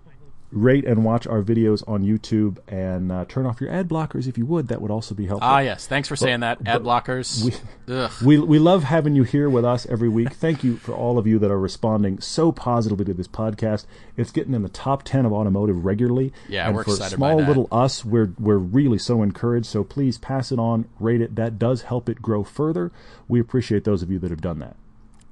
Rate 0.53 0.85
and 0.85 1.03
watch 1.03 1.25
our 1.25 1.41
videos 1.41 1.83
on 1.87 2.03
YouTube 2.03 2.59
and 2.67 3.11
uh, 3.11 3.25
turn 3.25 3.45
off 3.45 3.59
your 3.59 3.71
ad 3.71 3.89
blockers 3.89 4.27
if 4.27 4.37
you 4.37 4.45
would. 4.45 4.67
That 4.67 4.81
would 4.81 4.91
also 4.91 5.15
be 5.15 5.25
helpful. 5.25 5.49
Ah, 5.49 5.59
yes. 5.59 5.87
Thanks 5.87 6.07
for 6.07 6.15
saying 6.15 6.41
that. 6.41 6.59
Ad 6.65 6.83
blockers. 6.83 7.59
Ugh. 7.87 8.11
We, 8.23 8.37
we 8.37 8.59
love 8.59 8.83
having 8.83 9.15
you 9.15 9.23
here 9.23 9.49
with 9.49 9.65
us 9.65 9.85
every 9.87 10.09
week. 10.09 10.33
Thank 10.33 10.63
you 10.63 10.77
for 10.77 10.93
all 10.93 11.17
of 11.17 11.25
you 11.25 11.39
that 11.39 11.51
are 11.51 11.59
responding 11.59 12.19
so 12.21 12.51
positively 12.51 13.05
to 13.05 13.13
this 13.13 13.27
podcast. 13.27 13.85
It's 14.15 14.31
getting 14.31 14.53
in 14.53 14.61
the 14.61 14.69
top 14.69 15.03
ten 15.03 15.25
of 15.25 15.33
automotive 15.33 15.83
regularly. 15.83 16.31
Yeah, 16.47 16.67
and 16.67 16.75
we're 16.75 16.83
for 16.83 16.91
excited 16.91 17.15
small 17.15 17.37
little 17.37 17.67
us, 17.71 18.05
we're 18.05 18.31
we're 18.39 18.57
really 18.57 18.99
so 18.99 19.23
encouraged. 19.23 19.65
So 19.65 19.83
please 19.83 20.17
pass 20.17 20.51
it 20.51 20.59
on, 20.59 20.85
rate 20.99 21.21
it. 21.21 21.35
That 21.35 21.57
does 21.57 21.83
help 21.83 22.09
it 22.09 22.21
grow 22.21 22.43
further. 22.43 22.91
We 23.27 23.39
appreciate 23.39 23.83
those 23.83 24.03
of 24.03 24.11
you 24.11 24.19
that 24.19 24.29
have 24.29 24.41
done 24.41 24.59
that. 24.59 24.75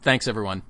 Thanks, 0.01 0.27
everyone. 0.27 0.63